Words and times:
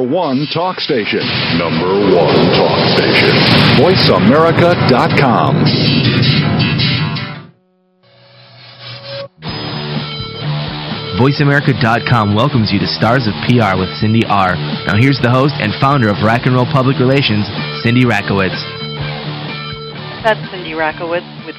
number 0.00 0.16
one 0.16 0.46
talk 0.52 0.80
station. 0.80 1.20
Number 1.58 2.16
one 2.16 2.34
talk 2.56 2.96
station. 2.96 3.30
VoiceAmerica.com. 3.76 5.64
VoiceAmerica.com 11.20 12.34
welcomes 12.34 12.72
you 12.72 12.78
to 12.78 12.86
Stars 12.86 13.26
of 13.26 13.34
PR 13.46 13.78
with 13.78 13.90
Cindy 14.00 14.24
R. 14.26 14.54
Now 14.86 14.96
here's 14.98 15.20
the 15.22 15.30
host 15.30 15.54
and 15.60 15.72
founder 15.80 16.08
of 16.08 16.16
Rack 16.24 16.46
and 16.46 16.54
Roll 16.54 16.66
Public 16.72 16.98
Relations, 16.98 17.44
Cindy 17.82 18.04
Rakowitz. 18.04 18.56
That's 20.24 20.40
Cindy 20.50 20.72
Rakowitz 20.72 21.44
with 21.44 21.56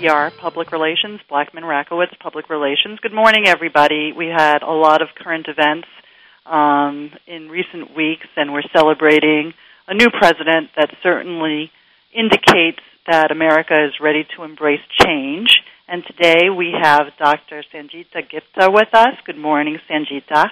PR 0.00 0.34
Public 0.40 0.72
Relations, 0.72 1.20
Blackman 1.28 1.64
Rakowitz 1.64 2.18
Public 2.18 2.48
Relations. 2.48 2.98
Good 3.02 3.12
morning, 3.12 3.46
everybody. 3.46 4.12
We 4.16 4.28
had 4.28 4.62
a 4.62 4.72
lot 4.72 5.02
of 5.02 5.08
current 5.22 5.48
events 5.48 5.88
um, 6.46 7.10
in 7.26 7.48
recent 7.48 7.94
weeks, 7.96 8.26
and 8.36 8.52
we're 8.52 8.68
celebrating 8.72 9.54
a 9.88 9.94
new 9.94 10.08
president 10.10 10.70
that 10.76 10.90
certainly 11.02 11.70
indicates 12.12 12.80
that 13.06 13.30
America 13.30 13.74
is 13.84 13.92
ready 14.00 14.26
to 14.36 14.44
embrace 14.44 14.80
change. 15.04 15.50
And 15.86 16.02
today 16.06 16.48
we 16.48 16.72
have 16.80 17.06
Dr. 17.18 17.62
Sangeeta 17.72 18.28
Gupta 18.30 18.70
with 18.70 18.88
us. 18.94 19.14
Good 19.26 19.36
morning, 19.36 19.78
Sangeeta. 19.90 20.48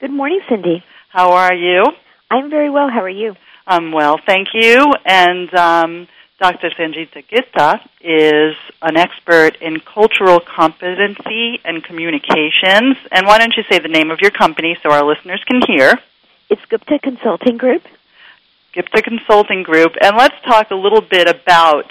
Good 0.00 0.10
morning, 0.10 0.40
Cindy. 0.48 0.84
How 1.10 1.32
are 1.32 1.54
you? 1.54 1.84
I'm 2.30 2.50
very 2.50 2.68
well. 2.68 2.90
How 2.90 3.02
are 3.02 3.08
you? 3.08 3.34
I'm 3.66 3.92
well, 3.92 4.18
thank 4.26 4.48
you. 4.54 4.84
And 5.04 5.54
um, 5.54 6.08
Dr. 6.38 6.70
Sangeeta 6.70 7.24
Gupta 7.28 7.80
is 8.00 8.54
an 8.80 8.96
expert 8.96 9.56
in 9.60 9.80
cultural 9.80 10.38
competency 10.38 11.60
and 11.64 11.82
communications. 11.82 12.96
And 13.10 13.26
why 13.26 13.38
don't 13.38 13.54
you 13.56 13.64
say 13.68 13.80
the 13.80 13.88
name 13.88 14.12
of 14.12 14.20
your 14.20 14.30
company 14.30 14.78
so 14.80 14.92
our 14.92 15.04
listeners 15.04 15.42
can 15.44 15.60
hear? 15.66 15.98
It's 16.48 16.64
Gupta 16.66 17.00
Consulting 17.02 17.56
Group. 17.56 17.82
Gupta 18.72 19.02
Consulting 19.02 19.64
Group. 19.64 19.94
And 20.00 20.16
let's 20.16 20.36
talk 20.44 20.70
a 20.70 20.76
little 20.76 21.00
bit 21.00 21.26
about 21.26 21.90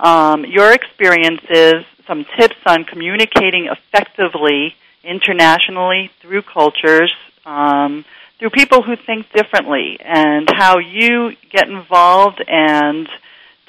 um, 0.00 0.44
your 0.44 0.72
experiences, 0.72 1.84
some 2.08 2.26
tips 2.36 2.56
on 2.66 2.82
communicating 2.82 3.66
effectively 3.66 4.74
internationally 5.04 6.10
through 6.20 6.42
cultures, 6.42 7.12
um, 7.46 8.04
through 8.40 8.50
people 8.50 8.82
who 8.82 8.96
think 8.96 9.30
differently, 9.32 9.98
and 10.00 10.48
how 10.50 10.78
you 10.78 11.36
get 11.52 11.68
involved 11.68 12.42
and 12.48 13.08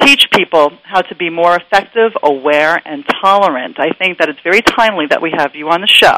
teach 0.05 0.29
people 0.31 0.73
how 0.83 1.01
to 1.01 1.15
be 1.15 1.29
more 1.29 1.55
effective, 1.55 2.11
aware, 2.21 2.81
and 2.85 3.03
tolerant. 3.21 3.79
I 3.79 3.91
think 3.91 4.19
that 4.19 4.29
it's 4.29 4.39
very 4.41 4.61
timely 4.61 5.07
that 5.07 5.21
we 5.21 5.31
have 5.31 5.55
you 5.55 5.69
on 5.69 5.81
the 5.81 5.87
show. 5.87 6.15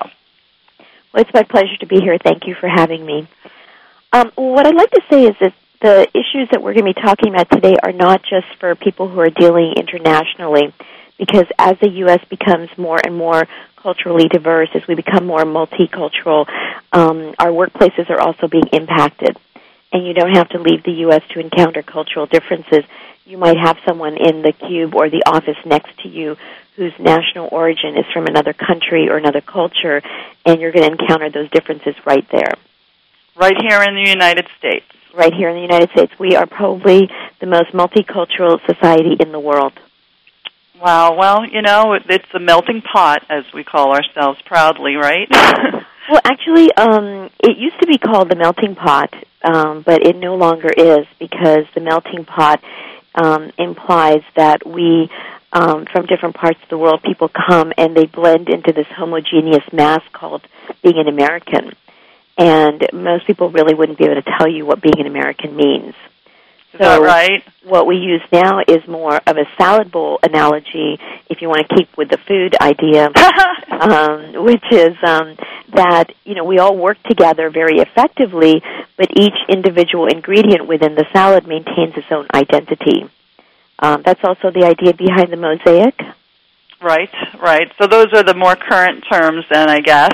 Well, 1.14 1.24
it's 1.24 1.34
my 1.34 1.44
pleasure 1.44 1.78
to 1.80 1.86
be 1.88 2.02
here. 2.02 2.18
Thank 2.18 2.48
you 2.48 2.56
for 2.56 2.68
having 2.68 3.06
me. 3.06 3.28
Um, 4.14 4.32
what 4.36 4.66
I'd 4.66 4.76
like 4.76 4.92
to 4.92 5.02
say 5.10 5.24
is 5.24 5.36
that 5.40 5.54
the 5.82 6.08
issues 6.14 6.50
that 6.52 6.62
we're 6.62 6.74
going 6.74 6.86
to 6.86 6.94
be 6.94 7.02
talking 7.02 7.34
about 7.34 7.50
today 7.52 7.76
are 7.82 7.92
not 7.92 8.24
just 8.24 8.48
for 8.60 8.76
people 8.76 9.08
who 9.08 9.20
are 9.20 9.30
dealing 9.30 9.74
internationally, 9.78 10.74
because 11.18 11.46
as 11.58 11.78
the 11.80 11.90
U.S. 11.90 12.24
becomes 12.30 12.70
more 12.78 13.00
and 13.04 13.16
more 13.16 13.48
culturally 13.76 14.28
diverse, 14.28 14.70
as 14.74 14.88
we 14.88 14.96
become 14.96 15.26
more 15.26 15.44
multicultural, 15.44 16.48
um, 16.92 17.36
our 17.40 17.52
workplaces 17.52 18.10
are 18.10 18.20
also 18.20 18.48
being 18.48 18.68
impacted. 18.74 19.38
And 19.92 20.06
you 20.06 20.14
don't 20.14 20.36
have 20.36 20.50
to 20.50 20.60
leave 20.60 20.84
the 20.84 20.92
U.S. 21.08 21.22
to 21.32 21.40
encounter 21.40 21.82
cultural 21.82 22.26
differences. 22.26 22.84
You 23.26 23.38
might 23.38 23.58
have 23.58 23.78
someone 23.86 24.18
in 24.18 24.42
the 24.42 24.52
cube 24.52 24.96
or 24.96 25.10
the 25.10 25.24
office 25.26 25.58
next 25.66 25.98
to 26.04 26.10
you 26.10 26.38
whose 26.76 26.94
national 27.00 27.50
origin 27.52 27.98
is 27.98 28.06
from 28.14 28.28
another 28.28 28.54
country 28.54 29.10
or 29.10 29.18
another 29.18 29.42
culture, 29.42 30.02
and 30.46 30.62
you're 30.62 30.72
going 30.72 30.86
to 30.86 31.02
encounter 31.02 31.30
those 31.30 31.50
differences 31.50 31.96
right 32.06 32.28
there. 32.32 32.54
Right 33.36 33.56
here 33.60 33.82
in 33.82 33.96
the 33.96 34.10
United 34.10 34.48
States 34.58 34.86
right 35.18 35.34
here 35.34 35.50
in 35.50 35.56
the 35.56 35.62
United 35.62 35.90
States. 35.90 36.14
We 36.20 36.36
are 36.36 36.46
probably 36.46 37.10
the 37.42 37.48
most 37.48 37.72
multicultural 37.72 38.64
society 38.66 39.18
in 39.20 39.32
the 39.32 39.40
world. 39.40 39.74
Wow. 40.80 41.18
Well, 41.18 41.46
you 41.46 41.64
know, 41.64 41.98
it's 42.08 42.34
a 42.34 42.40
melting 42.40 42.84
pot, 42.84 43.24
as 43.30 43.44
we 43.52 43.64
call 43.64 43.94
ourselves 43.94 44.40
proudly, 44.44 44.96
right? 44.96 45.28
well, 46.10 46.22
actually, 46.24 46.74
um, 46.74 47.30
it 47.40 47.58
used 47.58 47.80
to 47.82 47.88
be 47.88 47.98
called 47.98 48.30
the 48.30 48.36
melting 48.36 48.76
pot, 48.76 49.14
um, 49.44 49.82
but 49.82 50.06
it 50.06 50.16
no 50.16 50.36
longer 50.36 50.70
is 50.70 51.06
because 51.20 51.66
the 51.76 51.82
melting 51.82 52.26
pot 52.26 52.64
um, 53.16 53.52
implies 53.58 54.22
that 54.36 54.66
we, 54.66 55.10
um, 55.54 55.86
from 55.92 56.06
different 56.06 56.36
parts 56.36 56.60
of 56.64 56.70
the 56.70 56.78
world, 56.78 57.02
people 57.04 57.30
come 57.30 57.74
and 57.78 57.96
they 57.96 58.06
blend 58.06 58.50
into 58.50 58.72
this 58.74 58.88
homogeneous 58.88 59.64
mass 59.74 60.02
called 60.14 60.42
being 60.84 60.98
an 60.98 61.08
American 61.08 61.74
and 62.38 62.88
most 62.94 63.26
people 63.26 63.50
really 63.50 63.74
wouldn't 63.74 63.98
be 63.98 64.06
able 64.06 64.22
to 64.22 64.32
tell 64.38 64.48
you 64.48 64.66
what 64.66 64.82
being 64.82 65.00
an 65.00 65.08
American 65.08 65.56
means. 65.56 65.96
Is 66.74 66.80
so 66.80 67.02
right? 67.02 67.44
What 67.64 67.88
we 67.88 67.96
use 67.96 68.22
now 68.32 68.60
is 68.68 68.86
more 68.88 69.16
of 69.16 69.38
a 69.38 69.46
salad 69.58 69.92
bowl 69.92 70.20
analogy, 70.22 71.00
if 71.30 71.42
you 71.42 71.48
want 71.48 71.68
to 71.70 71.76
keep 71.76 71.96
with 71.98 72.10
the 72.10 72.18
food 72.18 72.56
idea, 72.62 73.08
um, 73.72 74.44
which 74.44 74.64
is 74.72 74.96
um, 75.04 75.38
that 75.74 76.12
you 76.24 76.36
know 76.36 76.44
we 76.44 76.60
all 76.60 76.76
work 76.76 77.02
together 77.04 77.50
very 77.50 77.80
effectively, 77.80 78.62
but 78.98 79.10
each 79.18 79.38
individual 79.50 80.08
ingredient 80.08 80.68
within 80.68 80.96
the 80.96 81.06
salad 81.14 81.48
maintains 81.48 81.96
its 81.96 82.08
own 82.12 82.28
identity. 82.34 83.10
Um, 83.80 84.02
that's 84.04 84.24
also 84.24 84.52
the 84.52 84.66
idea 84.66 84.94
behind 84.94 85.32
the 85.32 85.38
mosaic. 85.38 86.00
Right, 86.82 87.14
right. 87.40 87.72
So 87.82 87.88
those 87.88 88.14
are 88.14 88.24
the 88.24 88.34
more 88.36 88.56
current 88.56 89.04
terms, 89.10 89.46
then, 89.52 89.70
I 89.70 89.82
guess. 89.82 90.14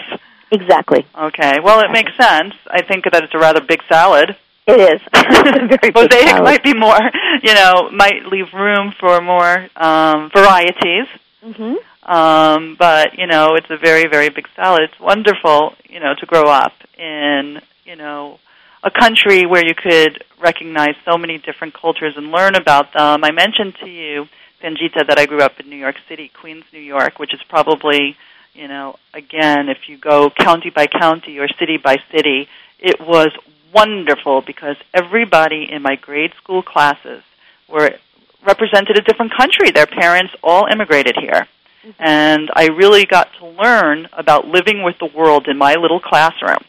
Exactly. 0.51 1.05
Okay. 1.17 1.59
Well, 1.61 1.81
it 1.81 1.91
makes 1.91 2.11
sense. 2.15 2.53
I 2.67 2.83
think 2.83 3.05
that 3.05 3.23
it's 3.23 3.33
a 3.33 3.39
rather 3.39 3.61
big 3.61 3.81
salad. 3.89 4.35
It 4.65 4.79
is. 4.79 5.01
Mosaic 5.95 6.43
might 6.43 6.63
be 6.63 6.73
more, 6.73 6.99
you 7.41 7.53
know, 7.53 7.89
might 7.91 8.25
leave 8.25 8.53
room 8.53 8.93
for 8.99 9.21
more 9.21 9.67
um, 9.75 10.29
varieties. 10.33 11.07
Mm-hmm. 11.43 11.75
Um, 12.11 12.75
but 12.77 13.17
you 13.17 13.27
know, 13.27 13.55
it's 13.55 13.69
a 13.69 13.77
very, 13.77 14.07
very 14.07 14.29
big 14.29 14.47
salad. 14.55 14.81
It's 14.83 14.99
wonderful, 14.99 15.73
you 15.87 15.99
know, 15.99 16.13
to 16.19 16.25
grow 16.25 16.43
up 16.43 16.73
in, 16.97 17.61
you 17.85 17.95
know, 17.95 18.39
a 18.83 18.91
country 18.91 19.45
where 19.45 19.65
you 19.65 19.73
could 19.73 20.23
recognize 20.39 20.95
so 21.05 21.17
many 21.17 21.37
different 21.37 21.73
cultures 21.73 22.15
and 22.17 22.31
learn 22.31 22.55
about 22.55 22.93
them. 22.93 23.23
I 23.23 23.31
mentioned 23.31 23.75
to 23.81 23.89
you, 23.89 24.27
Sangeeta, 24.61 25.07
that 25.07 25.17
I 25.17 25.25
grew 25.25 25.39
up 25.39 25.59
in 25.59 25.69
New 25.69 25.77
York 25.77 25.95
City, 26.09 26.29
Queens, 26.29 26.65
New 26.73 26.81
York, 26.81 27.19
which 27.19 27.33
is 27.33 27.41
probably 27.43 28.17
you 28.53 28.67
know, 28.67 28.97
again, 29.13 29.69
if 29.69 29.89
you 29.89 29.97
go 29.97 30.29
county 30.29 30.69
by 30.69 30.87
county 30.87 31.39
or 31.39 31.47
city 31.59 31.77
by 31.77 31.97
city, 32.11 32.47
it 32.79 32.99
was 33.01 33.29
wonderful 33.73 34.41
because 34.41 34.75
everybody 34.93 35.67
in 35.69 35.81
my 35.81 35.95
grade 35.95 36.33
school 36.41 36.61
classes 36.61 37.23
were 37.67 37.97
represented 38.45 38.97
a 38.97 39.01
different 39.01 39.33
country. 39.35 39.71
Their 39.71 39.87
parents 39.87 40.33
all 40.43 40.67
immigrated 40.71 41.15
here. 41.19 41.47
Mm-hmm. 41.85 41.91
And 41.99 42.51
I 42.53 42.67
really 42.67 43.05
got 43.05 43.29
to 43.39 43.47
learn 43.47 44.07
about 44.13 44.47
living 44.47 44.83
with 44.83 44.97
the 44.99 45.05
world 45.05 45.47
in 45.47 45.57
my 45.57 45.75
little 45.75 45.99
classroom. 45.99 46.63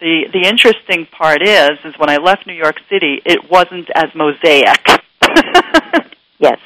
The 0.00 0.28
the 0.32 0.48
interesting 0.48 1.04
part 1.04 1.42
is 1.42 1.78
is 1.84 1.98
when 1.98 2.08
I 2.08 2.16
left 2.16 2.46
New 2.46 2.54
York 2.54 2.80
City, 2.88 3.20
it 3.24 3.50
wasn't 3.50 3.90
as 3.94 4.14
mosaic. 4.14 4.86
yes. 6.38 6.58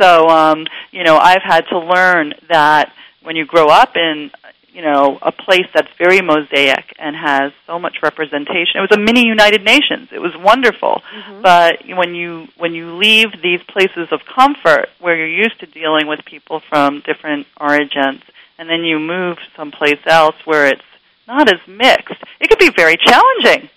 So 0.00 0.28
um, 0.28 0.66
you 0.90 1.04
know, 1.04 1.16
I've 1.16 1.42
had 1.42 1.66
to 1.68 1.78
learn 1.78 2.34
that 2.48 2.92
when 3.22 3.36
you 3.36 3.46
grow 3.46 3.68
up 3.68 3.96
in 3.96 4.32
you 4.74 4.82
know 4.82 5.18
a 5.22 5.30
place 5.30 5.66
that's 5.72 5.88
very 5.96 6.20
mosaic 6.20 6.94
and 6.98 7.14
has 7.14 7.52
so 7.66 7.78
much 7.78 7.98
representation. 8.02 8.74
It 8.76 8.90
was 8.90 8.92
a 8.92 8.98
mini 9.00 9.24
United 9.24 9.64
Nations. 9.64 10.08
It 10.12 10.18
was 10.18 10.36
wonderful. 10.36 11.00
Mm-hmm. 11.14 11.42
But 11.42 11.86
when 11.86 12.14
you 12.14 12.48
when 12.58 12.74
you 12.74 12.96
leave 12.96 13.40
these 13.40 13.62
places 13.62 14.08
of 14.10 14.20
comfort 14.26 14.88
where 14.98 15.16
you're 15.16 15.44
used 15.44 15.60
to 15.60 15.66
dealing 15.66 16.08
with 16.08 16.24
people 16.24 16.60
from 16.68 17.00
different 17.06 17.46
origins 17.58 18.22
and 18.58 18.68
then 18.68 18.82
you 18.82 18.98
move 18.98 19.38
someplace 19.56 20.00
else 20.06 20.36
where 20.44 20.66
it's 20.66 20.82
not 21.26 21.48
as 21.48 21.60
mixed, 21.68 22.22
it 22.40 22.48
could 22.48 22.58
be 22.58 22.70
very 22.70 22.96
challenging. 22.96 23.70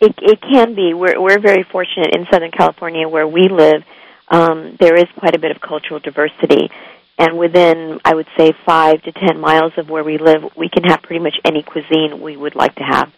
It 0.00 0.14
it 0.22 0.40
can 0.40 0.74
be. 0.74 0.94
We're 0.94 1.20
we're 1.20 1.40
very 1.40 1.62
fortunate 1.62 2.16
in 2.16 2.26
Southern 2.32 2.52
California 2.52 3.06
where 3.06 3.28
we 3.28 3.48
live. 3.48 3.84
Um, 4.28 4.76
there 4.80 4.96
is 4.96 5.04
quite 5.18 5.36
a 5.36 5.38
bit 5.38 5.50
of 5.50 5.60
cultural 5.60 6.00
diversity 6.00 6.70
and 7.18 7.38
within 7.38 8.00
I 8.04 8.14
would 8.14 8.26
say 8.36 8.52
five 8.64 9.02
to 9.02 9.12
ten 9.12 9.40
miles 9.40 9.72
of 9.76 9.88
where 9.88 10.04
we 10.04 10.18
live, 10.18 10.44
we 10.56 10.68
can 10.68 10.84
have 10.84 11.02
pretty 11.02 11.22
much 11.22 11.38
any 11.44 11.62
cuisine 11.62 12.20
we 12.20 12.36
would 12.36 12.54
like 12.54 12.74
to 12.76 12.84
have. 12.84 13.12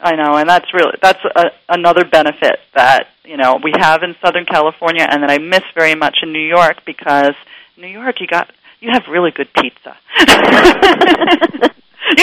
I 0.00 0.16
know, 0.16 0.36
and 0.36 0.48
that's 0.48 0.72
really 0.74 0.98
that's 1.00 1.24
a, 1.24 1.52
another 1.68 2.04
benefit 2.04 2.58
that 2.74 3.08
you 3.24 3.36
know 3.36 3.60
we 3.62 3.72
have 3.78 4.02
in 4.02 4.16
Southern 4.20 4.44
California, 4.44 5.06
and 5.08 5.22
that 5.22 5.30
I 5.30 5.38
miss 5.38 5.62
very 5.74 5.94
much 5.94 6.18
in 6.22 6.32
New 6.32 6.46
York 6.46 6.84
because 6.84 7.34
New 7.76 7.86
York 7.86 8.20
you 8.20 8.26
got 8.26 8.50
you 8.80 8.90
have 8.92 9.04
really 9.08 9.30
good 9.30 9.52
pizza. 9.54 9.96
you 10.18 10.26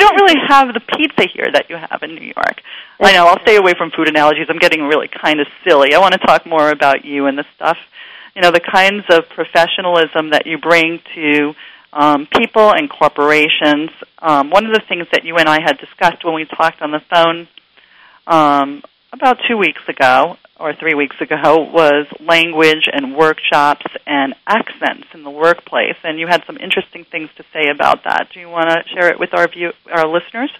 don't 0.02 0.22
really 0.22 0.40
have 0.48 0.74
the 0.74 0.82
pizza 0.82 1.26
here 1.34 1.48
that 1.54 1.70
you 1.70 1.78
have 1.78 2.04
in 2.04 2.16
New 2.16 2.34
York. 2.36 2.62
I 3.00 3.14
know. 3.14 3.28
I'll 3.28 3.40
stay 3.42 3.56
away 3.56 3.74
from 3.78 3.92
food 3.92 4.10
analogies. 4.10 4.48
I'm 4.50 4.60
getting 4.60 4.84
really 4.84 5.08
kind 5.08 5.40
of 5.40 5.48
silly. 5.64 5.94
I 5.94 6.00
want 6.00 6.14
to 6.14 6.20
talk 6.20 6.46
more 6.46 6.70
about 6.70 7.06
you 7.06 7.28
and 7.28 7.38
the 7.38 7.46
stuff 7.56 7.78
you 8.36 8.42
know 8.42 8.52
the 8.52 8.60
kinds 8.60 9.06
of 9.10 9.30
professionalism 9.30 10.32
that 10.32 10.46
you 10.46 10.58
bring 10.58 11.00
to 11.16 11.54
um, 11.94 12.28
people 12.28 12.72
and 12.72 12.90
corporations. 12.90 13.90
Um, 14.20 14.50
one 14.50 14.66
of 14.66 14.74
the 14.74 14.82
things 14.88 15.08
that 15.12 15.26
you 15.26 15.38
and 15.38 15.50
I 15.50 15.60
had 15.62 15.78
discussed 15.78 16.24
when 16.24 16.36
we 16.36 16.46
talked 16.46 16.82
on 16.82 16.92
the 16.92 17.02
phone 17.10 17.48
um, 18.28 18.84
about 19.12 19.38
two 19.48 19.58
weeks 19.58 19.82
ago 19.88 20.38
or 20.60 20.74
three 20.74 20.94
weeks 20.94 21.16
ago 21.22 21.70
was 21.74 22.06
language 22.20 22.88
and 22.92 23.16
workshops 23.16 23.86
and 24.06 24.36
accents 24.46 25.08
in 25.14 25.24
the 25.24 25.30
workplace, 25.30 25.96
and 26.04 26.20
you 26.20 26.28
had 26.28 26.44
some 26.46 26.58
interesting 26.58 27.06
things 27.06 27.30
to 27.38 27.44
say 27.54 27.70
about 27.70 28.04
that. 28.04 28.28
Do 28.34 28.40
you 28.40 28.50
want 28.50 28.70
to 28.70 28.84
share 28.94 29.10
it 29.10 29.20
with 29.20 29.34
our 29.34 29.48
view, 29.48 29.72
our 29.90 30.06
listeners? 30.06 30.52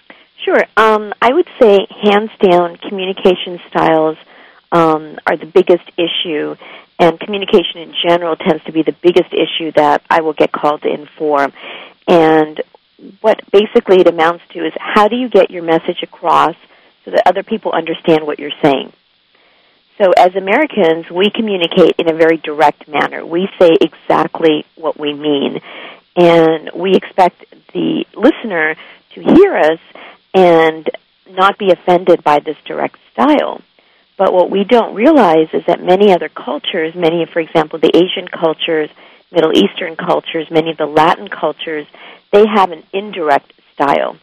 Sure. 0.44 0.64
Um, 0.76 1.12
I 1.20 1.32
would 1.32 1.48
say, 1.60 1.86
hands 2.02 2.30
down, 2.40 2.78
communication 2.78 3.60
styles 3.68 4.16
um, 4.72 5.18
are 5.26 5.36
the 5.36 5.46
biggest 5.46 5.84
issue, 5.98 6.56
and 7.00 7.18
communication 7.18 7.80
in 7.80 7.94
general 8.06 8.36
tends 8.36 8.62
to 8.64 8.72
be 8.72 8.82
the 8.82 8.92
biggest 8.92 9.32
issue 9.32 9.72
that 9.72 10.02
I 10.08 10.20
will 10.20 10.34
get 10.34 10.52
called 10.52 10.84
in 10.84 11.06
for. 11.16 11.50
And 12.06 12.60
what 13.22 13.40
basically 13.50 14.00
it 14.00 14.06
amounts 14.06 14.44
to 14.50 14.66
is 14.66 14.74
how 14.78 15.08
do 15.08 15.16
you 15.16 15.30
get 15.30 15.50
your 15.50 15.62
message 15.62 16.02
across 16.02 16.54
so 17.04 17.10
that 17.12 17.22
other 17.26 17.42
people 17.42 17.72
understand 17.72 18.26
what 18.26 18.38
you're 18.38 18.50
saying? 18.62 18.92
So 19.96 20.12
as 20.16 20.34
Americans, 20.36 21.10
we 21.10 21.30
communicate 21.30 21.96
in 21.98 22.10
a 22.10 22.14
very 22.14 22.36
direct 22.36 22.86
manner. 22.86 23.24
We 23.24 23.48
say 23.58 23.70
exactly 23.80 24.66
what 24.76 24.98
we 24.98 25.14
mean. 25.14 25.60
And 26.16 26.70
we 26.74 26.94
expect 26.94 27.44
the 27.72 28.04
listener 28.14 28.76
to 29.14 29.22
hear 29.22 29.56
us 29.56 29.78
and 30.34 30.88
not 31.30 31.58
be 31.58 31.70
offended 31.70 32.22
by 32.22 32.40
this 32.40 32.56
direct 32.66 32.98
style. 33.12 33.62
But 34.20 34.34
what 34.34 34.50
we 34.50 34.64
don't 34.64 34.94
realize 34.94 35.48
is 35.54 35.64
that 35.66 35.82
many 35.82 36.12
other 36.12 36.28
cultures, 36.28 36.94
many, 36.94 37.24
for 37.24 37.40
example, 37.40 37.78
the 37.78 37.96
Asian 37.96 38.28
cultures, 38.28 38.90
Middle 39.32 39.56
Eastern 39.56 39.96
cultures, 39.96 40.50
many 40.50 40.72
of 40.72 40.76
the 40.76 40.84
Latin 40.84 41.26
cultures, 41.26 41.86
they 42.30 42.44
have 42.46 42.70
an 42.70 42.82
indirect 42.92 43.50
style. 43.72 44.18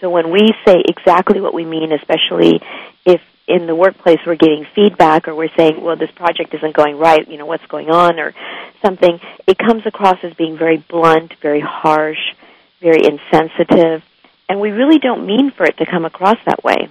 So 0.00 0.08
when 0.08 0.30
we 0.30 0.48
say 0.64 0.82
exactly 0.88 1.42
what 1.42 1.52
we 1.52 1.66
mean, 1.66 1.92
especially 1.92 2.62
if 3.04 3.20
in 3.46 3.66
the 3.66 3.74
workplace 3.74 4.18
we're 4.26 4.36
getting 4.36 4.66
feedback 4.74 5.28
or 5.28 5.34
we're 5.34 5.54
saying, 5.58 5.78
well, 5.82 5.96
this 5.96 6.10
project 6.12 6.54
isn't 6.54 6.74
going 6.74 6.96
right, 6.96 7.28
you 7.28 7.36
know, 7.36 7.44
what's 7.44 7.66
going 7.66 7.90
on 7.90 8.18
or 8.18 8.32
something, 8.80 9.20
it 9.46 9.58
comes 9.58 9.84
across 9.84 10.16
as 10.24 10.32
being 10.32 10.56
very 10.56 10.78
blunt, 10.78 11.34
very 11.42 11.60
harsh, 11.60 12.32
very 12.80 13.04
insensitive, 13.04 14.02
and 14.48 14.58
we 14.58 14.70
really 14.70 14.98
don't 14.98 15.26
mean 15.26 15.50
for 15.50 15.66
it 15.66 15.76
to 15.76 15.84
come 15.84 16.06
across 16.06 16.38
that 16.46 16.64
way. 16.64 16.88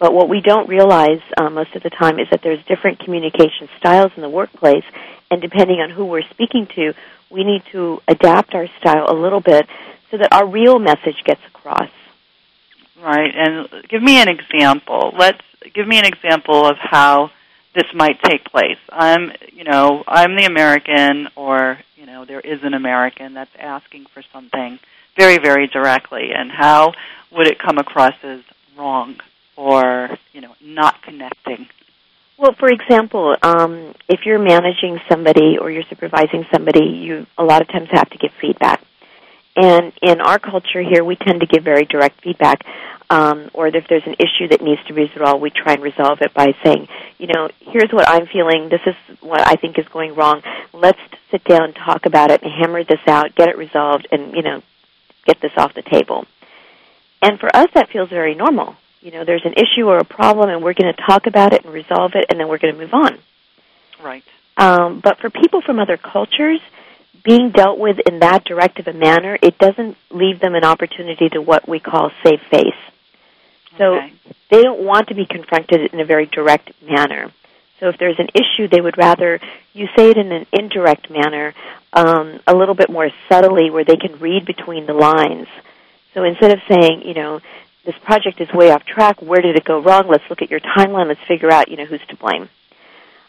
But 0.00 0.14
what 0.14 0.30
we 0.30 0.40
don't 0.40 0.66
realize 0.66 1.20
uh, 1.36 1.50
most 1.50 1.76
of 1.76 1.82
the 1.82 1.90
time 1.90 2.18
is 2.18 2.26
that 2.30 2.40
there's 2.42 2.64
different 2.64 3.00
communication 3.00 3.68
styles 3.78 4.10
in 4.16 4.22
the 4.22 4.30
workplace, 4.30 4.84
and 5.30 5.42
depending 5.42 5.78
on 5.80 5.90
who 5.90 6.06
we're 6.06 6.28
speaking 6.30 6.66
to, 6.74 6.94
we 7.30 7.44
need 7.44 7.62
to 7.72 8.00
adapt 8.08 8.54
our 8.54 8.66
style 8.80 9.06
a 9.08 9.14
little 9.14 9.40
bit 9.40 9.68
so 10.10 10.16
that 10.16 10.32
our 10.32 10.46
real 10.46 10.78
message 10.78 11.22
gets 11.24 11.42
across. 11.46 11.90
Right, 13.00 13.30
and 13.34 13.68
give 13.88 14.02
me 14.02 14.20
an 14.20 14.28
example. 14.28 15.12
Let's 15.16 15.42
give 15.74 15.86
me 15.86 15.98
an 15.98 16.06
example 16.06 16.66
of 16.66 16.76
how 16.78 17.30
this 17.74 17.92
might 17.94 18.22
take 18.22 18.44
place. 18.44 18.78
I'm, 18.90 19.32
you 19.52 19.64
know, 19.64 20.02
I'm 20.08 20.34
the 20.34 20.44
American, 20.44 21.28
or 21.36 21.78
you 21.96 22.06
know, 22.06 22.24
there 22.24 22.40
is 22.40 22.62
an 22.62 22.72
American 22.72 23.34
that's 23.34 23.54
asking 23.58 24.06
for 24.06 24.22
something 24.32 24.78
very, 25.16 25.38
very 25.38 25.66
directly, 25.66 26.30
and 26.34 26.50
how 26.50 26.94
would 27.30 27.46
it 27.46 27.58
come 27.58 27.76
across 27.76 28.14
as 28.22 28.40
wrong 28.76 29.20
or 29.60 30.16
you 30.32 30.40
know, 30.40 30.54
not 30.60 31.02
connecting? 31.02 31.68
Well, 32.38 32.54
for 32.58 32.68
example, 32.68 33.36
um, 33.42 33.94
if 34.08 34.24
you're 34.24 34.38
managing 34.38 34.98
somebody 35.10 35.58
or 35.60 35.70
you're 35.70 35.84
supervising 35.90 36.46
somebody, 36.50 36.86
you 36.86 37.26
a 37.36 37.44
lot 37.44 37.60
of 37.60 37.68
times 37.68 37.88
have 37.90 38.08
to 38.10 38.18
give 38.18 38.32
feedback. 38.40 38.82
And 39.56 39.92
in 40.00 40.22
our 40.22 40.38
culture 40.38 40.80
here, 40.80 41.04
we 41.04 41.16
tend 41.16 41.40
to 41.40 41.46
give 41.46 41.62
very 41.62 41.84
direct 41.84 42.22
feedback. 42.22 42.64
Um, 43.10 43.50
or 43.52 43.66
if 43.66 43.88
there's 43.88 44.06
an 44.06 44.14
issue 44.14 44.48
that 44.48 44.62
needs 44.62 44.80
to 44.86 44.94
be 44.94 45.02
resolved, 45.02 45.42
we 45.42 45.50
try 45.50 45.74
and 45.74 45.82
resolve 45.82 46.22
it 46.22 46.32
by 46.32 46.54
saying, 46.64 46.88
you 47.18 47.26
know, 47.26 47.50
here's 47.60 47.90
what 47.92 48.08
I'm 48.08 48.26
feeling. 48.26 48.70
This 48.70 48.80
is 48.86 48.94
what 49.20 49.46
I 49.46 49.56
think 49.56 49.78
is 49.78 49.88
going 49.88 50.14
wrong. 50.14 50.42
Let's 50.72 51.00
sit 51.30 51.44
down 51.44 51.74
talk 51.74 52.06
about 52.06 52.30
it 52.30 52.42
and 52.42 52.50
hammer 52.50 52.84
this 52.84 53.00
out, 53.06 53.34
get 53.34 53.48
it 53.48 53.58
resolved, 53.58 54.06
and 54.12 54.34
you 54.34 54.42
know, 54.42 54.62
get 55.26 55.40
this 55.42 55.52
off 55.58 55.74
the 55.74 55.82
table. 55.82 56.24
And 57.20 57.38
for 57.38 57.54
us, 57.54 57.68
that 57.74 57.90
feels 57.90 58.08
very 58.08 58.34
normal. 58.34 58.76
You 59.00 59.10
know, 59.12 59.24
there's 59.24 59.44
an 59.44 59.54
issue 59.54 59.86
or 59.86 59.98
a 59.98 60.04
problem, 60.04 60.50
and 60.50 60.62
we're 60.62 60.74
going 60.74 60.92
to 60.94 61.02
talk 61.06 61.26
about 61.26 61.52
it 61.52 61.64
and 61.64 61.72
resolve 61.72 62.12
it, 62.14 62.26
and 62.28 62.38
then 62.38 62.48
we're 62.48 62.58
going 62.58 62.74
to 62.74 62.80
move 62.80 62.94
on. 62.94 63.18
Right. 64.02 64.24
Um, 64.56 65.00
but 65.02 65.18
for 65.18 65.30
people 65.30 65.62
from 65.62 65.78
other 65.78 65.96
cultures, 65.96 66.60
being 67.24 67.50
dealt 67.50 67.78
with 67.78 67.98
in 68.00 68.20
that 68.20 68.44
directive 68.44 68.86
a 68.86 68.92
manner, 68.92 69.38
it 69.42 69.58
doesn't 69.58 69.96
leave 70.10 70.40
them 70.40 70.54
an 70.54 70.64
opportunity 70.64 71.28
to 71.30 71.40
what 71.40 71.68
we 71.68 71.80
call 71.80 72.10
save 72.24 72.40
face. 72.50 72.74
So 73.78 73.96
okay. 73.96 74.12
they 74.50 74.62
don't 74.62 74.84
want 74.84 75.08
to 75.08 75.14
be 75.14 75.26
confronted 75.26 75.92
in 75.92 76.00
a 76.00 76.04
very 76.04 76.26
direct 76.26 76.70
manner. 76.82 77.32
So 77.78 77.88
if 77.88 77.96
there's 77.98 78.18
an 78.18 78.28
issue, 78.34 78.68
they 78.68 78.80
would 78.80 78.98
rather 78.98 79.40
you 79.72 79.88
say 79.96 80.10
it 80.10 80.18
in 80.18 80.32
an 80.32 80.46
indirect 80.52 81.10
manner, 81.10 81.54
um, 81.92 82.40
a 82.46 82.54
little 82.54 82.74
bit 82.74 82.90
more 82.90 83.10
subtly, 83.28 83.70
where 83.70 83.84
they 83.84 83.96
can 83.96 84.18
read 84.18 84.44
between 84.44 84.86
the 84.86 84.92
lines. 84.92 85.46
So 86.14 86.24
instead 86.24 86.52
of 86.52 86.58
saying, 86.68 87.02
you 87.04 87.14
know, 87.14 87.40
this 87.84 87.96
project 88.04 88.40
is 88.40 88.52
way 88.52 88.70
off 88.70 88.84
track, 88.84 89.22
where 89.22 89.40
did 89.40 89.56
it 89.56 89.64
go 89.64 89.80
wrong? 89.80 90.08
Let's 90.08 90.28
look 90.28 90.42
at 90.42 90.50
your 90.50 90.60
timeline. 90.60 91.08
Let's 91.08 91.20
figure 91.26 91.50
out, 91.50 91.68
you 91.68 91.76
know, 91.76 91.86
who's 91.86 92.04
to 92.08 92.16
blame. 92.16 92.48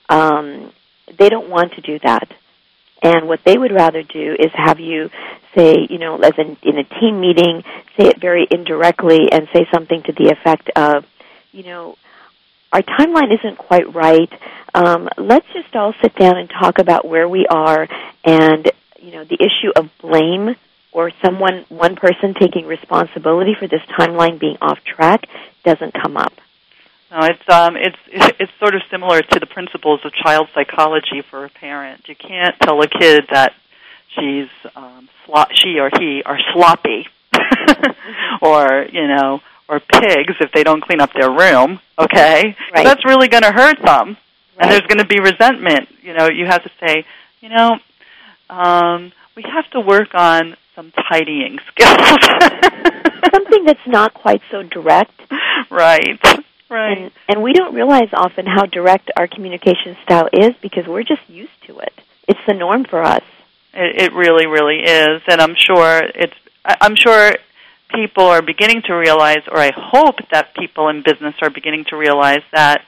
Um, 0.09 0.71
they 1.17 1.29
don't 1.29 1.49
want 1.49 1.73
to 1.73 1.81
do 1.81 1.99
that. 1.99 2.31
And 3.01 3.27
what 3.27 3.43
they 3.43 3.57
would 3.57 3.71
rather 3.71 4.03
do 4.03 4.35
is 4.37 4.51
have 4.53 4.79
you 4.79 5.09
say, 5.55 5.87
you 5.89 5.97
know, 5.97 6.17
as 6.17 6.33
in, 6.37 6.57
in 6.61 6.77
a 6.77 6.83
team 6.83 7.19
meeting, 7.19 7.63
say 7.97 8.07
it 8.07 8.19
very 8.19 8.47
indirectly 8.49 9.31
and 9.31 9.47
say 9.53 9.65
something 9.73 10.03
to 10.03 10.11
the 10.11 10.29
effect 10.29 10.69
of, 10.75 11.05
you 11.51 11.63
know, 11.63 11.97
our 12.71 12.81
timeline 12.81 13.33
isn't 13.33 13.57
quite 13.57 13.93
right. 13.93 14.31
Um, 14.73 15.09
let's 15.17 15.47
just 15.53 15.75
all 15.75 15.93
sit 16.01 16.15
down 16.15 16.37
and 16.37 16.49
talk 16.49 16.79
about 16.79 17.05
where 17.05 17.27
we 17.27 17.45
are 17.47 17.87
and, 18.23 18.71
you 19.01 19.11
know, 19.11 19.23
the 19.23 19.37
issue 19.41 19.71
of 19.75 19.89
blame 19.97 20.55
or 20.91 21.11
someone, 21.23 21.65
one 21.69 21.95
person 21.95 22.33
taking 22.33 22.65
responsibility 22.65 23.55
for 23.57 23.67
this 23.67 23.81
timeline 23.97 24.39
being 24.39 24.57
off 24.61 24.79
track 24.83 25.27
doesn't 25.63 25.93
come 25.93 26.17
up. 26.17 26.33
No, 27.11 27.19
it's 27.25 27.49
um, 27.49 27.75
it's 27.75 27.97
it's 28.39 28.51
sort 28.57 28.73
of 28.73 28.81
similar 28.89 29.21
to 29.21 29.39
the 29.39 29.45
principles 29.45 29.99
of 30.05 30.13
child 30.13 30.47
psychology 30.53 31.21
for 31.21 31.43
a 31.43 31.49
parent. 31.49 32.07
You 32.07 32.15
can't 32.15 32.55
tell 32.61 32.81
a 32.81 32.87
kid 32.87 33.25
that 33.31 33.53
she's 34.15 34.47
um, 34.77 35.09
slo- 35.25 35.51
she 35.53 35.77
or 35.77 35.89
he 35.99 36.23
are 36.23 36.39
sloppy, 36.53 37.07
or 38.41 38.85
you 38.89 39.07
know, 39.07 39.41
or 39.67 39.81
pigs 39.81 40.35
if 40.39 40.53
they 40.53 40.63
don't 40.63 40.81
clean 40.81 41.01
up 41.01 41.11
their 41.13 41.29
room. 41.29 41.81
Okay, 41.99 42.55
right. 42.73 42.85
that's 42.85 43.03
really 43.03 43.27
going 43.27 43.43
to 43.43 43.51
hurt 43.51 43.81
them, 43.83 44.07
right. 44.07 44.17
and 44.59 44.71
there's 44.71 44.87
going 44.87 44.99
to 44.99 45.05
be 45.05 45.19
resentment. 45.19 45.89
You 46.01 46.13
know, 46.13 46.29
you 46.29 46.45
have 46.45 46.63
to 46.63 46.71
say, 46.79 47.05
you 47.41 47.49
know, 47.49 47.77
um, 48.49 49.11
we 49.35 49.43
have 49.43 49.69
to 49.71 49.81
work 49.81 50.15
on 50.15 50.55
some 50.75 50.91
tidying 51.09 51.59
skills. 51.67 51.97
Something 53.33 53.65
that's 53.65 53.87
not 53.87 54.13
quite 54.13 54.41
so 54.49 54.63
direct. 54.63 55.19
Right. 55.69 56.19
Right. 56.69 56.97
And, 56.97 57.11
and 57.27 57.43
we 57.43 57.53
don't 57.53 57.75
realize 57.75 58.09
often 58.13 58.45
how 58.45 58.65
direct 58.65 59.11
our 59.17 59.27
communication 59.27 59.97
style 60.03 60.29
is 60.31 60.51
because 60.61 60.87
we're 60.87 61.03
just 61.03 61.27
used 61.27 61.51
to 61.67 61.79
it. 61.79 61.93
It's 62.27 62.39
the 62.47 62.53
norm 62.53 62.85
for 62.85 63.03
us. 63.03 63.23
It, 63.73 64.03
it 64.03 64.13
really, 64.13 64.47
really 64.47 64.79
is, 64.79 65.21
and 65.27 65.41
I'm 65.41 65.55
sure 65.55 66.01
it's. 66.15 66.33
I'm 66.63 66.95
sure 66.95 67.33
people 67.93 68.25
are 68.25 68.41
beginning 68.41 68.83
to 68.85 68.93
realize, 68.93 69.41
or 69.51 69.57
I 69.57 69.71
hope 69.75 70.17
that 70.31 70.53
people 70.53 70.89
in 70.89 71.03
business 71.03 71.35
are 71.41 71.49
beginning 71.49 71.85
to 71.89 71.97
realize 71.97 72.43
that 72.53 72.83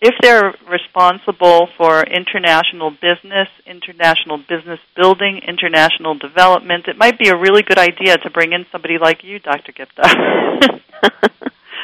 if 0.00 0.14
they're 0.22 0.54
responsible 0.70 1.68
for 1.76 2.02
international 2.02 2.90
business, 2.90 3.48
international 3.66 4.38
business 4.38 4.78
building, 4.94 5.40
international 5.46 6.14
development, 6.14 6.86
it 6.86 6.96
might 6.96 7.18
be 7.18 7.28
a 7.28 7.36
really 7.36 7.62
good 7.62 7.78
idea 7.78 8.16
to 8.18 8.30
bring 8.30 8.52
in 8.52 8.64
somebody 8.70 8.98
like 9.00 9.24
you, 9.24 9.38
Dr. 9.40 9.72
Gupta. 9.72 10.02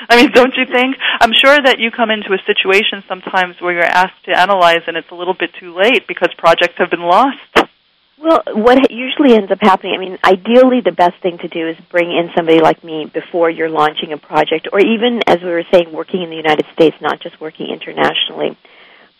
I 0.08 0.16
mean, 0.16 0.30
don't 0.32 0.54
you 0.56 0.66
think? 0.66 0.96
I'm 1.20 1.32
sure 1.32 1.56
that 1.64 1.78
you 1.78 1.90
come 1.90 2.10
into 2.10 2.32
a 2.32 2.38
situation 2.46 3.02
sometimes 3.08 3.56
where 3.60 3.72
you're 3.72 3.82
asked 3.82 4.24
to 4.26 4.38
analyze 4.38 4.82
and 4.86 4.96
it's 4.96 5.10
a 5.10 5.14
little 5.14 5.34
bit 5.34 5.50
too 5.58 5.74
late 5.74 6.06
because 6.06 6.28
projects 6.36 6.74
have 6.78 6.90
been 6.90 7.02
lost. 7.02 7.73
Well, 8.16 8.42
what 8.54 8.90
usually 8.90 9.34
ends 9.34 9.50
up 9.50 9.58
happening, 9.60 9.94
I 9.94 9.98
mean, 9.98 10.18
ideally 10.24 10.80
the 10.80 10.92
best 10.92 11.20
thing 11.20 11.38
to 11.38 11.48
do 11.48 11.68
is 11.68 11.76
bring 11.90 12.10
in 12.10 12.30
somebody 12.34 12.60
like 12.60 12.84
me 12.84 13.10
before 13.12 13.50
you're 13.50 13.68
launching 13.68 14.12
a 14.12 14.18
project, 14.18 14.68
or 14.72 14.78
even, 14.80 15.20
as 15.26 15.42
we 15.42 15.50
were 15.50 15.64
saying, 15.72 15.92
working 15.92 16.22
in 16.22 16.30
the 16.30 16.36
United 16.36 16.64
States, 16.72 16.96
not 17.00 17.20
just 17.20 17.40
working 17.40 17.68
internationally. 17.70 18.56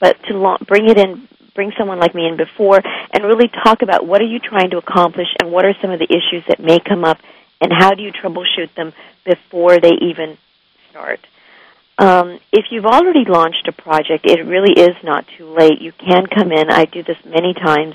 But 0.01 0.23
to 0.29 0.39
la- 0.39 0.59
bring 0.59 0.89
it 0.89 0.97
in, 0.97 1.29
bring 1.55 1.73
someone 1.77 1.99
like 1.99 2.15
me 2.15 2.27
in 2.27 2.37
before, 2.37 2.81
and 3.13 3.25
really 3.25 3.49
talk 3.49 3.83
about 3.83 4.07
what 4.07 4.21
are 4.21 4.27
you 4.27 4.39
trying 4.39 4.71
to 4.71 4.79
accomplish 4.79 5.29
and 5.41 5.51
what 5.51 5.65
are 5.65 5.75
some 5.83 5.91
of 5.91 5.99
the 5.99 6.09
issues 6.09 6.45
that 6.49 6.61
may 6.61 6.79
come 6.79 7.05
up, 7.05 7.19
and 7.61 7.73
how 7.73 7.91
do 7.95 8.03
you 8.03 8.13
troubleshoot 8.13 8.73
them 8.75 8.93
before 9.25 9.81
they 9.81 9.93
even 10.03 10.39
start. 10.91 11.21
Um, 11.99 12.39
if 12.53 12.67
you've 12.71 12.87
already 12.87 13.25
launched 13.27 13.67
a 13.69 13.73
project, 13.73 14.25
it 14.25 14.45
really 14.47 14.81
is 14.81 14.97
not 15.03 15.27
too 15.37 15.53
late. 15.53 15.81
You 15.81 15.93
can 15.93 16.27
come 16.27 16.53
in. 16.53 16.71
I 16.71 16.85
do 16.85 17.03
this 17.03 17.19
many 17.25 17.55
times 17.55 17.95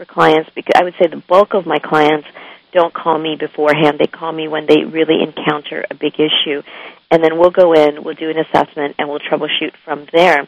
for 0.00 0.06
clients 0.06 0.48
because 0.54 0.72
I 0.76 0.84
would 0.84 0.94
say 0.98 1.08
the 1.08 1.22
bulk 1.28 1.52
of 1.52 1.66
my 1.66 1.78
clients 1.78 2.26
don't 2.72 2.94
call 2.94 3.18
me 3.18 3.36
beforehand. 3.38 3.98
They 3.98 4.06
call 4.06 4.32
me 4.32 4.48
when 4.48 4.66
they 4.66 4.84
really 4.84 5.22
encounter 5.22 5.84
a 5.90 5.94
big 5.94 6.14
issue. 6.14 6.62
And 7.10 7.22
then 7.22 7.38
we'll 7.38 7.50
go 7.50 7.74
in, 7.74 8.02
we'll 8.02 8.14
do 8.14 8.30
an 8.30 8.38
assessment, 8.38 8.94
and 8.98 9.08
we'll 9.08 9.18
troubleshoot 9.18 9.74
from 9.84 10.06
there. 10.12 10.46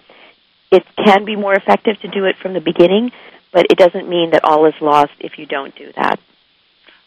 It 0.70 0.84
can 0.96 1.26
be 1.26 1.36
more 1.36 1.52
effective 1.52 2.00
to 2.00 2.08
do 2.08 2.24
it 2.24 2.36
from 2.36 2.54
the 2.54 2.60
beginning, 2.60 3.12
but 3.52 3.66
it 3.68 3.76
doesn't 3.76 4.08
mean 4.08 4.30
that 4.30 4.44
all 4.44 4.64
is 4.64 4.74
lost 4.80 5.12
if 5.18 5.38
you 5.38 5.44
don't 5.44 5.74
do 5.74 5.92
that. 5.96 6.18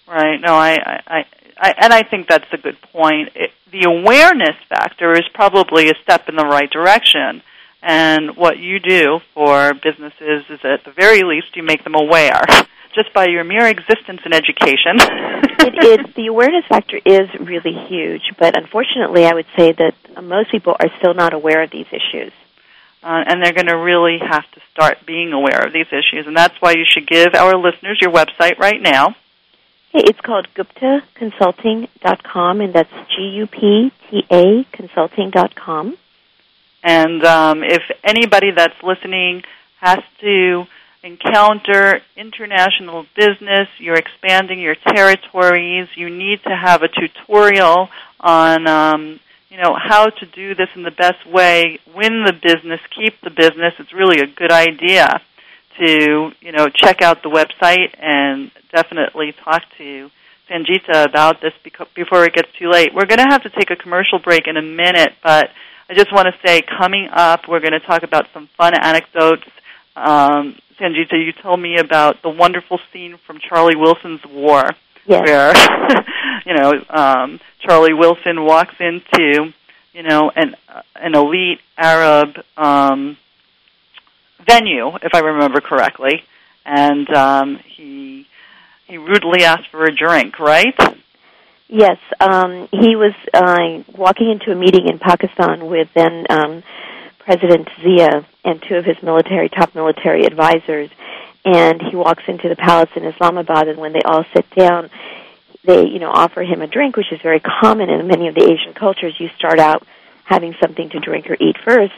Right. 0.07 0.39
No, 0.39 0.53
I, 0.53 1.01
I, 1.07 1.25
I 1.57 1.73
and 1.79 1.91
I 1.91 2.03
think 2.03 2.27
that's 2.27 2.45
a 2.51 2.57
good 2.57 2.79
point. 2.93 3.29
It, 3.33 3.51
the 3.71 3.89
awareness 3.89 4.55
factor 4.69 5.13
is 5.13 5.27
probably 5.33 5.89
a 5.89 5.95
step 6.03 6.29
in 6.29 6.35
the 6.35 6.45
right 6.45 6.69
direction. 6.69 7.41
And 7.87 8.35
what 8.35 8.57
you 8.57 8.79
do 8.79 9.19
for 9.35 9.75
businesses 9.75 10.43
is 10.49 10.59
at 10.63 10.83
the 10.85 10.91
very 10.91 11.21
least 11.21 11.55
you 11.55 11.61
make 11.61 11.83
them 11.83 11.93
aware 11.93 12.41
just 12.95 13.13
by 13.13 13.27
your 13.27 13.43
mere 13.43 13.67
existence 13.67 14.21
in 14.25 14.33
education. 14.33 14.97
it 14.97 15.83
is 15.83 15.99
the 16.15 16.25
awareness 16.25 16.65
factor 16.67 16.99
is 17.05 17.29
really 17.39 17.75
huge, 17.87 18.31
but 18.39 18.57
unfortunately, 18.57 19.25
I 19.25 19.35
would 19.35 19.45
say 19.55 19.71
that 19.73 19.93
most 20.23 20.49
people 20.49 20.75
are 20.79 20.89
still 20.97 21.13
not 21.13 21.35
aware 21.35 21.61
of 21.61 21.69
these 21.69 21.85
issues. 21.91 22.33
Uh, 23.03 23.23
and 23.27 23.43
they're 23.43 23.53
going 23.53 23.67
to 23.67 23.77
really 23.77 24.17
have 24.17 24.49
to 24.53 24.61
start 24.71 25.05
being 25.05 25.31
aware 25.31 25.63
of 25.63 25.71
these 25.71 25.85
issues, 25.89 26.25
and 26.25 26.35
that's 26.35 26.59
why 26.59 26.71
you 26.71 26.85
should 26.91 27.05
give 27.05 27.35
our 27.35 27.55
listeners 27.55 27.99
your 28.01 28.11
website 28.11 28.57
right 28.57 28.81
now. 28.81 29.09
Hey, 29.91 30.01
it's 30.05 30.21
called 30.21 30.47
GuptaConsulting.com, 30.55 32.61
and 32.61 32.73
that's 32.73 32.91
G-U-P-T-A 33.15 34.65
Consulting.com. 34.71 35.97
And 36.85 37.25
um, 37.25 37.63
if 37.63 37.81
anybody 38.03 38.51
that's 38.55 38.81
listening 38.83 39.41
has 39.81 40.03
to 40.21 40.65
encounter 41.01 41.99
international 42.15 43.07
business, 43.15 43.67
you're 43.79 43.95
expanding 43.95 44.59
your 44.59 44.75
territories, 44.75 45.87
you 45.95 46.11
need 46.11 46.43
to 46.43 46.55
have 46.55 46.83
a 46.83 46.87
tutorial 46.87 47.89
on 48.19 48.67
um, 48.67 49.19
you 49.49 49.57
know 49.57 49.75
how 49.75 50.05
to 50.05 50.25
do 50.27 50.53
this 50.53 50.69
in 50.75 50.83
the 50.83 50.91
best 50.91 51.25
way, 51.25 51.79
win 51.95 52.23
the 52.23 52.33
business, 52.33 52.79
keep 52.95 53.19
the 53.21 53.31
business. 53.31 53.73
It's 53.79 53.93
really 53.93 54.19
a 54.19 54.27
good 54.27 54.51
idea 54.51 55.21
to 55.79 56.31
you 56.39 56.51
know 56.51 56.69
check 56.69 57.01
out 57.01 57.23
the 57.23 57.29
website 57.29 57.95
and 57.99 58.51
definitely 58.71 59.33
talk 59.43 59.63
to 59.79 60.11
Sangeeta 60.51 61.05
about 61.05 61.41
this 61.41 61.53
before 61.95 62.25
it 62.25 62.33
gets 62.33 62.49
too 62.59 62.69
late. 62.69 62.93
We're 62.93 63.07
going 63.07 63.25
to 63.25 63.31
have 63.31 63.41
to 63.41 63.49
take 63.49 63.71
a 63.71 63.75
commercial 63.75 64.19
break 64.19 64.45
in 64.45 64.55
a 64.55 64.61
minute, 64.61 65.13
but 65.23 65.49
I 65.89 65.93
just 65.93 66.11
want 66.11 66.27
to 66.27 66.47
say 66.47 66.61
coming 66.61 67.07
up, 67.11 67.47
we're 67.47 67.59
going 67.59 67.73
to 67.73 67.79
talk 67.79 68.03
about 68.03 68.27
some 68.33 68.47
fun 68.57 68.73
anecdotes. 68.73 69.47
Um, 69.95 70.57
Sangeeta, 70.79 71.13
you 71.13 71.31
told 71.31 71.59
me 71.59 71.77
about 71.77 72.21
the 72.21 72.29
wonderful 72.29 72.79
scene 72.91 73.17
from 73.25 73.39
Charlie 73.39 73.75
Wilson's 73.75 74.25
War, 74.25 74.63
yes. 75.05 75.21
where 75.21 75.53
you 76.45 76.53
know 76.53 76.83
um, 76.89 77.39
Charlie 77.59 77.93
Wilson 77.93 78.43
walks 78.43 78.75
into 78.79 79.53
you 79.93 80.03
know 80.03 80.31
an 80.35 80.55
uh, 80.67 80.81
an 80.95 81.15
elite 81.15 81.59
Arab 81.77 82.43
um, 82.57 83.15
venue, 84.45 84.95
if 85.01 85.13
I 85.13 85.19
remember 85.19 85.61
correctly, 85.61 86.23
and 86.65 87.09
um, 87.11 87.57
he 87.57 88.27
he 88.85 88.97
rudely 88.97 89.43
asked 89.43 89.69
for 89.69 89.85
a 89.85 89.95
drink, 89.95 90.39
right? 90.39 90.75
Yes, 91.67 91.97
um, 92.19 92.67
he 92.71 92.95
was 92.95 93.13
uh, 93.33 93.83
walking 93.97 94.29
into 94.29 94.51
a 94.51 94.55
meeting 94.55 94.87
in 94.87 94.99
Pakistan 94.99 95.65
with 95.65 95.89
then 95.95 96.25
um, 96.29 96.63
President 97.19 97.67
Zia 97.81 98.25
and 98.43 98.61
two 98.61 98.75
of 98.75 98.85
his 98.85 99.01
military 99.01 99.49
top 99.49 99.73
military 99.73 100.25
advisors, 100.25 100.91
and 101.43 101.81
he 101.81 101.95
walks 101.95 102.23
into 102.27 102.49
the 102.49 102.55
palace 102.55 102.91
in 102.95 103.03
Islamabad, 103.03 103.67
and 103.67 103.79
when 103.79 103.93
they 103.93 104.01
all 104.05 104.23
sit 104.35 104.47
down, 104.51 104.91
they 105.63 105.87
you 105.87 105.97
know 105.97 106.11
offer 106.11 106.43
him 106.43 106.61
a 106.61 106.67
drink, 106.67 106.97
which 106.97 107.11
is 107.11 107.19
very 107.21 107.39
common 107.39 107.89
in 107.89 108.07
many 108.07 108.27
of 108.27 108.35
the 108.35 108.43
Asian 108.43 108.75
cultures. 108.75 109.15
You 109.19 109.29
start 109.35 109.59
out 109.59 109.85
having 110.23 110.55
something 110.61 110.89
to 110.89 110.99
drink 110.99 111.29
or 111.31 111.37
eat 111.39 111.57
first, 111.63 111.93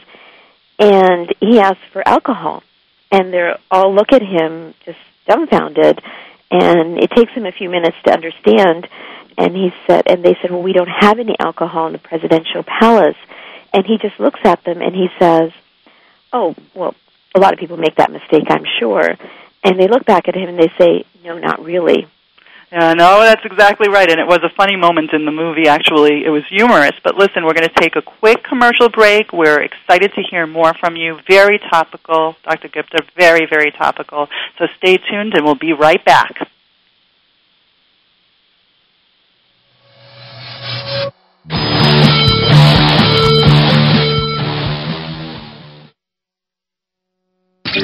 and 0.78 1.34
he 1.40 1.60
asks 1.60 1.84
for 1.92 2.06
alcohol, 2.08 2.62
and 3.10 3.34
they 3.34 3.52
all 3.70 3.94
look 3.94 4.14
at 4.14 4.22
him 4.22 4.72
just 4.86 4.98
dumbfounded, 5.26 6.00
and 6.50 6.98
it 6.98 7.10
takes 7.10 7.32
him 7.32 7.44
a 7.44 7.52
few 7.52 7.68
minutes 7.68 7.96
to 8.04 8.12
understand. 8.12 8.88
And 9.38 9.54
he 9.54 9.72
said, 9.86 10.02
and 10.06 10.24
they 10.24 10.36
said, 10.42 10.50
well, 10.50 10.62
we 10.62 10.72
don't 10.72 10.90
have 10.90 11.20
any 11.20 11.36
alcohol 11.38 11.86
in 11.86 11.92
the 11.92 11.98
presidential 11.98 12.64
palace. 12.64 13.16
And 13.72 13.86
he 13.86 13.96
just 13.96 14.18
looks 14.18 14.40
at 14.44 14.64
them 14.64 14.82
and 14.82 14.94
he 14.94 15.08
says, 15.18 15.52
Oh, 16.32 16.54
well, 16.74 16.94
a 17.34 17.40
lot 17.40 17.54
of 17.54 17.58
people 17.58 17.76
make 17.76 17.96
that 17.96 18.10
mistake, 18.10 18.44
I'm 18.48 18.64
sure. 18.80 19.16
And 19.64 19.78
they 19.78 19.86
look 19.86 20.04
back 20.04 20.28
at 20.28 20.34
him 20.34 20.48
and 20.48 20.58
they 20.58 20.70
say, 20.76 21.04
No, 21.22 21.38
not 21.38 21.64
really. 21.64 22.08
Yeah, 22.72 22.92
no, 22.92 23.22
that's 23.22 23.44
exactly 23.44 23.88
right. 23.88 24.10
And 24.10 24.20
it 24.20 24.26
was 24.26 24.40
a 24.42 24.54
funny 24.54 24.76
moment 24.76 25.14
in 25.14 25.24
the 25.24 25.30
movie, 25.30 25.68
actually. 25.68 26.24
It 26.24 26.30
was 26.30 26.42
humorous. 26.50 26.92
But 27.02 27.14
listen, 27.14 27.44
we're 27.44 27.54
going 27.54 27.68
to 27.68 27.80
take 27.80 27.96
a 27.96 28.02
quick 28.02 28.44
commercial 28.44 28.90
break. 28.90 29.32
We're 29.32 29.62
excited 29.62 30.12
to 30.14 30.22
hear 30.28 30.46
more 30.46 30.74
from 30.74 30.96
you. 30.96 31.18
Very 31.26 31.58
topical, 31.58 32.36
Dr. 32.44 32.68
Gupta, 32.68 33.04
very, 33.16 33.46
very 33.46 33.70
topical. 33.70 34.28
So 34.58 34.66
stay 34.76 34.98
tuned 34.98 35.34
and 35.34 35.46
we'll 35.46 35.54
be 35.54 35.72
right 35.72 36.04
back. 36.04 36.50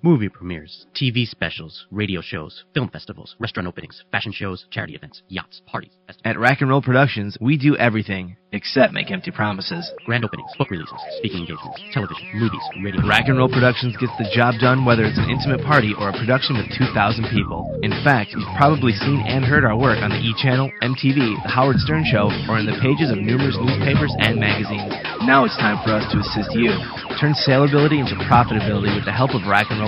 Movie 0.00 0.28
premieres, 0.28 0.86
TV 0.94 1.26
specials, 1.26 1.86
radio 1.90 2.20
shows, 2.22 2.62
film 2.72 2.88
festivals, 2.88 3.34
restaurant 3.40 3.66
openings, 3.66 4.04
fashion 4.12 4.30
shows, 4.30 4.64
charity 4.70 4.94
events, 4.94 5.22
yachts, 5.26 5.60
parties. 5.66 5.90
festivals. 6.06 6.22
At 6.24 6.38
Rack 6.38 6.60
and 6.60 6.70
Roll 6.70 6.80
Productions, 6.80 7.36
we 7.40 7.58
do 7.58 7.76
everything 7.76 8.36
except 8.52 8.94
make 8.94 9.10
empty 9.10 9.30
promises. 9.30 9.90
Grand 10.06 10.24
openings, 10.24 10.48
book 10.56 10.70
releases, 10.70 10.96
speaking 11.18 11.40
engagements, 11.40 11.82
television, 11.92 12.30
movies, 12.32 12.62
radio. 12.80 13.02
Rack 13.10 13.26
and 13.26 13.38
Roll 13.38 13.50
Productions 13.50 13.96
gets 13.98 14.14
the 14.22 14.30
job 14.32 14.54
done 14.62 14.86
whether 14.86 15.02
it's 15.02 15.18
an 15.18 15.28
intimate 15.28 15.66
party 15.66 15.92
or 15.98 16.10
a 16.10 16.16
production 16.16 16.56
with 16.56 16.70
2,000 16.78 17.26
people. 17.34 17.66
In 17.82 17.90
fact, 18.06 18.30
you've 18.32 18.54
probably 18.56 18.94
seen 18.94 19.20
and 19.26 19.44
heard 19.44 19.66
our 19.66 19.76
work 19.76 19.98
on 19.98 20.14
the 20.14 20.22
E! 20.22 20.30
Channel, 20.38 20.70
MTV, 20.80 21.42
The 21.42 21.50
Howard 21.50 21.82
Stern 21.82 22.06
Show, 22.06 22.30
or 22.46 22.62
in 22.62 22.70
the 22.70 22.78
pages 22.78 23.10
of 23.10 23.18
numerous 23.18 23.58
newspapers 23.58 24.14
and 24.22 24.38
magazines. 24.38 24.94
Now 25.26 25.42
it's 25.42 25.58
time 25.58 25.82
for 25.82 25.90
us 25.90 26.06
to 26.14 26.22
assist 26.22 26.54
you. 26.54 26.70
Turn 27.18 27.34
saleability 27.34 27.98
into 27.98 28.14
profitability 28.30 28.94
with 28.94 29.04
the 29.04 29.12
help 29.12 29.34
of 29.34 29.42
Rack 29.50 29.66
and 29.74 29.82
Roll 29.82 29.87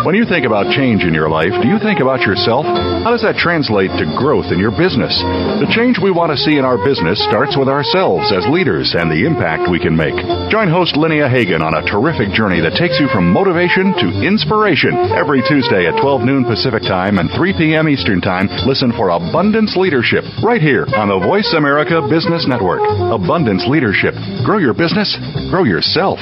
When 0.00 0.16
you 0.16 0.24
think 0.24 0.48
about 0.48 0.72
change 0.72 1.04
in 1.04 1.12
your 1.12 1.28
life, 1.28 1.52
do 1.60 1.68
you 1.68 1.76
think 1.76 2.00
about 2.00 2.24
yourself? 2.24 2.64
How 2.64 3.12
does 3.12 3.20
that 3.20 3.36
translate 3.36 3.92
to 4.00 4.08
growth 4.16 4.48
in 4.48 4.56
your 4.56 4.72
business? 4.72 5.12
The 5.60 5.68
change 5.76 6.00
we 6.00 6.08
want 6.08 6.32
to 6.32 6.40
see 6.40 6.56
in 6.56 6.64
our 6.64 6.80
business 6.80 7.20
starts 7.28 7.52
with 7.52 7.68
ourselves 7.68 8.32
as 8.32 8.48
leaders 8.48 8.96
and 8.96 9.12
the 9.12 9.28
impact 9.28 9.68
we 9.68 9.76
can 9.76 9.92
make. 9.92 10.16
Join 10.48 10.72
host 10.72 10.96
Linnea 10.96 11.28
Hagen 11.28 11.60
on 11.60 11.76
a 11.76 11.84
terrific 11.84 12.32
journey 12.32 12.64
that 12.64 12.80
takes 12.80 12.96
you 12.96 13.12
from 13.12 13.28
motivation 13.28 13.92
to 14.00 14.24
inspiration. 14.24 14.96
Every 15.12 15.44
Tuesday 15.44 15.84
at 15.84 16.00
12 16.00 16.24
noon 16.24 16.48
Pacific 16.48 16.88
Time 16.88 17.20
and 17.20 17.28
3 17.36 17.52
p.m. 17.60 17.84
Eastern 17.84 18.24
Time, 18.24 18.48
listen 18.64 18.96
for 18.96 19.12
Abundance 19.12 19.76
Leadership 19.76 20.24
right 20.40 20.64
here 20.64 20.88
on 20.96 21.12
the 21.12 21.20
Voice 21.20 21.52
America 21.52 22.00
Business 22.08 22.48
Network. 22.48 22.80
Abundance 22.88 23.68
Leadership. 23.68 24.16
Grow 24.48 24.56
your 24.56 24.72
business, 24.72 25.12
grow 25.52 25.68
yourself. 25.68 26.16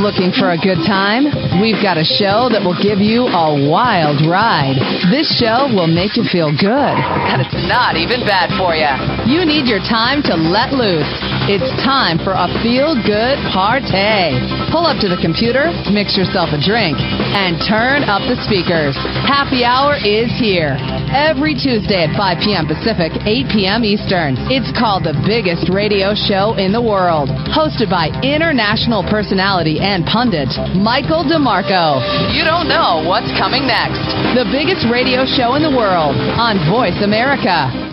Looking 0.00 0.32
for 0.32 0.50
a 0.50 0.58
good 0.58 0.82
time? 0.84 1.30
We've 1.62 1.80
got 1.80 1.96
a 1.96 2.04
show 2.04 2.50
that 2.50 2.60
will 2.60 2.76
give 2.76 2.98
you 2.98 3.30
a 3.30 3.54
wild 3.70 4.26
ride. 4.26 4.74
This 5.06 5.30
show 5.38 5.70
will 5.70 5.86
make 5.86 6.18
you 6.18 6.24
feel 6.26 6.50
good, 6.50 6.94
and 7.30 7.40
it's 7.40 7.54
not 7.70 7.96
even 7.96 8.26
bad 8.26 8.50
for 8.58 8.74
you. 8.74 8.90
You 9.30 9.46
need 9.46 9.70
your 9.70 9.78
time 9.78 10.20
to 10.26 10.34
let 10.34 10.74
loose. 10.74 11.33
It's 11.44 11.68
time 11.84 12.16
for 12.24 12.32
a 12.32 12.48
feel 12.64 12.96
good 13.04 13.36
party. 13.52 14.32
Pull 14.72 14.88
up 14.88 14.96
to 15.04 15.12
the 15.12 15.20
computer, 15.20 15.68
mix 15.92 16.16
yourself 16.16 16.56
a 16.56 16.58
drink, 16.58 16.96
and 16.96 17.60
turn 17.68 18.00
up 18.08 18.24
the 18.24 18.40
speakers. 18.48 18.96
Happy 19.28 19.60
Hour 19.60 20.00
is 20.00 20.32
here. 20.40 20.80
Every 21.12 21.52
Tuesday 21.52 22.08
at 22.08 22.16
5 22.16 22.40
p.m. 22.40 22.64
Pacific, 22.64 23.12
8 23.28 23.52
p.m. 23.52 23.84
Eastern. 23.84 24.40
It's 24.48 24.72
called 24.72 25.04
the 25.04 25.12
biggest 25.28 25.68
radio 25.68 26.16
show 26.16 26.56
in 26.56 26.72
the 26.72 26.80
world. 26.80 27.28
Hosted 27.52 27.92
by 27.92 28.08
international 28.24 29.04
personality 29.04 29.84
and 29.84 30.08
pundit, 30.08 30.48
Michael 30.80 31.28
DeMarco. 31.28 32.00
You 32.32 32.48
don't 32.48 32.72
know 32.72 33.04
what's 33.04 33.28
coming 33.36 33.68
next. 33.68 34.00
The 34.32 34.48
biggest 34.48 34.88
radio 34.88 35.28
show 35.28 35.60
in 35.60 35.62
the 35.62 35.76
world 35.76 36.16
on 36.40 36.56
Voice 36.72 37.04
America. 37.04 37.83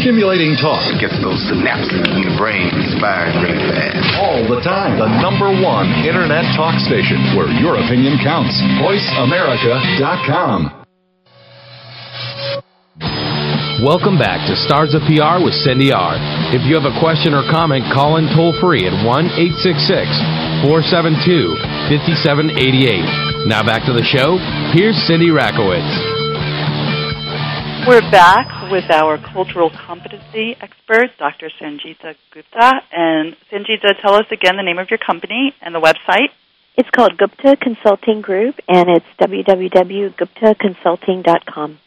Stimulating 0.00 0.56
talk. 0.56 0.80
It 0.88 0.96
gets 0.96 1.20
those 1.20 1.36
synapses 1.52 2.08
in 2.08 2.24
the 2.24 2.32
brain 2.40 2.72
firing 3.04 3.36
really 3.44 3.60
fast. 3.68 4.00
All 4.16 4.40
the 4.48 4.64
time. 4.64 4.96
The 4.96 5.12
number 5.20 5.52
one 5.52 5.92
internet 6.08 6.40
talk 6.56 6.72
station 6.80 7.20
where 7.36 7.52
your 7.60 7.76
opinion 7.76 8.16
counts. 8.24 8.56
VoiceAmerica.com. 8.80 10.72
Welcome 13.84 14.16
back 14.16 14.40
to 14.48 14.56
Stars 14.64 14.96
of 14.96 15.04
PR 15.04 15.44
with 15.44 15.52
Cindy 15.52 15.92
R. 15.92 16.16
If 16.56 16.64
you 16.64 16.80
have 16.80 16.88
a 16.88 16.96
question 16.96 17.36
or 17.36 17.44
comment, 17.52 17.84
call 17.92 18.16
in 18.16 18.24
toll 18.32 18.56
free 18.56 18.88
at 18.88 18.96
1 19.04 19.04
866 19.04 20.64
472 20.64 21.60
5788. 21.92 23.52
Now 23.52 23.60
back 23.60 23.84
to 23.84 23.92
the 23.92 24.08
show. 24.08 24.40
Here's 24.72 24.96
Cindy 25.04 25.28
Rakowitz. 25.28 26.19
We're 27.86 28.10
back 28.10 28.70
with 28.70 28.90
our 28.90 29.16
cultural 29.18 29.70
competency 29.70 30.54
expert, 30.60 31.16
Dr. 31.18 31.50
Sangeeta 31.60 32.14
Gupta. 32.30 32.82
And 32.92 33.34
Sangeeta, 33.50 33.98
tell 34.00 34.14
us 34.14 34.26
again 34.30 34.56
the 34.56 34.62
name 34.62 34.78
of 34.78 34.90
your 34.90 34.98
company 34.98 35.54
and 35.62 35.74
the 35.74 35.80
website. 35.80 36.28
It's 36.76 36.90
called 36.90 37.16
Gupta 37.16 37.56
Consulting 37.56 38.20
Group, 38.20 38.60
and 38.68 38.90
it's 38.90 39.06
www.guptaconsulting.com. 39.20 41.78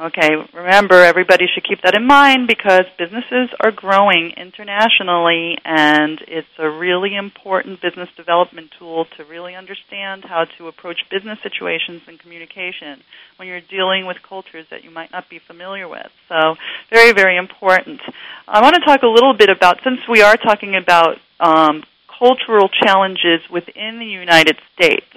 Okay, 0.00 0.30
remember 0.54 0.94
everybody 0.94 1.46
should 1.52 1.64
keep 1.64 1.82
that 1.82 1.96
in 1.96 2.06
mind 2.06 2.46
because 2.46 2.84
businesses 2.96 3.50
are 3.58 3.72
growing 3.72 4.32
internationally 4.36 5.58
and 5.64 6.22
it's 6.28 6.46
a 6.56 6.70
really 6.70 7.16
important 7.16 7.82
business 7.82 8.08
development 8.16 8.70
tool 8.78 9.06
to 9.16 9.24
really 9.24 9.56
understand 9.56 10.24
how 10.24 10.44
to 10.56 10.68
approach 10.68 10.98
business 11.10 11.40
situations 11.42 12.02
and 12.06 12.16
communication 12.20 13.02
when 13.38 13.48
you're 13.48 13.60
dealing 13.60 14.06
with 14.06 14.18
cultures 14.22 14.66
that 14.70 14.84
you 14.84 14.90
might 14.92 15.10
not 15.10 15.28
be 15.28 15.40
familiar 15.40 15.88
with. 15.88 16.06
So, 16.28 16.54
very, 16.90 17.10
very 17.10 17.36
important. 17.36 18.00
I 18.46 18.62
want 18.62 18.76
to 18.76 18.80
talk 18.82 19.02
a 19.02 19.08
little 19.08 19.34
bit 19.34 19.50
about, 19.50 19.82
since 19.82 19.98
we 20.08 20.22
are 20.22 20.36
talking 20.36 20.76
about 20.76 21.18
um, 21.40 21.82
cultural 22.06 22.68
challenges 22.68 23.40
within 23.50 23.98
the 23.98 24.06
United 24.06 24.58
States, 24.74 25.10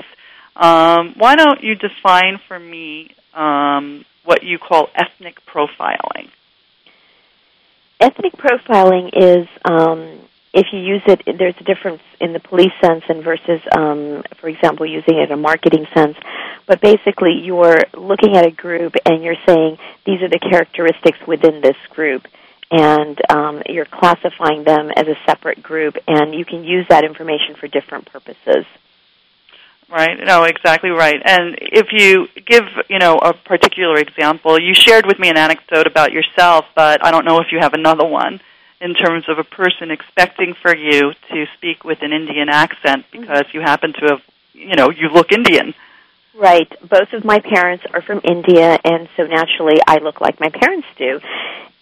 um, 0.56 1.14
why 1.18 1.36
don't 1.36 1.64
you 1.64 1.76
define 1.76 2.40
for 2.48 2.58
me 2.58 3.14
um, 3.36 4.06
what 4.24 4.44
you 4.44 4.58
call 4.60 4.90
ethnic 4.96 5.46
profiling? 5.46 6.30
Ethnic 8.00 8.34
profiling 8.34 9.10
is 9.14 9.48
um, 9.64 10.20
if 10.54 10.68
you 10.74 10.80
use 10.80 11.02
it, 11.08 11.22
there's 11.38 11.56
a 11.60 11.64
difference 11.64 12.02
in 12.20 12.34
the 12.34 12.40
police 12.40 12.74
sense 12.82 13.04
and 13.08 13.24
versus, 13.24 13.62
um, 13.76 14.24
for 14.38 14.50
example, 14.50 14.86
using 14.86 15.18
it 15.18 15.30
in 15.30 15.32
a 15.32 15.38
marketing 15.38 15.86
sense. 15.94 16.18
But 16.68 16.82
basically, 16.82 17.42
you're 17.44 17.80
looking 17.94 18.36
at 18.36 18.46
a 18.46 18.52
group 18.52 18.96
and 19.06 19.24
you're 19.24 19.42
saying 19.48 19.78
these 20.06 20.22
are 20.22 20.30
the 20.30 20.40
characteristics 20.40 21.20
within 21.26 21.62
this 21.62 21.78
group, 21.90 22.28
and 22.70 23.20
um, 23.30 23.62
you're 23.68 23.86
classifying 23.86 24.64
them 24.64 24.92
as 24.96 25.08
a 25.08 25.16
separate 25.26 25.64
group, 25.64 25.96
and 26.08 26.36
you 26.36 26.46
can 26.46 26.64
use 26.64 26.86
that 26.90 27.04
information 27.06 27.56
for 27.56 27.68
different 27.68 28.06
purposes. 28.12 28.66
Right. 29.92 30.18
No, 30.24 30.44
exactly 30.44 30.90
right. 30.90 31.22
And 31.26 31.58
if 31.60 31.88
you 31.92 32.28
give, 32.46 32.64
you 32.90 32.98
know, 32.98 33.18
a 33.18 33.34
particular 33.34 33.98
example, 33.98 34.58
you 34.58 34.74
shared 34.74 35.06
with 35.06 35.20
me 35.20 35.28
an 35.28 35.38
anecdote 35.38 35.86
about 35.86 36.14
yourself, 36.14 36.66
but 36.76 37.06
I 37.06 37.12
don't 37.12 37.26
know 37.26 37.40
if 37.40 37.48
you 37.52 37.60
have 37.60 37.74
another 37.74 38.08
one 38.08 38.40
in 38.80 38.94
terms 38.94 39.26
of 39.28 39.38
a 39.38 39.44
person 39.44 39.92
expecting 39.92 40.54
for 40.62 40.74
you 40.76 41.12
to 41.32 41.46
speak 41.58 41.84
with 41.84 42.02
an 42.04 42.14
Indian 42.14 42.48
accent 42.48 43.06
mm-hmm. 43.08 43.22
because 43.22 43.46
you 43.54 43.60
happen 43.60 43.92
to 43.94 44.06
have, 44.12 44.22
you 44.54 44.76
know, 44.76 44.92
you 44.92 45.10
look 45.10 45.34
Indian. 45.34 45.74
Right. 46.34 46.70
Both 46.88 47.12
of 47.12 47.26
my 47.26 47.40
parents 47.40 47.84
are 47.94 48.02
from 48.02 48.22
India, 48.24 48.80
and 48.86 49.10
so 49.18 49.24
naturally 49.24 49.82
I 49.86 49.98
look 49.98 50.22
like 50.22 50.40
my 50.40 50.50
parents 50.50 50.88
do. 50.98 51.20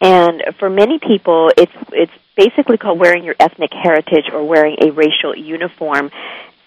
And 0.01 0.41
for 0.57 0.69
many 0.69 0.97
people, 0.97 1.51
it's 1.55 1.71
it's 1.91 2.11
basically 2.35 2.77
called 2.77 2.97
wearing 2.99 3.23
your 3.23 3.35
ethnic 3.39 3.71
heritage 3.71 4.29
or 4.33 4.43
wearing 4.43 4.77
a 4.81 4.91
racial 4.91 5.35
uniform. 5.35 6.09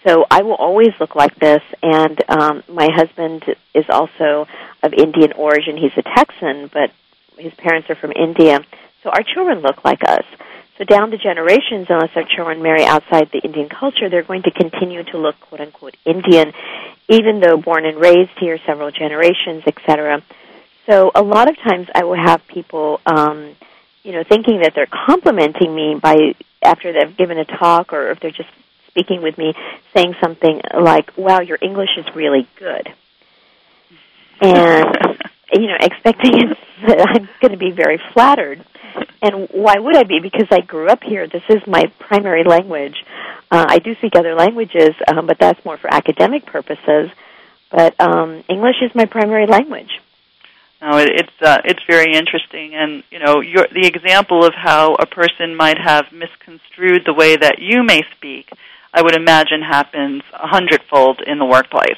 So 0.05 0.25
I 0.29 0.41
will 0.41 0.55
always 0.55 0.91
look 0.99 1.15
like 1.15 1.35
this, 1.39 1.61
and 1.81 2.21
um, 2.29 2.63
my 2.67 2.89
husband 2.93 3.43
is 3.73 3.85
also 3.89 4.47
of 4.81 4.93
Indian 4.93 5.31
origin. 5.33 5.77
He's 5.77 5.97
a 5.97 6.01
Texan, 6.01 6.69
but 6.71 6.91
his 7.37 7.53
parents 7.53 7.89
are 7.89 7.95
from 7.95 8.11
India. 8.11 8.59
So 9.03 9.09
our 9.09 9.23
children 9.23 9.59
look 9.59 9.85
like 9.85 10.03
us. 10.05 10.25
So 10.77 10.83
down 10.83 11.11
the 11.11 11.17
generations, 11.17 11.87
unless 11.89 12.09
our 12.15 12.23
children 12.23 12.61
marry 12.61 12.83
outside 12.83 13.29
the 13.31 13.39
Indian 13.39 13.69
culture, 13.69 14.09
they're 14.09 14.23
going 14.23 14.43
to 14.43 14.51
continue 14.51 15.03
to 15.03 15.17
look 15.17 15.39
quote 15.39 15.61
unquote 15.61 15.95
Indian, 16.03 16.51
even 17.07 17.39
though 17.39 17.57
born 17.57 17.85
and 17.85 17.97
raised 17.97 18.37
here 18.39 18.57
several 18.65 18.91
generations, 18.91 19.63
etc. 19.67 20.21
So 20.87 21.11
a 21.15 21.21
lot 21.21 21.47
of 21.47 21.57
times 21.57 21.87
I 21.93 22.03
will 22.03 22.15
have 22.15 22.45
people, 22.47 22.99
um, 23.05 23.55
you 24.03 24.11
know, 24.11 24.23
thinking 24.23 24.61
that 24.63 24.73
they're 24.75 24.87
complimenting 24.87 25.73
me 25.73 25.95
by 26.01 26.35
after 26.61 26.91
they've 26.91 27.15
given 27.15 27.37
a 27.37 27.45
talk, 27.45 27.93
or 27.93 28.09
if 28.11 28.19
they're 28.19 28.31
just 28.31 28.49
speaking 28.93 29.21
with 29.21 29.37
me, 29.37 29.53
saying 29.95 30.15
something 30.21 30.61
like, 30.79 31.11
"Wow, 31.17 31.41
your 31.41 31.57
English 31.61 31.97
is 31.97 32.05
really 32.15 32.47
good," 32.57 32.93
and 34.41 34.95
you 35.53 35.67
know, 35.67 35.77
expecting 35.79 36.53
that 36.87 37.07
I'm 37.07 37.29
going 37.41 37.51
to 37.51 37.57
be 37.57 37.71
very 37.71 37.99
flattered. 38.13 38.63
And 39.21 39.47
why 39.51 39.79
would 39.79 39.95
I 39.95 40.03
be? 40.03 40.19
Because 40.19 40.47
I 40.51 40.61
grew 40.61 40.87
up 40.87 41.01
here. 41.01 41.27
This 41.27 41.43
is 41.49 41.65
my 41.65 41.91
primary 41.99 42.43
language. 42.43 43.03
Uh, 43.49 43.65
I 43.67 43.79
do 43.79 43.95
speak 43.95 44.15
other 44.15 44.35
languages, 44.35 44.93
um, 45.07 45.25
but 45.25 45.37
that's 45.39 45.63
more 45.65 45.77
for 45.77 45.91
academic 45.91 46.45
purposes. 46.45 47.09
But 47.71 47.99
um, 47.99 48.43
English 48.49 48.75
is 48.81 48.93
my 48.93 49.05
primary 49.05 49.47
language. 49.47 49.99
No, 50.81 50.97
it, 50.97 51.09
it's 51.11 51.41
uh, 51.41 51.61
it's 51.63 51.81
very 51.87 52.13
interesting, 52.13 52.75
and 52.75 53.03
you 53.09 53.19
know, 53.19 53.39
your, 53.39 53.65
the 53.73 53.87
example 53.87 54.43
of 54.43 54.53
how 54.53 54.95
a 54.95 55.05
person 55.05 55.55
might 55.55 55.77
have 55.79 56.11
misconstrued 56.11 57.03
the 57.05 57.13
way 57.13 57.37
that 57.37 57.59
you 57.59 57.83
may 57.83 58.01
speak, 58.17 58.49
I 58.93 59.01
would 59.01 59.15
imagine 59.15 59.61
happens 59.61 60.21
a 60.33 60.47
hundredfold 60.47 61.21
in 61.25 61.39
the 61.39 61.45
workplace. 61.45 61.97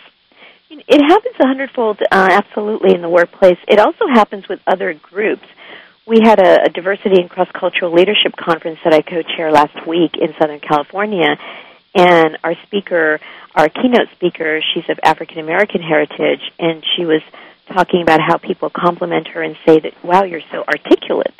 It 0.69 1.01
happens 1.01 1.35
a 1.39 1.47
hundredfold, 1.47 2.01
uh, 2.01 2.29
absolutely, 2.31 2.95
in 2.95 3.01
the 3.01 3.09
workplace. 3.09 3.57
It 3.67 3.79
also 3.79 4.07
happens 4.07 4.47
with 4.47 4.59
other 4.65 4.93
groups. 4.93 5.45
We 6.07 6.19
had 6.23 6.39
a, 6.39 6.63
a 6.63 6.69
diversity 6.69 7.19
and 7.19 7.29
cross 7.29 7.49
cultural 7.53 7.91
leadership 7.91 8.35
conference 8.37 8.79
that 8.83 8.93
I 8.93 9.01
co-chair 9.01 9.51
last 9.51 9.85
week 9.85 10.15
in 10.15 10.33
Southern 10.39 10.59
California, 10.59 11.37
and 11.93 12.37
our 12.43 12.55
speaker, 12.63 13.19
our 13.55 13.69
keynote 13.69 14.09
speaker, 14.13 14.61
she's 14.73 14.89
of 14.89 14.99
African 15.03 15.39
American 15.39 15.81
heritage, 15.81 16.41
and 16.59 16.83
she 16.95 17.05
was 17.05 17.21
talking 17.67 18.01
about 18.01 18.21
how 18.21 18.37
people 18.37 18.69
compliment 18.69 19.27
her 19.29 19.41
and 19.41 19.57
say 19.65 19.79
that, 19.79 20.03
"Wow, 20.03 20.23
you're 20.23 20.41
so 20.51 20.63
articulate," 20.63 21.33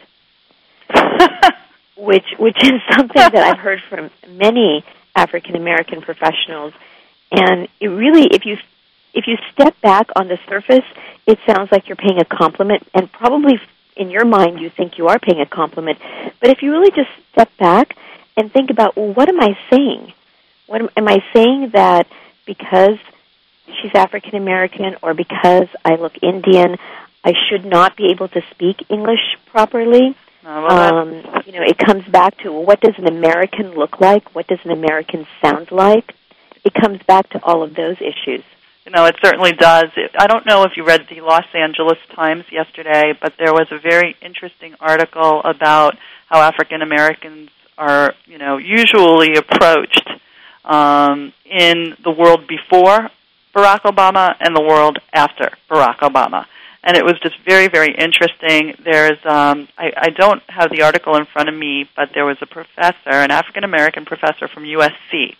which 1.97 2.25
which 2.39 2.63
is 2.63 2.81
something 2.91 3.21
that 3.21 3.35
I've 3.35 3.59
heard 3.59 3.81
from 3.89 4.09
many 4.27 4.83
African 5.15 5.56
American 5.56 6.01
professionals, 6.01 6.73
and 7.32 7.67
it 7.80 7.88
really, 7.88 8.28
if 8.32 8.45
you 8.45 8.58
if 9.13 9.28
you 9.28 9.38
step 9.54 9.80
back 9.82 10.10
on 10.15 10.28
the 10.28 10.38
surface, 10.47 10.86
it 11.25 11.39
sounds 11.47 11.71
like 11.71 11.88
you're 11.88 11.95
paying 11.95 12.19
a 12.19 12.25
compliment, 12.25 12.88
and 12.93 13.12
probably 13.12 13.60
in 13.95 14.10
your 14.10 14.25
mind 14.25 14.60
you 14.60 14.69
think 14.69 14.97
you 14.97 15.08
are 15.08 15.19
paying 15.19 15.39
a 15.39 15.45
compliment. 15.45 15.97
But 16.41 16.49
if 16.49 16.62
you 16.62 16.71
really 16.71 16.91
just 16.91 17.10
step 17.32 17.49
back 17.58 17.95
and 18.36 18.51
think 18.51 18.69
about, 18.69 18.97
well, 18.97 19.13
what 19.13 19.30
am 19.30 19.39
I 19.39 19.58
saying? 19.71 20.13
What 20.67 20.82
am, 20.82 20.89
am 20.97 21.08
I 21.08 21.23
saying 21.34 21.69
that 21.73 22.08
because 22.45 22.97
she's 23.67 23.91
African 23.95 24.36
American 24.36 24.97
or 25.01 25.13
because 25.13 25.67
I 25.84 25.95
look 25.95 26.13
Indian, 26.21 26.78
I 27.23 27.34
should 27.49 27.65
not 27.65 27.95
be 27.95 28.12
able 28.12 28.28
to 28.30 28.41
speak 28.51 28.86
English 28.89 29.38
properly? 29.47 30.15
Uh, 30.45 30.49
um, 30.49 31.12
you 31.45 31.53
know, 31.53 31.63
it 31.65 31.77
comes 31.77 32.05
back 32.05 32.38
to 32.39 32.51
what 32.51 32.79
does 32.79 32.93
an 32.97 33.08
American 33.08 33.73
look 33.73 33.99
like? 33.99 34.36
What 34.36 34.47
does 34.47 34.60
an 34.63 34.71
American 34.71 35.25
sound 35.41 35.71
like? 35.71 36.13
It 36.63 36.73
comes 36.73 37.01
back 37.03 37.29
to 37.31 37.43
all 37.43 37.63
of 37.63 37.75
those 37.75 37.97
issues. 37.97 38.43
You 38.86 38.91
know, 38.91 39.05
it 39.05 39.15
certainly 39.23 39.53
does. 39.53 39.86
I 40.17 40.27
don't 40.27 40.45
know 40.45 40.63
if 40.63 40.73
you 40.77 40.86
read 40.86 41.08
the 41.10 41.21
Los 41.21 41.45
Angeles 41.55 41.97
Times 42.15 42.45
yesterday, 42.51 43.13
but 43.19 43.34
there 43.39 43.51
was 43.51 43.67
a 43.71 43.79
very 43.79 44.15
interesting 44.21 44.75
article 44.79 45.41
about 45.43 45.97
how 46.27 46.41
African 46.41 46.84
Americans 46.84 47.49
are, 47.79 48.13
you 48.25 48.38
know, 48.38 48.58
usually 48.58 49.38
approached 49.38 50.08
um, 50.63 51.34
in 51.45 51.95
the 52.03 52.12
world 52.12 52.47
before 52.47 53.10
Barack 53.55 53.81
Obama 53.81 54.36
and 54.39 54.55
the 54.55 54.62
world 54.62 54.99
after 55.12 55.49
Barack 55.69 55.99
Obama. 55.99 56.45
And 56.87 56.95
it 56.95 57.03
was 57.03 57.19
just 57.19 57.35
very, 57.43 57.67
very 57.67 57.95
interesting. 57.95 58.75
There's, 58.83 59.17
um, 59.25 59.67
I, 59.75 59.91
I 59.97 60.09
don't 60.11 60.43
have 60.47 60.69
the 60.69 60.83
article 60.83 61.15
in 61.15 61.25
front 61.25 61.49
of 61.49 61.55
me, 61.55 61.89
but 61.95 62.09
there 62.13 62.25
was 62.25 62.37
a 62.41 62.45
professor, 62.45 63.09
an 63.09 63.31
African 63.31 63.63
American 63.63 64.05
professor 64.05 64.47
from 64.47 64.65
USC, 64.65 65.35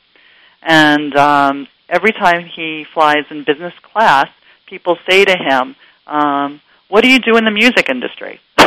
And 0.64 1.16
um, 1.16 1.68
every 1.88 2.14
time 2.14 2.46
he 2.48 2.88
flies 2.92 3.26
in 3.30 3.44
business 3.44 3.76
class, 3.84 4.28
people 4.66 4.98
say 5.08 5.24
to 5.24 5.38
him, 5.38 5.76
um, 6.08 6.62
"What 6.88 7.02
do 7.02 7.12
you 7.12 7.20
do 7.20 7.38
in 7.38 7.46
the 7.46 7.52
music 7.52 7.90
industry?" 7.90 8.40
so, 8.58 8.66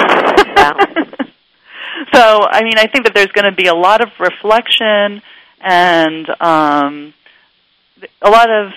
I 2.48 2.62
mean, 2.62 2.78
I 2.78 2.86
think 2.86 3.06
that 3.06 3.12
there's 3.12 3.32
going 3.32 3.50
to 3.50 3.56
be 3.56 3.66
a 3.66 3.74
lot 3.74 4.00
of 4.00 4.10
reflection 4.20 5.20
and 5.60 6.30
um, 6.40 7.12
a 8.22 8.30
lot 8.30 8.48
of, 8.48 8.72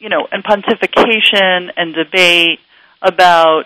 you 0.00 0.08
know, 0.08 0.26
and 0.32 0.42
pontification 0.42 1.70
and 1.76 1.94
debate 1.94 2.58
about 3.02 3.64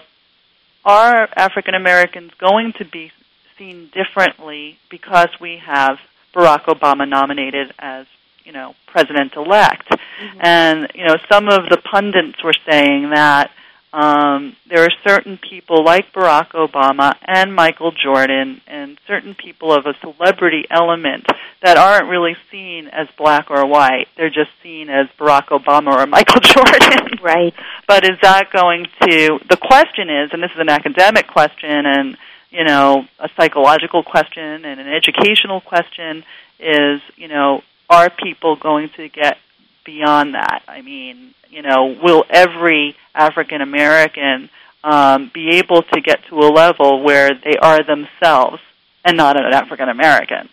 are 0.84 1.28
African 1.36 1.74
Americans 1.74 2.32
going 2.38 2.72
to 2.78 2.84
be 2.84 3.12
seen 3.58 3.90
differently 3.92 4.78
because 4.90 5.28
we 5.40 5.58
have 5.58 5.98
Barack 6.34 6.64
Obama 6.64 7.08
nominated 7.08 7.72
as 7.78 8.06
you 8.44 8.52
know 8.52 8.74
president 8.86 9.34
elect 9.36 9.88
mm-hmm. 9.90 10.38
and 10.40 10.88
you 10.94 11.04
know 11.04 11.16
some 11.30 11.48
of 11.48 11.68
the 11.68 11.76
pundits 11.76 12.42
were 12.42 12.54
saying 12.68 13.10
that 13.10 13.50
um, 13.92 14.54
there 14.68 14.84
are 14.84 14.92
certain 15.06 15.36
people 15.36 15.84
like 15.84 16.12
Barack 16.12 16.50
Obama 16.50 17.16
and 17.26 17.54
Michael 17.54 17.90
Jordan 17.90 18.60
and 18.68 18.98
certain 19.08 19.34
people 19.34 19.72
of 19.72 19.84
a 19.86 19.94
celebrity 20.00 20.64
element 20.70 21.26
that 21.62 21.76
aren't 21.76 22.08
really 22.08 22.36
seen 22.52 22.86
as 22.86 23.08
black 23.18 23.50
or 23.50 23.66
white. 23.66 24.06
They're 24.16 24.30
just 24.30 24.50
seen 24.62 24.90
as 24.90 25.08
Barack 25.18 25.48
Obama 25.48 25.92
or 25.92 26.06
Michael 26.06 26.40
Jordan. 26.40 27.18
Right. 27.20 27.52
but 27.88 28.04
is 28.04 28.18
that 28.22 28.50
going 28.52 28.86
to, 29.02 29.40
the 29.48 29.58
question 29.60 30.08
is, 30.08 30.30
and 30.32 30.42
this 30.42 30.52
is 30.52 30.60
an 30.60 30.68
academic 30.68 31.26
question 31.26 31.84
and, 31.84 32.16
you 32.50 32.64
know, 32.64 33.04
a 33.18 33.28
psychological 33.36 34.04
question 34.04 34.64
and 34.64 34.80
an 34.80 34.88
educational 34.88 35.60
question 35.60 36.24
is, 36.60 37.00
you 37.16 37.28
know, 37.28 37.62
are 37.88 38.08
people 38.08 38.54
going 38.54 38.88
to 38.96 39.08
get 39.08 39.36
beyond 39.84 40.34
that? 40.34 40.62
I 40.68 40.82
mean, 40.82 41.34
you 41.48 41.62
know, 41.62 41.96
will 42.02 42.24
every 42.30 42.96
African 43.14 43.60
American 43.60 44.50
um, 44.82 45.30
be 45.32 45.58
able 45.58 45.82
to 45.82 46.00
get 46.00 46.24
to 46.28 46.38
a 46.38 46.50
level 46.50 47.02
where 47.02 47.30
they 47.34 47.56
are 47.60 47.82
themselves 47.82 48.60
and 49.04 49.16
not 49.16 49.36
an 49.36 49.52
African 49.52 49.88
American? 49.88 50.48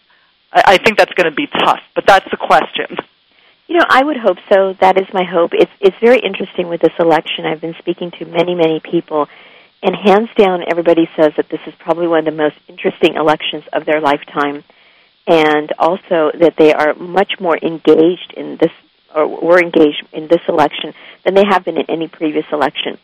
I, 0.52 0.64
I 0.66 0.78
think 0.78 0.98
that's 0.98 1.14
going 1.14 1.30
to 1.30 1.36
be 1.36 1.48
tough, 1.48 1.82
but 1.96 2.06
that's 2.06 2.30
the 2.30 2.38
question. 2.38 2.98
You 3.68 3.78
know, 3.78 3.86
I 3.90 4.04
would 4.04 4.18
hope 4.18 4.38
so. 4.50 4.74
That 4.80 4.98
is 4.98 5.08
my 5.14 5.24
hope. 5.24 5.52
It's 5.54 5.72
it's 5.80 5.98
very 6.00 6.20
interesting 6.20 6.68
with 6.68 6.82
this 6.82 6.94
election. 7.00 7.46
I've 7.46 7.62
been 7.62 7.76
speaking 7.80 8.12
to 8.12 8.26
many, 8.26 8.56
many 8.56 8.80
people, 8.80 9.28
and 9.84 9.96
hands 9.96 10.30
down, 10.36 10.64
everybody 10.68 11.10
says 11.16 11.34
that 11.38 11.50
this 11.50 11.60
is 11.68 11.74
probably 11.76 12.08
one 12.08 12.20
of 12.20 12.26
the 12.26 12.32
most 12.32 12.56
interesting 12.68 13.16
elections 13.16 13.64
of 13.74 13.86
their 13.86 14.02
lifetime, 14.02 14.64
and 15.28 15.72
also 15.78 16.32
that 16.40 16.56
they 16.58 16.74
are 16.74 16.96
much 16.96 17.40
more 17.40 17.58
engaged 17.58 18.34
in 18.36 18.58
this 18.58 18.72
or 19.14 19.28
were 19.28 19.60
engaged 19.60 20.06
in 20.12 20.28
this 20.28 20.42
election 20.48 20.94
than 21.24 21.34
they 21.34 21.46
have 21.50 21.64
been 21.66 21.78
in 21.78 21.90
any 21.90 22.08
previous 22.08 22.46
election. 22.52 22.98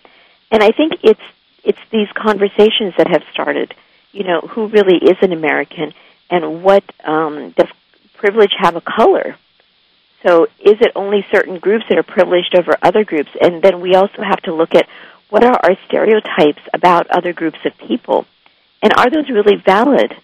And 0.52 0.64
I 0.64 0.72
think 0.72 0.94
it's 1.04 1.22
it's 1.64 1.80
these 1.92 2.10
conversations 2.14 2.94
that 2.98 3.08
have 3.08 3.24
started. 3.32 3.74
You 4.12 4.24
know, 4.24 4.42
who 4.42 4.68
really 4.68 4.98
is 4.98 5.18
an 5.22 5.32
American, 5.32 5.94
and 6.30 6.64
what 6.64 6.84
um, 7.04 7.52
does 7.52 7.68
privilege 8.16 8.54
have 8.60 8.76
a 8.76 8.82
color? 8.82 9.36
So, 10.22 10.46
is 10.60 10.80
it 10.80 10.92
only 10.96 11.26
certain 11.32 11.60
groups 11.60 11.86
that 11.90 11.98
are 11.98 12.04
privileged 12.04 12.56
over 12.56 12.76
other 12.82 13.04
groups? 13.04 13.32
And 13.42 13.62
then 13.62 13.82
we 13.82 13.96
also 13.96 14.22
have 14.22 14.42
to 14.44 14.54
look 14.54 14.76
at 14.76 14.88
what 15.30 15.44
are 15.44 15.60
our 15.64 15.76
stereotypes 15.88 16.62
about 16.74 17.08
other 17.10 17.34
groups 17.34 17.60
of 17.66 17.76
people, 17.78 18.26
and 18.82 18.94
are 18.94 19.10
those 19.10 19.30
really 19.30 19.56
valid? 19.56 20.16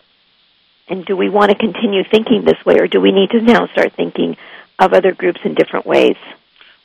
And 0.88 1.06
do 1.06 1.16
we 1.18 1.30
want 1.30 1.52
to 1.52 1.58
continue 1.58 2.04
thinking 2.04 2.44
this 2.44 2.64
way, 2.66 2.78
or 2.80 2.88
do 2.88 3.02
we 3.02 3.12
need 3.12 3.32
to 3.32 3.42
now 3.42 3.68
start 3.68 3.94
thinking 3.94 4.38
of 4.80 4.94
other 4.94 5.14
groups 5.14 5.40
in 5.44 5.54
different 5.54 5.86
ways. 5.86 6.18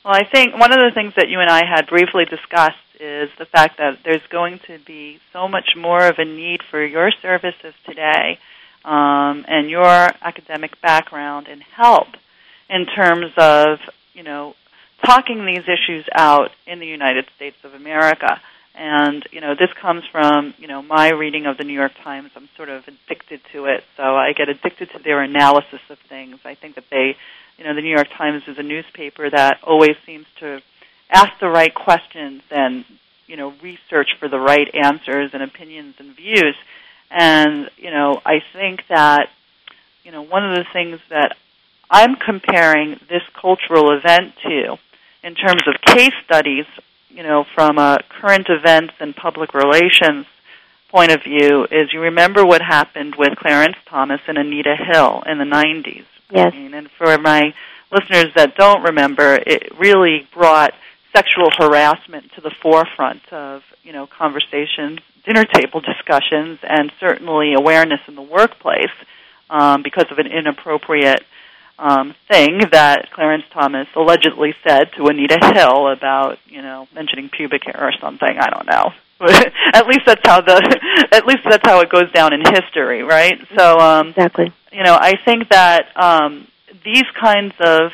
Well, 0.03 0.13
I 0.13 0.23
think 0.23 0.53
one 0.53 0.71
of 0.71 0.79
the 0.79 0.91
things 0.93 1.13
that 1.15 1.29
you 1.29 1.39
and 1.39 1.49
I 1.49 1.63
had 1.65 1.87
briefly 1.87 2.25
discussed 2.25 2.77
is 2.99 3.29
the 3.37 3.45
fact 3.45 3.77
that 3.77 3.99
there's 4.03 4.25
going 4.29 4.59
to 4.67 4.77
be 4.79 5.19
so 5.33 5.47
much 5.47 5.75
more 5.75 6.05
of 6.07 6.19
a 6.19 6.25
need 6.25 6.61
for 6.69 6.83
your 6.83 7.11
services 7.21 7.73
today 7.85 8.39
um, 8.83 9.45
and 9.47 9.69
your 9.69 9.85
academic 10.21 10.79
background 10.81 11.47
and 11.47 11.61
help 11.61 12.07
in 12.69 12.85
terms 12.85 13.31
of, 13.37 13.79
you 14.13 14.23
know, 14.23 14.55
talking 15.03 15.45
these 15.45 15.63
issues 15.63 16.05
out 16.13 16.51
in 16.65 16.79
the 16.79 16.87
United 16.87 17.25
States 17.35 17.57
of 17.63 17.73
America. 17.73 18.39
And, 18.77 19.25
you 19.31 19.41
know, 19.41 19.55
this 19.55 19.71
comes 19.81 20.03
from, 20.11 20.53
you 20.57 20.67
know, 20.67 20.81
my 20.81 21.11
reading 21.11 21.45
of 21.45 21.57
the 21.57 21.63
New 21.63 21.73
York 21.73 21.93
Times. 22.03 22.31
I'm 22.35 22.49
sort 22.57 22.69
of 22.69 22.87
addicted 22.87 23.39
to 23.53 23.65
it. 23.65 23.83
So 23.95 24.03
I 24.03 24.33
get 24.33 24.49
addicted 24.49 24.91
to 24.91 24.99
their 24.99 25.21
analysis 25.21 25.79
of 25.89 25.97
things. 26.09 26.39
I 26.43 26.55
think 26.55 26.75
that 26.75 26.85
they 26.91 27.15
you 27.57 27.63
know, 27.63 27.73
the 27.73 27.81
New 27.81 27.93
York 27.93 28.09
Times 28.17 28.43
is 28.47 28.57
a 28.57 28.63
newspaper 28.63 29.29
that 29.29 29.59
always 29.63 29.95
seems 30.05 30.25
to 30.39 30.61
ask 31.09 31.31
the 31.39 31.47
right 31.47 31.73
questions 31.73 32.41
and, 32.51 32.83
you 33.27 33.37
know, 33.37 33.53
research 33.61 34.09
for 34.19 34.27
the 34.27 34.39
right 34.39 34.67
answers 34.73 35.31
and 35.33 35.41
opinions 35.41 35.95
and 35.99 36.15
views. 36.15 36.55
And, 37.09 37.69
you 37.77 37.91
know, 37.91 38.21
I 38.25 38.41
think 38.53 38.81
that, 38.89 39.29
you 40.03 40.11
know, 40.11 40.21
one 40.21 40.45
of 40.49 40.55
the 40.57 40.65
things 40.73 40.99
that 41.09 41.37
I'm 41.89 42.15
comparing 42.15 42.99
this 43.09 43.23
cultural 43.39 43.91
event 43.97 44.33
to 44.43 44.77
in 45.23 45.35
terms 45.35 45.61
of 45.67 45.81
case 45.81 46.13
studies, 46.25 46.65
you 47.15 47.23
know, 47.23 47.45
from 47.55 47.77
a 47.77 47.99
current 48.09 48.47
events 48.49 48.93
and 48.99 49.15
public 49.15 49.53
relations 49.53 50.25
point 50.89 51.11
of 51.11 51.23
view 51.23 51.65
is 51.71 51.91
you 51.91 52.01
remember 52.01 52.45
what 52.45 52.61
happened 52.61 53.15
with 53.17 53.35
Clarence 53.37 53.77
Thomas 53.85 54.21
and 54.27 54.37
Anita 54.37 54.75
Hill 54.75 55.23
in 55.25 55.37
the 55.37 55.45
90s 55.45 56.05
Yes. 56.31 56.53
And 56.55 56.89
for 56.91 57.17
my 57.17 57.53
listeners 57.91 58.33
that 58.35 58.55
don't 58.55 58.83
remember, 58.83 59.35
it 59.35 59.77
really 59.77 60.27
brought 60.33 60.73
sexual 61.13 61.49
harassment 61.57 62.31
to 62.33 62.41
the 62.41 62.49
forefront 62.49 63.21
of, 63.31 63.63
you 63.83 63.93
know, 63.93 64.07
conversations, 64.07 64.99
dinner 65.23 65.45
table 65.45 65.81
discussions, 65.81 66.59
and 66.63 66.91
certainly 66.99 67.53
awareness 67.53 68.01
in 68.07 68.15
the 68.15 68.21
workplace 68.21 68.91
um, 69.49 69.83
because 69.83 70.05
of 70.11 70.17
an 70.17 70.27
inappropriate 70.27 71.23
um, 71.77 72.15
thing 72.29 72.59
that 72.71 73.11
Clarence 73.11 73.43
Thomas 73.51 73.87
allegedly 73.95 74.55
said 74.65 74.91
to 74.93 75.07
Anita 75.07 75.39
Hill 75.53 75.87
about, 75.87 76.39
you 76.47 76.61
know, 76.61 76.87
mentioning 76.93 77.29
pubic 77.29 77.65
hair 77.65 77.87
or 77.87 77.91
something. 77.99 78.37
I 78.39 78.49
don't 78.49 78.67
know. 78.67 78.93
at 79.73 79.87
least 79.87 80.01
that's 80.05 80.21
how 80.25 80.41
the 80.41 81.07
at 81.11 81.25
least 81.25 81.43
that's 81.45 81.65
how 81.65 81.79
it 81.79 81.89
goes 81.89 82.11
down 82.11 82.33
in 82.33 82.41
history, 82.41 83.01
right? 83.01 83.39
So 83.57 83.79
um 83.79 84.09
exactly. 84.09 84.51
You 84.73 84.83
know, 84.83 84.97
I 84.99 85.13
think 85.23 85.49
that 85.49 85.87
um 85.95 86.47
these 86.83 87.05
kinds 87.19 87.53
of 87.59 87.91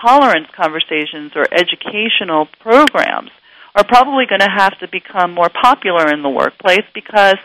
tolerance 0.00 0.48
conversations 0.52 1.32
or 1.34 1.44
educational 1.52 2.46
programs 2.60 3.30
are 3.74 3.84
probably 3.84 4.26
going 4.26 4.40
to 4.40 4.50
have 4.50 4.78
to 4.78 4.88
become 4.88 5.34
more 5.34 5.48
popular 5.48 6.12
in 6.12 6.22
the 6.22 6.28
workplace 6.28 6.84
because 6.94 7.38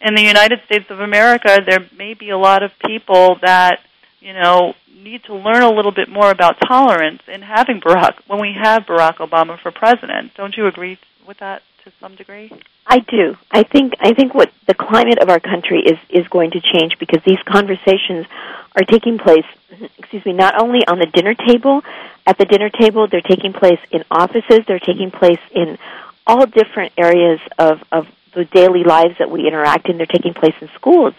in 0.00 0.14
the 0.14 0.22
United 0.22 0.60
States 0.66 0.90
of 0.90 1.00
America 1.00 1.60
there 1.66 1.86
may 1.96 2.14
be 2.14 2.30
a 2.30 2.38
lot 2.38 2.62
of 2.62 2.70
people 2.86 3.38
that, 3.42 3.80
you 4.24 4.32
know, 4.32 4.74
need 4.96 5.22
to 5.24 5.34
learn 5.34 5.62
a 5.62 5.70
little 5.70 5.92
bit 5.92 6.08
more 6.08 6.30
about 6.30 6.56
tolerance 6.66 7.22
in 7.28 7.42
having 7.42 7.80
Barack 7.80 8.14
when 8.26 8.40
we 8.40 8.54
have 8.60 8.84
Barack 8.84 9.16
Obama 9.16 9.58
for 9.60 9.70
president. 9.70 10.34
Don't 10.34 10.56
you 10.56 10.66
agree 10.66 10.98
with 11.26 11.38
that? 11.38 11.62
to 11.84 11.92
some 12.00 12.14
degree? 12.16 12.50
I 12.86 12.98
do. 12.98 13.36
I 13.50 13.62
think 13.62 13.94
I 14.00 14.12
think 14.12 14.34
what 14.34 14.50
the 14.66 14.74
climate 14.74 15.18
of 15.18 15.28
our 15.28 15.40
country 15.40 15.80
is 15.80 15.98
is 16.08 16.26
going 16.28 16.50
to 16.52 16.60
change 16.60 16.98
because 16.98 17.22
these 17.24 17.40
conversations 17.46 18.26
are 18.74 18.84
taking 18.84 19.18
place 19.18 19.44
excuse 19.98 20.24
me 20.24 20.32
not 20.32 20.60
only 20.60 20.80
on 20.86 20.98
the 20.98 21.06
dinner 21.06 21.34
table 21.34 21.82
at 22.26 22.38
the 22.38 22.44
dinner 22.44 22.70
table 22.70 23.06
they're 23.06 23.20
taking 23.20 23.52
place 23.52 23.80
in 23.90 24.04
offices 24.10 24.60
they're 24.66 24.78
taking 24.78 25.10
place 25.10 25.40
in 25.52 25.78
all 26.26 26.46
different 26.46 26.92
areas 26.96 27.40
of 27.58 27.82
of 27.92 28.08
the 28.32 28.44
daily 28.46 28.82
lives 28.82 29.16
that 29.18 29.30
we 29.30 29.46
interact 29.46 29.88
in 29.88 29.96
they're 29.96 30.06
taking 30.06 30.34
place 30.34 30.54
in 30.60 30.68
schools 30.74 31.14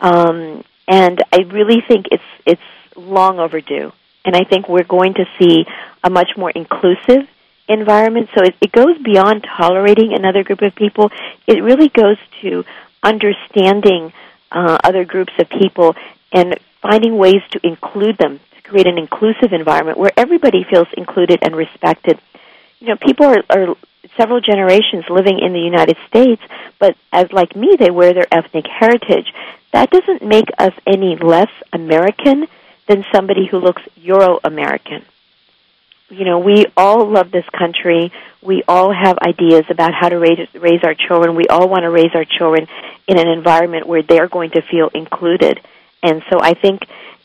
um, 0.00 0.64
and 0.88 1.22
I 1.32 1.42
really 1.42 1.80
think 1.86 2.06
it's 2.10 2.22
it's 2.46 2.62
long 2.96 3.38
overdue 3.38 3.92
and 4.24 4.36
I 4.36 4.44
think 4.44 4.68
we're 4.68 4.84
going 4.84 5.14
to 5.14 5.24
see 5.38 5.64
a 6.04 6.10
much 6.10 6.30
more 6.36 6.50
inclusive 6.50 7.28
environment. 7.68 8.28
So 8.34 8.44
it, 8.44 8.54
it 8.60 8.72
goes 8.72 8.98
beyond 8.98 9.44
tolerating 9.56 10.12
another 10.14 10.44
group 10.44 10.62
of 10.62 10.74
people. 10.74 11.10
It 11.46 11.62
really 11.62 11.88
goes 11.88 12.18
to 12.42 12.64
understanding 13.02 14.12
uh, 14.50 14.78
other 14.84 15.04
groups 15.04 15.32
of 15.38 15.48
people 15.48 15.94
and 16.32 16.58
finding 16.80 17.16
ways 17.16 17.42
to 17.52 17.66
include 17.66 18.18
them, 18.18 18.40
to 18.56 18.62
create 18.62 18.86
an 18.86 18.98
inclusive 18.98 19.52
environment 19.52 19.98
where 19.98 20.12
everybody 20.16 20.64
feels 20.68 20.88
included 20.96 21.40
and 21.42 21.56
respected. 21.56 22.20
You 22.80 22.88
know, 22.88 22.96
people 22.96 23.26
are, 23.26 23.42
are 23.50 23.76
several 24.16 24.40
generations 24.40 25.04
living 25.08 25.38
in 25.38 25.52
the 25.52 25.60
United 25.60 25.96
States, 26.08 26.42
but 26.78 26.96
as 27.12 27.32
like 27.32 27.56
me, 27.56 27.76
they 27.78 27.90
wear 27.90 28.12
their 28.12 28.26
ethnic 28.30 28.66
heritage. 28.66 29.32
That 29.72 29.90
doesn't 29.90 30.22
make 30.22 30.48
us 30.58 30.72
any 30.86 31.16
less 31.16 31.50
American 31.72 32.46
than 32.86 33.04
somebody 33.12 33.46
who 33.46 33.58
looks 33.58 33.82
Euro 33.96 34.38
American 34.44 35.04
you 36.12 36.26
know, 36.26 36.38
we 36.38 36.66
all 36.76 37.08
love 37.08 37.30
this 37.30 37.48
country. 37.48 38.12
We 38.42 38.62
all 38.68 38.92
have 38.92 39.18
ideas 39.18 39.64
about 39.70 39.92
how 39.98 40.10
to 40.10 40.18
raise, 40.18 40.46
raise 40.54 40.84
our 40.84 40.94
children. 40.94 41.34
We 41.34 41.46
all 41.46 41.68
want 41.68 41.82
to 41.82 41.90
raise 41.90 42.14
our 42.14 42.26
children 42.26 42.68
in 43.08 43.18
an 43.18 43.28
environment 43.28 43.86
where 43.86 44.02
they're 44.02 44.28
going 44.28 44.50
to 44.50 44.62
feel 44.62 44.90
included. 44.94 45.58
And 46.02 46.22
so 46.30 46.38
I 46.40 46.52
think 46.52 46.82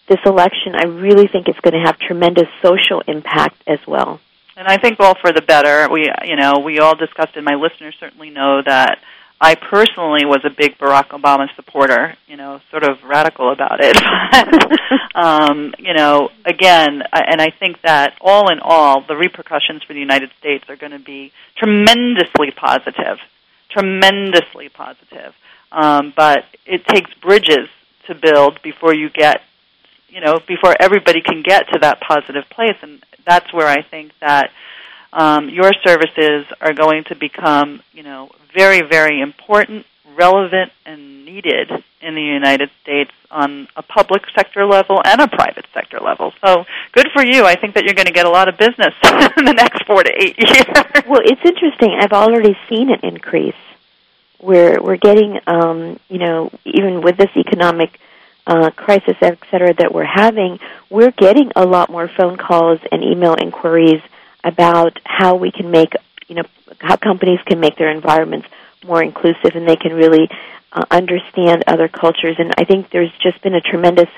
this 0.08 0.20
election, 0.26 0.74
I 0.76 0.86
really 0.86 1.28
think 1.28 1.50
it's 1.50 1.60
going 1.60 1.74
to 1.74 1.86
have 1.86 2.00
tremendous 2.00 2.48
social 2.62 3.02
impact 3.02 3.62
as 3.68 3.80
well. 3.86 4.22
And 4.56 4.68
I 4.68 4.78
think 4.78 5.00
all 5.00 5.16
for 5.16 5.34
the 5.34 5.42
better. 5.42 5.92
We, 5.92 6.10
you 6.24 6.38
know, 6.38 6.60
we 6.60 6.80
all 6.80 6.96
discussed, 6.96 7.36
and 7.36 7.44
my 7.44 7.56
listeners 7.56 7.96
certainly 8.00 8.30
know 8.30 8.62
that 8.66 9.00
I 9.39 9.54
personally 9.54 10.26
was 10.26 10.41
a 10.45 10.50
big 10.50 10.78
Barack 10.80 11.10
Obama 11.10 11.47
supporter, 11.56 12.15
you 12.28 12.38
know, 12.38 12.60
sort 12.71 12.84
of 12.84 13.04
radical 13.04 13.52
about 13.52 13.80
it. 13.80 13.95
um, 15.15 15.76
you 15.78 15.93
know, 15.93 16.30
again, 16.43 17.04
and 17.13 17.39
I 17.39 17.52
think 17.52 17.82
that 17.84 18.15
all 18.19 18.52
in 18.52 18.60
all, 18.60 19.02
the 19.02 19.15
repercussions 19.15 19.84
for 19.84 19.93
the 19.93 20.00
United 20.00 20.32
States 20.39 20.65
are 20.69 20.76
going 20.76 20.91
to 20.91 21.00
be 21.00 21.32
tremendously 21.56 22.50
positive, 22.56 23.19
tremendously 23.69 24.69
positive. 24.69 25.36
Um, 25.71 26.13
but 26.15 26.45
it 26.65 26.86
takes 26.88 27.13
bridges 27.15 27.69
to 28.08 28.15
build 28.15 28.60
before 28.63 28.95
you 28.95 29.10
get, 29.12 29.41
you 30.10 30.21
know, 30.21 30.39
before 30.47 30.73
everybody 30.80 31.21
can 31.21 31.43
get 31.43 31.67
to 31.73 31.80
that 31.82 32.00
positive 32.00 32.45
place, 32.50 32.78
and 32.82 33.04
that's 33.26 33.54
where 33.54 33.67
I 33.67 33.84
think 33.84 34.13
that 34.19 34.50
um, 35.18 35.50
your 35.50 35.72
services 35.84 36.46
are 36.62 36.74
going 36.74 37.04
to 37.06 37.16
become, 37.16 37.82
you 37.92 38.04
know, 38.04 38.30
very, 38.54 38.82
very 38.84 39.20
important, 39.20 39.88
relevant, 40.16 40.72
and 40.86 41.26
needed 41.26 41.72
in 42.02 42.14
the 42.14 42.22
United 42.22 42.70
States 42.84 43.10
on 43.32 43.68
a 43.76 43.82
public 43.82 44.22
sector 44.36 44.64
level 44.64 45.02
and 45.04 45.20
a 45.20 45.28
private 45.28 45.66
sector 45.74 46.00
level. 46.00 46.34
So 46.46 46.66
good 46.92 47.08
for 47.14 47.26
you. 47.26 47.46
I 47.46 47.56
think 47.56 47.74
that 47.74 47.84
you're 47.84 47.96
going 47.96 48.06
to 48.06 48.14
get 48.14 48.28
a 48.28 48.30
lot 48.30 48.48
of 48.48 48.60
business 48.60 48.94
in 49.38 49.46
the 49.46 49.56
next 49.58 49.86
four 49.88 50.04
to 50.04 50.12
eight 50.24 50.38
years. 50.38 51.06
Well, 51.08 51.22
it's 51.26 51.42
interesting. 51.44 51.98
I've 52.00 52.14
already 52.14 52.56
seen 52.70 52.92
an 52.92 53.00
increase. 53.02 53.56
We're 54.40 54.80
we're 54.80 54.98
getting, 54.98 55.40
um, 55.48 56.00
you 56.10 56.20
know, 56.20 56.52
even 56.64 57.02
with 57.02 57.18
this 57.18 57.32
economic 57.36 58.00
uh, 58.46 58.70
crisis, 58.70 59.16
et 59.22 59.40
cetera, 59.50 59.74
that 59.74 59.92
we're 59.92 60.06
having, 60.06 60.60
we're 60.92 61.12
getting 61.12 61.52
a 61.56 61.66
lot 61.66 61.90
more 61.90 62.08
phone 62.08 62.38
calls 62.38 62.80
and 62.92 63.04
email 63.04 63.34
inquiries 63.34 64.02
about 64.48 65.00
how 65.04 65.36
we 65.36 65.52
can 65.52 65.70
make, 65.72 65.94
you 66.28 66.36
know, 66.36 66.44
how 66.80 66.96
companies 66.96 67.40
can 67.46 67.60
make 67.60 67.78
their 67.78 67.92
environments 67.92 68.48
more 68.86 69.04
inclusive 69.04 69.56
and 69.56 69.68
they 69.68 69.76
can 69.76 69.94
really 69.94 70.30
uh, 70.72 70.86
understand 70.90 71.64
other 71.68 71.88
cultures. 71.88 72.36
And 72.40 72.54
I 72.58 72.64
think 72.64 72.90
there's 72.90 73.12
just 73.22 73.42
been 73.42 73.54
a 73.54 73.62
tremendous 73.62 74.10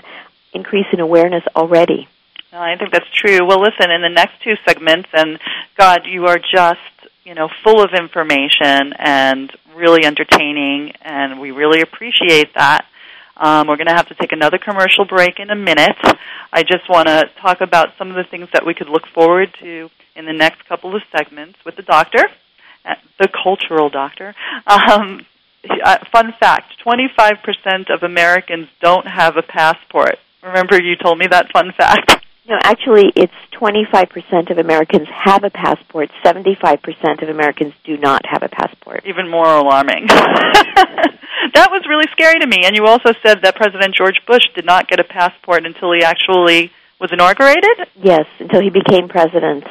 increase 0.54 0.88
in 0.94 1.00
awareness 1.00 1.44
already. 1.56 2.08
I 2.52 2.76
think 2.78 2.92
that's 2.92 3.10
true. 3.14 3.46
Well, 3.46 3.62
listen, 3.62 3.92
in 3.92 4.02
the 4.02 4.10
next 4.10 4.42
two 4.44 4.56
segments, 4.68 5.10
and 5.14 5.40
God, 5.78 6.02
you 6.06 6.26
are 6.26 6.40
just, 6.40 6.80
you 7.24 7.36
know, 7.36 7.48
full 7.64 7.84
of 7.84 7.92
information 7.94 8.94
and 8.98 9.52
really 9.76 10.04
entertaining, 10.04 10.94
and 11.02 11.40
we 11.40 11.52
really 11.52 11.82
appreciate 11.82 12.54
that. 12.56 12.86
Um, 13.40 13.68
we're 13.68 13.78
going 13.78 13.88
to 13.88 13.96
have 13.96 14.10
to 14.10 14.16
take 14.16 14.34
another 14.34 14.58
commercial 14.58 15.06
break 15.06 15.40
in 15.40 15.50
a 15.50 15.56
minute. 15.56 15.96
I 16.52 16.64
just 16.64 16.90
want 16.90 17.08
to 17.08 17.30
talk 17.42 17.62
about 17.62 17.98
some 17.98 18.10
of 18.10 18.16
the 18.16 18.26
things 18.26 18.50
that 18.52 18.66
we 18.66 18.74
could 18.74 18.90
look 18.90 19.08
forward 19.08 19.54
to 19.62 19.90
in 20.16 20.26
the 20.26 20.34
next 20.34 20.66
couple 20.66 20.94
of 20.94 21.02
segments 21.16 21.58
with 21.64 21.78
the 21.78 21.82
doctor, 21.82 22.26
uh, 22.84 22.96
the 23.18 23.30
cultural 23.30 23.90
doctor. 23.90 24.36
Um, 24.68 25.26
uh, 25.70 25.98
fun 26.12 26.34
fact 26.40 26.74
25% 26.86 27.94
of 27.94 28.04
Americans 28.04 28.68
don't 28.82 29.08
have 29.08 29.38
a 29.38 29.42
passport. 29.42 30.18
Remember, 30.44 30.82
you 30.82 30.96
told 30.96 31.18
me 31.18 31.28
that 31.28 31.52
fun 31.52 31.72
fact? 31.76 32.18
No, 32.50 32.58
actually, 32.64 33.14
it's 33.16 33.32
25% 33.54 34.50
of 34.50 34.58
Americans 34.58 35.08
have 35.14 35.44
a 35.44 35.52
passport, 35.52 36.10
75% 36.26 37.22
of 37.22 37.30
Americans 37.30 37.76
do 37.84 37.96
not 37.96 38.26
have 38.26 38.42
a 38.42 38.50
passport. 38.50 39.06
Even 39.06 39.30
more 39.30 39.46
alarming. 39.46 40.08
that 41.54 41.72
was 41.72 41.84
really 41.88 42.08
scary 42.12 42.40
to 42.40 42.48
me. 42.48 42.64
And 42.64 42.76
you 42.76 42.86
also 42.86 43.14
said 43.24 43.42
that 43.44 43.56
President 43.56 43.96
George 43.96 44.22
Bush 44.28 44.44
did 44.56 44.66
not 44.66 44.88
get 44.88 45.00
a 45.00 45.04
passport 45.04 45.66
until 45.66 45.92
he 45.94 46.04
actually 46.04 46.72
was 47.00 47.12
inaugurated? 47.12 47.88
Yes, 47.96 48.26
until 48.40 48.62
he 48.62 48.70
became 48.70 49.08
president. 49.08 49.66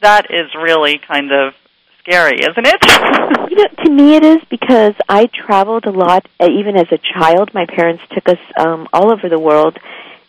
That 0.00 0.30
is 0.30 0.54
really 0.54 0.98
kind 0.98 1.32
of 1.32 1.54
scary, 2.00 2.38
isn't 2.40 2.66
it? 2.66 3.50
you 3.50 3.56
know, 3.56 3.84
to 3.84 3.90
me 3.90 4.16
it 4.16 4.24
is 4.24 4.38
because 4.48 4.94
I 5.08 5.26
traveled 5.26 5.86
a 5.86 5.90
lot. 5.90 6.26
Uh, 6.38 6.48
even 6.50 6.76
as 6.76 6.86
a 6.92 6.98
child, 6.98 7.52
my 7.52 7.66
parents 7.66 8.02
took 8.10 8.28
us 8.28 8.38
um, 8.56 8.88
all 8.92 9.12
over 9.12 9.28
the 9.28 9.40
world, 9.40 9.76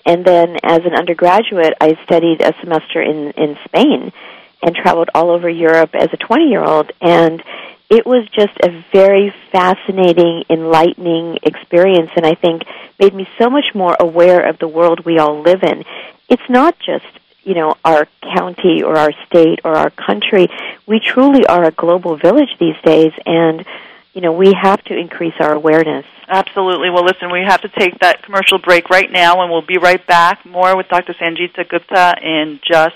and 0.05 0.25
then 0.25 0.57
as 0.63 0.81
an 0.85 0.95
undergraduate, 0.95 1.73
I 1.79 1.97
studied 2.03 2.41
a 2.41 2.53
semester 2.61 3.01
in 3.01 3.31
in 3.31 3.57
Spain 3.65 4.11
and 4.61 4.75
traveled 4.75 5.09
all 5.13 5.29
over 5.31 5.49
Europe 5.49 5.91
as 5.93 6.09
a 6.13 6.17
20 6.17 6.49
year 6.49 6.63
old. 6.63 6.91
And 7.01 7.43
it 7.89 8.05
was 8.05 8.27
just 8.29 8.53
a 8.61 8.83
very 8.91 9.33
fascinating, 9.51 10.43
enlightening 10.49 11.39
experience, 11.43 12.11
and 12.15 12.25
I 12.25 12.35
think 12.35 12.63
made 12.99 13.15
me 13.15 13.27
so 13.39 13.49
much 13.49 13.73
more 13.73 13.95
aware 13.99 14.47
of 14.47 14.59
the 14.59 14.67
world 14.67 15.05
we 15.05 15.17
all 15.17 15.41
live 15.41 15.63
in. 15.63 15.83
It's 16.29 16.49
not 16.49 16.77
just 16.79 17.05
you 17.43 17.55
know 17.55 17.75
our 17.83 18.07
county 18.21 18.83
or 18.83 18.95
our 18.95 19.11
state 19.25 19.61
or 19.63 19.75
our 19.75 19.89
country. 19.89 20.49
We 20.87 20.99
truly 20.99 21.47
are 21.47 21.63
a 21.63 21.71
global 21.71 22.15
village 22.15 22.49
these 22.59 22.75
days, 22.83 23.13
and 23.25 23.65
you 24.13 24.21
know 24.21 24.33
we 24.33 24.53
have 24.53 24.83
to 24.83 24.95
increase 24.95 25.33
our 25.39 25.53
awareness. 25.53 26.05
Absolutely. 26.27 26.91
Well, 26.91 27.05
listen, 27.05 27.31
we 27.31 27.41
have 27.41 27.61
to 27.61 27.69
take 27.69 27.99
that 27.99 28.21
commercial 28.21 28.59
break 28.59 28.91
right 28.91 29.11
now, 29.11 29.41
and 29.41 29.51
we'll 29.51 29.63
be 29.63 29.79
right 29.79 30.05
back. 30.05 30.45
More 30.45 30.77
with 30.77 30.87
Dr. 30.89 31.13
Sangeeta 31.13 31.67
Gupta 31.67 32.17
in 32.21 32.59
just 32.63 32.95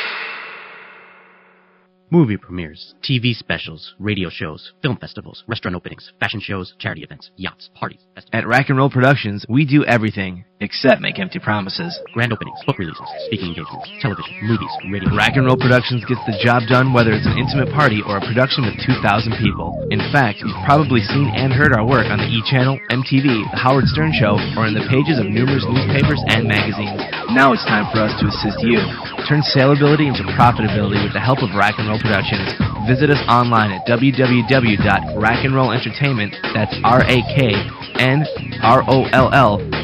Movie 2.11 2.35
premieres, 2.35 2.93
TV 2.99 3.31
specials, 3.31 3.95
radio 3.95 4.27
shows, 4.27 4.73
film 4.83 4.99
festivals, 4.99 5.47
restaurant 5.47 5.79
openings, 5.79 6.11
fashion 6.19 6.43
shows, 6.43 6.75
charity 6.77 7.07
events, 7.07 7.31
yachts, 7.37 7.71
parties. 7.73 8.03
Festivals. 8.11 8.35
At 8.35 8.45
Rack 8.51 8.67
and 8.67 8.77
Roll 8.77 8.91
Productions, 8.91 9.45
we 9.47 9.63
do 9.63 9.85
everything 9.85 10.43
except 10.59 10.99
make 10.99 11.23
empty 11.23 11.39
promises. 11.39 11.95
Grand 12.11 12.33
openings, 12.35 12.59
book 12.67 12.77
releases, 12.83 13.07
speaking 13.31 13.55
engagements, 13.55 13.87
television, 14.03 14.43
movies, 14.43 14.67
radio. 14.91 15.07
Rack 15.15 15.39
and 15.39 15.47
Roll 15.47 15.55
Productions 15.55 16.03
gets 16.03 16.19
the 16.27 16.35
job 16.43 16.67
done 16.67 16.91
whether 16.91 17.15
it's 17.15 17.23
an 17.23 17.39
intimate 17.39 17.71
party 17.71 18.03
or 18.03 18.19
a 18.19 18.27
production 18.27 18.67
with 18.67 18.75
2,000 18.83 19.31
people. 19.39 19.71
In 19.87 20.03
fact, 20.11 20.43
you've 20.43 20.67
probably 20.67 20.99
seen 20.99 21.31
and 21.31 21.55
heard 21.55 21.71
our 21.71 21.87
work 21.87 22.11
on 22.11 22.19
the 22.19 22.27
E! 22.27 22.43
Channel, 22.43 22.75
MTV, 22.91 23.55
The 23.55 23.61
Howard 23.63 23.87
Stern 23.87 24.11
Show, 24.11 24.35
or 24.59 24.67
in 24.67 24.75
the 24.75 24.83
pages 24.91 25.15
of 25.15 25.31
numerous 25.31 25.63
newspapers 25.63 26.19
and 26.27 26.43
magazines. 26.43 26.99
Now 27.31 27.55
it's 27.55 27.63
time 27.63 27.87
for 27.95 28.03
us 28.03 28.11
to 28.19 28.27
assist 28.27 28.59
you. 28.67 28.83
Turn 29.31 29.47
saleability 29.55 30.11
into 30.11 30.27
profitability 30.35 30.99
with 31.07 31.15
the 31.15 31.23
help 31.23 31.39
of 31.39 31.55
Rack 31.55 31.79
and 31.79 31.87
Roll 31.87 32.03
Productions. 32.03 32.51
Visit 32.83 33.15
us 33.15 33.23
online 33.31 33.71
at 33.71 33.87
www.rackandrollentertainment, 33.87 36.35
that's 36.51 36.75
R-A-K-N-R-O-L-L, 36.83 37.31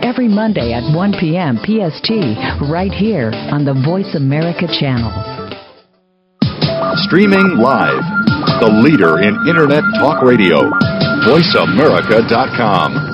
every 0.03 0.27
Monday 0.27 0.73
at 0.73 0.83
1 0.95 1.13
p.m. 1.19 1.57
PST, 1.57 2.09
right 2.69 2.91
here 2.91 3.31
on 3.51 3.65
the 3.65 3.73
Voice 3.85 4.15
America 4.15 4.67
channel. 4.67 5.11
Streaming 7.07 7.57
live. 7.57 8.03
The 8.59 8.69
leader 8.83 9.21
in 9.21 9.35
Internet 9.47 9.83
talk 9.99 10.21
radio. 10.21 10.69
VoiceAmerica.com. 11.23 13.11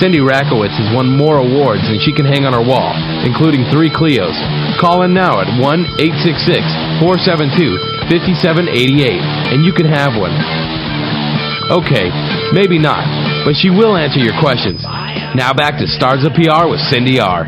Cindy 0.00 0.24
Rakowitz 0.24 0.72
has 0.80 0.96
won 0.96 1.12
more 1.12 1.36
awards 1.36 1.82
than 1.84 2.00
she 2.00 2.16
can 2.16 2.24
hang 2.24 2.48
on 2.48 2.56
her 2.56 2.64
wall, 2.64 2.96
including 3.28 3.68
three 3.68 3.92
Clios. 3.92 4.32
Call 4.80 5.02
in 5.02 5.12
now 5.12 5.44
at 5.44 5.60
1 5.60 5.60
866 5.60 6.64
472 7.04 7.76
5788 8.08 9.52
and 9.52 9.60
you 9.60 9.76
can 9.76 9.84
have 9.84 10.16
one. 10.16 10.32
Okay, 11.70 12.10
maybe 12.50 12.80
not, 12.80 13.06
but 13.46 13.54
she 13.54 13.70
will 13.70 13.96
answer 13.96 14.18
your 14.18 14.34
questions. 14.42 14.82
Now 15.38 15.54
back 15.54 15.78
to 15.78 15.86
Stars 15.86 16.26
of 16.26 16.34
PR 16.34 16.66
with 16.66 16.80
Cindy 16.90 17.20
R. 17.20 17.46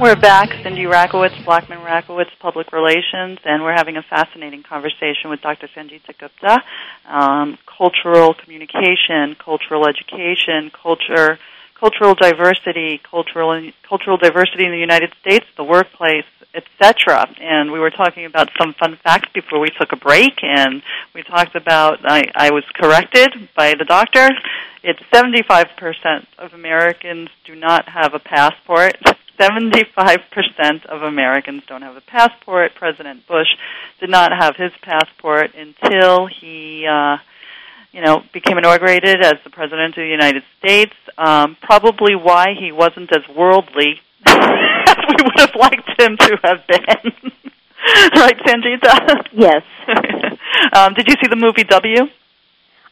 We're 0.00 0.14
back, 0.14 0.50
Cindy 0.62 0.82
Rakowitz, 0.82 1.44
Blackman 1.44 1.80
Rakowitz, 1.80 2.30
Public 2.38 2.70
Relations, 2.72 3.40
and 3.44 3.64
we're 3.64 3.74
having 3.74 3.96
a 3.96 4.02
fascinating 4.02 4.62
conversation 4.62 5.30
with 5.30 5.40
Dr. 5.40 5.68
Sangeeta 5.76 6.16
Gupta, 6.16 6.62
um, 7.08 7.58
cultural 7.66 8.34
communication, 8.34 9.34
cultural 9.34 9.88
education, 9.88 10.70
culture, 10.70 11.40
cultural 11.82 12.14
diversity, 12.14 13.00
cultural 13.10 13.50
cultural 13.88 14.16
diversity 14.16 14.64
in 14.64 14.70
the 14.70 14.78
United 14.78 15.12
States, 15.20 15.44
the 15.56 15.64
workplace, 15.64 16.30
etc. 16.54 17.26
And 17.40 17.72
we 17.72 17.80
were 17.80 17.90
talking 17.90 18.24
about 18.24 18.50
some 18.60 18.72
fun 18.74 18.96
facts 19.02 19.28
before 19.34 19.58
we 19.58 19.68
took 19.80 19.90
a 19.90 19.96
break, 19.96 20.34
and 20.42 20.80
we 21.12 21.24
talked 21.24 21.56
about 21.56 21.98
I, 22.04 22.22
I 22.36 22.50
was 22.52 22.62
corrected 22.80 23.48
by 23.56 23.74
the 23.74 23.84
doctor. 23.84 24.28
It's 24.84 25.00
75% 25.12 26.26
of 26.38 26.54
Americans 26.54 27.30
do 27.44 27.56
not 27.56 27.88
have 27.88 28.14
a 28.14 28.20
passport. 28.20 28.96
75% 29.38 30.86
of 30.86 31.02
Americans 31.02 31.62
don't 31.66 31.82
have 31.82 31.96
a 31.96 32.00
passport. 32.00 32.74
President 32.76 33.26
Bush 33.26 33.48
did 33.98 34.10
not 34.10 34.30
have 34.32 34.54
his 34.56 34.72
passport 34.82 35.52
until 35.56 36.26
he, 36.26 36.86
uh, 36.86 37.16
you 37.92 38.00
know, 38.00 38.22
became 38.32 38.58
inaugurated 38.58 39.22
as 39.22 39.34
the 39.44 39.50
president 39.50 39.96
of 39.96 40.02
the 40.02 40.06
United 40.06 40.42
States. 40.58 40.94
Um, 41.18 41.56
probably 41.60 42.14
why 42.14 42.54
he 42.58 42.72
wasn't 42.72 43.14
as 43.14 43.22
worldly 43.36 44.00
as 44.26 44.96
we 45.08 45.24
would 45.24 45.38
have 45.38 45.54
liked 45.54 46.00
him 46.00 46.16
to 46.16 46.38
have 46.42 46.66
been. 46.66 47.32
right, 48.14 48.38
Sangeeta? 48.38 49.26
Yes. 49.32 49.62
um, 50.72 50.94
did 50.94 51.08
you 51.08 51.14
see 51.22 51.28
the 51.28 51.36
movie 51.36 51.64
W? 51.64 52.08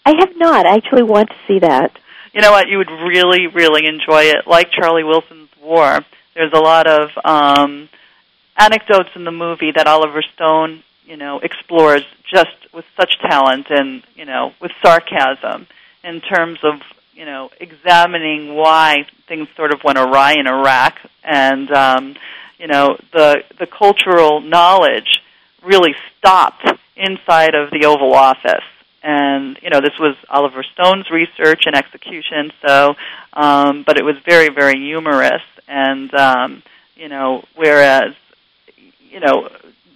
I 0.05 0.15
have 0.19 0.37
not. 0.37 0.67
I 0.67 0.77
actually 0.77 1.03
want 1.03 1.31
to 1.31 1.37
see 1.47 1.59
that. 1.61 1.99
You 2.33 2.41
know 2.41 2.53
what? 2.53 2.69
You 2.69 2.79
would 2.79 2.91
really, 2.91 3.47
really 3.47 3.87
enjoy 3.87 4.25
it. 4.25 4.47
Like 4.47 4.71
Charlie 4.71 5.05
Wilson's 5.05 5.49
War, 5.63 6.01
there's 6.35 6.53
a 6.53 6.61
lot 6.61 6.87
of 6.87 7.11
um, 7.25 7.89
anecdotes 8.57 9.11
in 9.15 9.25
the 9.25 9.33
movie 9.33 9.73
that 9.75 9.87
Oliver 9.87 10.23
Stone, 10.35 10.83
you 11.11 11.17
know, 11.17 11.41
explores 11.41 12.05
just 12.33 12.73
with 12.73 12.85
such 12.97 13.19
talent 13.19 13.67
and 13.69 14.03
you 14.15 14.25
know 14.25 14.53
with 14.61 14.71
sarcasm 14.81 15.67
in 16.05 16.21
terms 16.21 16.61
of 16.63 16.75
you 17.15 17.25
know 17.25 17.51
examining 17.59 18.55
why 18.55 19.05
things 19.27 19.49
sort 19.57 19.75
of 19.75 19.83
went 19.83 19.99
awry 19.99 20.35
in 20.39 20.47
Iraq 20.47 21.01
and 21.25 21.69
um, 21.73 22.15
you 22.59 22.69
know 22.69 22.97
the 23.13 23.43
the 23.59 23.67
cultural 23.67 24.41
knowledge 24.41 25.21
really 25.65 25.97
stopped 26.17 26.65
inside 26.97 27.57
of 27.57 27.73
the 27.73 27.87
Oval 27.87 28.15
Office 28.15 28.71
and 29.03 29.59
you 29.63 29.71
know 29.71 29.81
this 29.81 29.99
was 29.99 30.15
Oliver 30.29 30.63
Stone's 30.63 31.11
research 31.11 31.65
and 31.67 31.75
execution. 31.75 32.53
So, 32.65 32.95
um, 33.33 33.83
but 33.83 33.99
it 33.99 34.05
was 34.05 34.17
very 34.25 34.49
very 34.49 34.79
humorous, 34.79 35.43
and 35.67 36.15
um, 36.15 36.63
you 36.95 37.09
know 37.09 37.43
whereas 37.57 38.15
you 39.11 39.19
know 39.19 39.49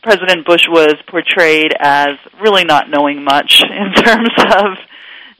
President 0.04 0.46
Bush 0.46 0.68
was 0.68 0.94
portrayed 1.08 1.72
as 1.80 2.18
really 2.38 2.64
not 2.64 2.90
knowing 2.90 3.24
much 3.24 3.62
in 3.70 3.92
terms 3.94 4.28
of 4.38 4.76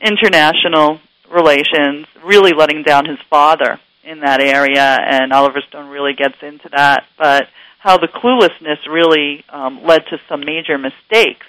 international 0.02 1.00
relations, 1.30 2.06
really 2.24 2.52
letting 2.52 2.82
down 2.82 3.04
his 3.04 3.18
father 3.28 3.78
in 4.02 4.20
that 4.20 4.40
area, 4.40 4.96
and 5.00 5.32
Oliver 5.32 5.60
Stone 5.68 5.90
really 5.90 6.14
gets 6.14 6.42
into 6.42 6.68
that, 6.70 7.04
but 7.18 7.48
how 7.78 7.98
the 7.98 8.08
cluelessness 8.08 8.86
really 8.88 9.44
um, 9.50 9.84
led 9.84 10.06
to 10.06 10.18
some 10.28 10.40
major 10.40 10.78
mistakes 10.78 11.46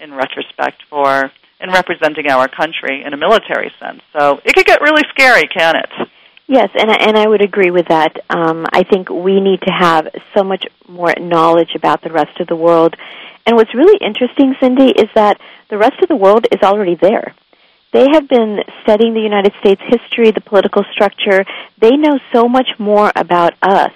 in 0.00 0.14
retrospect 0.14 0.82
for 0.88 1.30
in 1.60 1.70
representing 1.70 2.28
our 2.28 2.48
country 2.48 3.02
in 3.04 3.12
a 3.12 3.16
military 3.16 3.72
sense. 3.78 4.00
So 4.12 4.40
it 4.44 4.54
could 4.54 4.66
get 4.66 4.80
really 4.80 5.02
scary, 5.10 5.46
can 5.46 5.76
it? 5.76 6.08
Yes, 6.46 6.68
and 6.78 6.90
and 6.90 7.16
I 7.16 7.26
would 7.26 7.42
agree 7.42 7.70
with 7.70 7.88
that. 7.88 8.18
Um, 8.28 8.66
I 8.72 8.82
think 8.82 9.08
we 9.08 9.40
need 9.40 9.62
to 9.62 9.72
have 9.72 10.08
so 10.36 10.44
much 10.44 10.66
more 10.86 11.14
knowledge 11.18 11.74
about 11.74 12.02
the 12.02 12.12
rest 12.12 12.38
of 12.38 12.48
the 12.48 12.56
world. 12.56 12.94
And 13.46 13.56
what's 13.56 13.74
really 13.74 13.98
interesting, 14.04 14.54
Cindy, 14.60 14.90
is 14.90 15.08
that 15.14 15.40
the 15.70 15.78
rest 15.78 16.00
of 16.02 16.08
the 16.08 16.16
world 16.16 16.46
is 16.52 16.60
already 16.62 16.96
there. 16.96 17.34
They 17.92 18.06
have 18.12 18.28
been 18.28 18.60
studying 18.82 19.14
the 19.14 19.20
United 19.20 19.54
States 19.60 19.80
history, 19.86 20.32
the 20.32 20.40
political 20.40 20.84
structure. 20.92 21.44
They 21.78 21.96
know 21.96 22.18
so 22.32 22.48
much 22.48 22.68
more 22.78 23.12
about 23.14 23.54
us. 23.62 23.92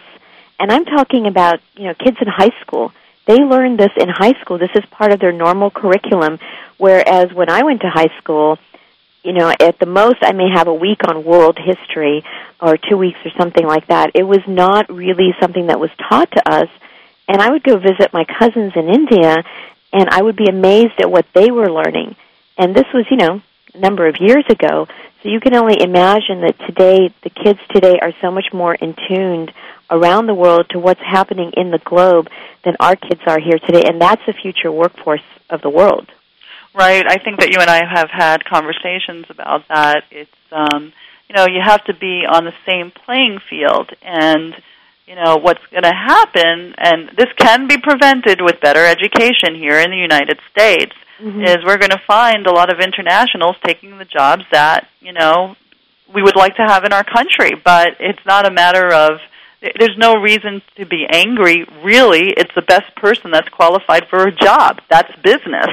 And 0.61 0.71
I'm 0.71 0.85
talking 0.85 1.27
about, 1.27 1.61
you 1.77 1.85
know, 1.85 1.95
kids 1.95 2.17
in 2.21 2.29
high 2.29 2.53
school. 2.61 2.93
They 3.27 3.37
learn 3.37 3.77
this 3.77 3.91
in 3.97 4.09
high 4.09 4.35
school. 4.41 4.59
This 4.59 4.71
is 4.75 4.85
part 4.91 5.13
of 5.13 5.21
their 5.21 5.33
normal 5.33 5.71
curriculum. 5.71 6.39
Whereas 6.79 7.33
when 7.33 7.51
I 7.51 7.63
went 7.65 7.81
to 7.83 7.91
high 7.91 8.13
school, 8.19 8.59
you 9.23 9.33
know, 9.33 9.49
at 9.49 9.79
the 9.79 9.87
most 9.87 10.17
I 10.23 10.33
may 10.33 10.49
have 10.55 10.69
a 10.69 10.75
week 10.75 11.01
on 11.07 11.25
world 11.25 11.59
history 11.59 12.25
or 12.61 12.77
two 12.77 12.97
weeks 12.97 13.19
or 13.25 13.31
something 13.39 13.67
like 13.67 13.87
that. 13.89 14.13
It 14.15 14.23
was 14.23 14.41
not 14.47 14.93
really 14.93 15.35
something 15.41 15.67
that 15.67 15.81
was 15.81 15.91
taught 16.09 16.31
to 16.33 16.51
us. 16.51 16.69
And 17.27 17.43
I 17.43 17.51
would 17.51 17.63
go 17.63 17.79
visit 17.79 18.13
my 18.13 18.25
cousins 18.25 18.73
in 18.75 18.89
India 18.89 19.45
and 19.93 20.09
I 20.11 20.23
would 20.23 20.37
be 20.37 20.49
amazed 20.49 21.01
at 21.01 21.11
what 21.11 21.27
they 21.35 21.51
were 21.51 21.71
learning. 21.71 22.17
And 22.57 22.75
this 22.75 22.87
was, 22.93 23.07
you 23.11 23.17
know, 23.17 23.43
a 23.75 23.79
number 23.79 24.07
of 24.07 24.17
years 24.21 24.45
ago. 24.49 24.87
So 25.23 25.29
you 25.29 25.41
can 25.41 25.55
only 25.55 25.77
imagine 25.81 26.43
that 26.43 26.59
today, 26.67 27.13
the 27.23 27.31
kids 27.31 27.59
today 27.71 27.99
are 28.01 28.13
so 28.21 28.31
much 28.31 28.47
more 28.53 28.75
in 28.75 28.95
tuned 29.09 29.53
around 29.91 30.27
the 30.27 30.35
world 30.35 30.67
to 30.71 30.79
what's 30.79 31.01
happening 31.01 31.53
in 31.57 31.71
the 31.71 31.79
globe 31.79 32.29
than 32.65 32.77
our 32.79 32.95
kids 32.95 33.21
are 33.27 33.41
here 33.41 33.59
today. 33.59 33.83
And 33.85 34.01
that's 34.01 34.25
the 34.27 34.33
future 34.33 34.71
workforce 34.71 35.23
of 35.51 35.61
the 35.63 35.71
world. 35.71 36.09
Right. 36.75 37.05
I 37.07 37.17
think 37.19 37.41
that 37.41 37.51
you 37.51 37.61
and 37.61 37.71
I 37.71 37.83
have 37.85 38.11
had 38.11 38.45
conversations 38.45 39.27
about 39.31 39.67
that. 39.69 40.05
It's 40.11 40.31
um, 40.53 40.93
you 41.29 41.37
know, 41.37 41.47
you 41.47 41.61
have 41.63 41.85
to 41.85 41.95
be 41.95 42.25
on 42.29 42.45
the 42.45 42.55
same 42.67 42.91
playing 42.91 43.41
field 43.51 43.91
and 44.03 44.55
you 45.07 45.15
know, 45.15 45.37
what's 45.37 45.65
going 45.71 45.85
to 45.85 45.95
happen 45.95 46.75
and 46.77 47.09
this 47.17 47.33
can 47.39 47.67
be 47.67 47.79
prevented 47.79 48.43
with 48.43 48.61
better 48.61 48.85
education 48.85 49.55
here 49.55 49.79
in 49.79 49.91
the 49.91 49.97
United 49.97 50.39
States 50.51 50.93
mm-hmm. 51.19 51.43
is 51.43 51.59
we're 51.65 51.79
going 51.79 51.91
to 51.91 52.03
find 52.07 52.47
a 52.47 52.53
lot 52.53 52.71
of 52.73 52.81
internationals 52.81 53.57
taking 53.65 53.97
the 53.97 54.05
jobs 54.05 54.45
that, 54.53 54.87
you 55.01 55.13
know, 55.13 55.57
we 56.15 56.23
would 56.23 56.37
like 56.37 56.57
to 56.57 56.63
have 56.63 56.85
in 56.85 56.93
our 56.93 57.05
country, 57.05 57.53
but 57.63 57.97
it's 58.01 58.25
not 58.27 58.47
a 58.47 58.51
matter 58.51 58.93
of 58.93 59.21
there's 59.61 59.97
no 59.99 60.15
reason 60.15 60.63
to 60.77 60.87
be 60.87 61.07
angry. 61.09 61.67
Really, 61.83 62.31
it's 62.37 62.55
the 62.55 62.63
best 62.63 62.95
person 62.95 63.31
that's 63.31 63.49
qualified 63.49 64.07
for 64.09 64.27
a 64.27 64.33
job. 64.33 64.81
That's 64.89 65.15
business. 65.17 65.71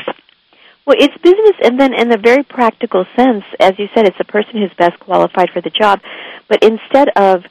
Well, 0.85 0.97
it's 0.99 1.17
business, 1.17 1.55
and 1.63 1.79
then 1.79 1.95
in 1.95 2.09
the 2.09 2.17
very 2.17 2.43
practical 2.43 3.05
sense, 3.15 3.43
as 3.59 3.73
you 3.79 3.87
said, 3.95 4.07
it's 4.07 4.17
the 4.19 4.25
person 4.25 4.61
who's 4.61 4.73
best 4.77 4.99
qualified 4.99 5.49
for 5.49 5.59
the 5.59 5.71
job. 5.71 5.99
But 6.47 6.63
instead 6.63 7.09
of 7.15 7.43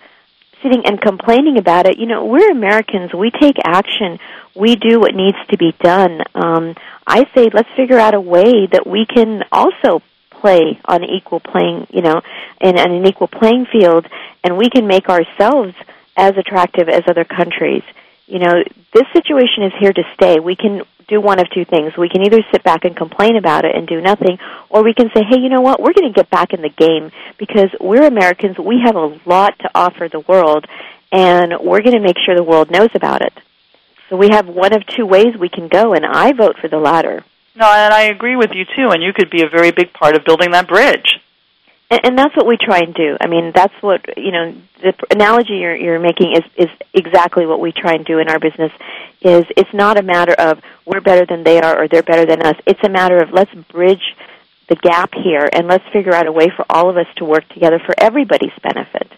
sitting 0.62 0.86
and 0.86 1.00
complaining 1.00 1.58
about 1.58 1.86
it, 1.86 1.98
you 1.98 2.06
know, 2.06 2.24
we're 2.24 2.52
Americans. 2.52 3.12
We 3.12 3.32
take 3.32 3.56
action. 3.64 4.20
We 4.54 4.76
do 4.76 5.00
what 5.00 5.16
needs 5.16 5.36
to 5.50 5.58
be 5.58 5.74
done. 5.82 6.20
Um, 6.34 6.74
I 7.06 7.26
say, 7.34 7.50
let's 7.52 7.68
figure 7.76 7.98
out 7.98 8.14
a 8.14 8.20
way 8.20 8.68
that 8.70 8.86
we 8.86 9.04
can 9.04 9.42
also 9.50 10.00
play 10.30 10.78
on 10.84 11.02
equal 11.02 11.40
playing, 11.40 11.88
you 11.90 12.02
know, 12.02 12.20
in, 12.60 12.78
in 12.78 12.92
an 12.92 13.06
equal 13.06 13.28
playing 13.28 13.66
field, 13.66 14.06
and 14.44 14.56
we 14.56 14.70
can 14.70 14.86
make 14.86 15.08
ourselves 15.08 15.74
as 16.16 16.36
attractive 16.36 16.88
as 16.88 17.02
other 17.08 17.24
countries. 17.24 17.82
You 18.26 18.38
know, 18.38 18.64
this 18.92 19.04
situation 19.12 19.64
is 19.64 19.72
here 19.78 19.92
to 19.92 20.02
stay. 20.14 20.40
We 20.40 20.56
can 20.56 20.82
do 21.08 21.20
one 21.20 21.38
of 21.38 21.50
two 21.50 21.64
things. 21.64 21.96
We 21.96 22.08
can 22.08 22.22
either 22.22 22.40
sit 22.50 22.62
back 22.62 22.84
and 22.84 22.96
complain 22.96 23.36
about 23.36 23.64
it 23.64 23.76
and 23.76 23.86
do 23.86 24.00
nothing, 24.00 24.38
or 24.70 24.82
we 24.82 24.94
can 24.94 25.10
say, 25.14 25.22
hey, 25.28 25.38
you 25.38 25.50
know 25.50 25.60
what? 25.60 25.80
We're 25.80 25.92
going 25.92 26.10
to 26.10 26.14
get 26.14 26.30
back 26.30 26.54
in 26.54 26.62
the 26.62 26.70
game 26.70 27.12
because 27.38 27.70
we're 27.78 28.06
Americans. 28.06 28.58
We 28.58 28.80
have 28.84 28.96
a 28.96 29.20
lot 29.26 29.58
to 29.60 29.70
offer 29.74 30.08
the 30.08 30.20
world, 30.20 30.66
and 31.12 31.52
we're 31.60 31.82
going 31.82 31.96
to 31.96 32.00
make 32.00 32.16
sure 32.24 32.34
the 32.34 32.42
world 32.42 32.70
knows 32.70 32.90
about 32.94 33.20
it. 33.20 33.34
So 34.08 34.16
we 34.16 34.30
have 34.30 34.46
one 34.46 34.74
of 34.74 34.86
two 34.86 35.06
ways 35.06 35.36
we 35.38 35.48
can 35.48 35.68
go, 35.68 35.92
and 35.92 36.06
I 36.06 36.32
vote 36.32 36.56
for 36.58 36.68
the 36.68 36.78
latter. 36.78 37.24
No, 37.56 37.66
and 37.66 37.94
I 37.94 38.02
agree 38.04 38.36
with 38.36 38.50
you 38.52 38.64
too. 38.64 38.90
And 38.90 39.02
you 39.02 39.12
could 39.12 39.30
be 39.30 39.42
a 39.42 39.48
very 39.48 39.70
big 39.70 39.92
part 39.92 40.16
of 40.16 40.24
building 40.24 40.50
that 40.52 40.68
bridge. 40.68 41.20
And, 41.90 42.00
and 42.04 42.18
that's 42.18 42.36
what 42.36 42.46
we 42.46 42.56
try 42.56 42.78
and 42.78 42.94
do. 42.94 43.16
I 43.20 43.26
mean, 43.26 43.52
that's 43.54 43.74
what 43.80 44.16
you 44.16 44.32
know. 44.32 44.54
The 44.82 44.94
analogy 45.10 45.54
you're, 45.54 45.76
you're 45.76 46.00
making 46.00 46.32
is 46.36 46.44
is 46.56 46.70
exactly 46.92 47.46
what 47.46 47.60
we 47.60 47.72
try 47.72 47.92
and 47.94 48.04
do 48.04 48.18
in 48.18 48.28
our 48.28 48.38
business. 48.38 48.72
Is 49.20 49.44
it's 49.56 49.72
not 49.72 49.98
a 49.98 50.02
matter 50.02 50.34
of 50.34 50.60
we're 50.84 51.00
better 51.00 51.24
than 51.26 51.44
they 51.44 51.60
are 51.60 51.82
or 51.82 51.88
they're 51.88 52.02
better 52.02 52.26
than 52.26 52.42
us. 52.42 52.56
It's 52.66 52.82
a 52.84 52.90
matter 52.90 53.18
of 53.18 53.32
let's 53.32 53.54
bridge 53.54 54.14
the 54.68 54.76
gap 54.76 55.14
here 55.14 55.48
and 55.52 55.68
let's 55.68 55.84
figure 55.92 56.14
out 56.14 56.26
a 56.26 56.32
way 56.32 56.48
for 56.54 56.64
all 56.70 56.88
of 56.88 56.96
us 56.96 57.06
to 57.16 57.24
work 57.24 57.48
together 57.48 57.78
for 57.78 57.94
everybody's 57.98 58.52
benefit. 58.62 59.10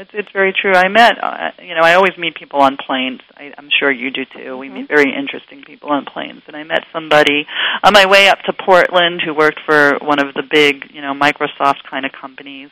It's 0.00 0.10
it's 0.14 0.30
very 0.32 0.54
true. 0.54 0.72
I 0.72 0.88
met 0.88 1.22
uh, 1.22 1.50
you 1.62 1.74
know 1.74 1.82
I 1.82 1.92
always 1.92 2.16
meet 2.16 2.34
people 2.34 2.60
on 2.60 2.78
planes. 2.78 3.20
I, 3.36 3.52
I'm 3.58 3.68
sure 3.68 3.90
you 3.90 4.10
do 4.10 4.24
too. 4.24 4.56
We 4.56 4.70
meet 4.70 4.88
very 4.88 5.12
interesting 5.14 5.62
people 5.62 5.90
on 5.90 6.06
planes, 6.06 6.40
and 6.46 6.56
I 6.56 6.64
met 6.64 6.84
somebody 6.90 7.46
on 7.84 7.92
my 7.92 8.06
way 8.06 8.28
up 8.28 8.38
to 8.46 8.54
Portland 8.54 9.20
who 9.22 9.34
worked 9.34 9.60
for 9.66 9.98
one 10.00 10.18
of 10.18 10.32
the 10.32 10.42
big 10.42 10.90
you 10.94 11.02
know 11.02 11.12
Microsoft 11.12 11.82
kind 11.88 12.06
of 12.06 12.12
companies, 12.12 12.70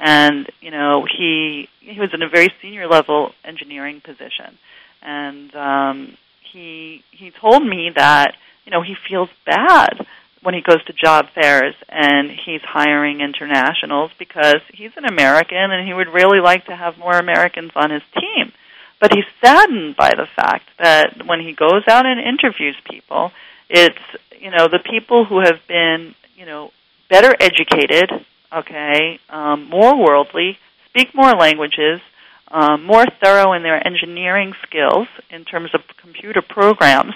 and 0.00 0.50
you 0.60 0.72
know 0.72 1.06
he 1.06 1.68
he 1.78 2.00
was 2.00 2.10
in 2.12 2.22
a 2.22 2.28
very 2.28 2.52
senior 2.60 2.88
level 2.88 3.30
engineering 3.44 4.00
position, 4.00 4.58
and 5.00 5.54
um, 5.54 6.16
he 6.52 7.04
he 7.12 7.30
told 7.30 7.64
me 7.64 7.92
that 7.94 8.34
you 8.64 8.72
know 8.72 8.82
he 8.82 8.96
feels 9.08 9.28
bad 9.46 10.04
when 10.44 10.54
he 10.54 10.60
goes 10.60 10.84
to 10.84 10.92
job 10.92 11.26
fairs 11.34 11.74
and 11.88 12.30
he's 12.30 12.60
hiring 12.62 13.22
internationals 13.22 14.10
because 14.18 14.60
he's 14.72 14.90
an 14.96 15.06
American 15.06 15.56
and 15.56 15.86
he 15.86 15.94
would 15.94 16.08
really 16.08 16.38
like 16.38 16.66
to 16.66 16.76
have 16.76 16.98
more 16.98 17.14
Americans 17.14 17.72
on 17.74 17.90
his 17.90 18.02
team. 18.14 18.52
But 19.00 19.12
he's 19.14 19.24
saddened 19.42 19.96
by 19.96 20.10
the 20.10 20.26
fact 20.36 20.68
that 20.78 21.26
when 21.26 21.40
he 21.40 21.54
goes 21.54 21.82
out 21.88 22.04
and 22.04 22.20
interviews 22.20 22.76
people, 22.84 23.32
it's, 23.70 23.98
you 24.38 24.50
know, 24.50 24.68
the 24.68 24.80
people 24.84 25.24
who 25.24 25.40
have 25.40 25.60
been, 25.66 26.14
you 26.36 26.44
know, 26.44 26.72
better 27.08 27.34
educated, 27.40 28.10
okay, 28.54 29.18
um, 29.30 29.68
more 29.70 29.96
worldly, 29.96 30.58
speak 30.90 31.14
more 31.14 31.32
languages, 31.32 32.00
um, 32.48 32.84
more 32.84 33.06
thorough 33.22 33.54
in 33.54 33.62
their 33.62 33.84
engineering 33.86 34.52
skills 34.66 35.08
in 35.30 35.44
terms 35.44 35.70
of 35.74 35.80
computer 35.96 36.42
programs, 36.42 37.14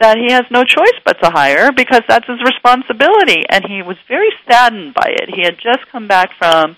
that 0.00 0.18
he 0.18 0.32
has 0.32 0.44
no 0.50 0.64
choice 0.64 0.98
but 1.04 1.20
to 1.22 1.30
hire 1.30 1.72
because 1.72 2.02
that's 2.08 2.26
his 2.26 2.40
responsibility. 2.42 3.44
And 3.48 3.64
he 3.64 3.82
was 3.82 3.96
very 4.08 4.30
saddened 4.48 4.94
by 4.94 5.08
it. 5.08 5.34
He 5.34 5.42
had 5.42 5.56
just 5.58 5.86
come 5.90 6.08
back 6.08 6.30
from, 6.38 6.76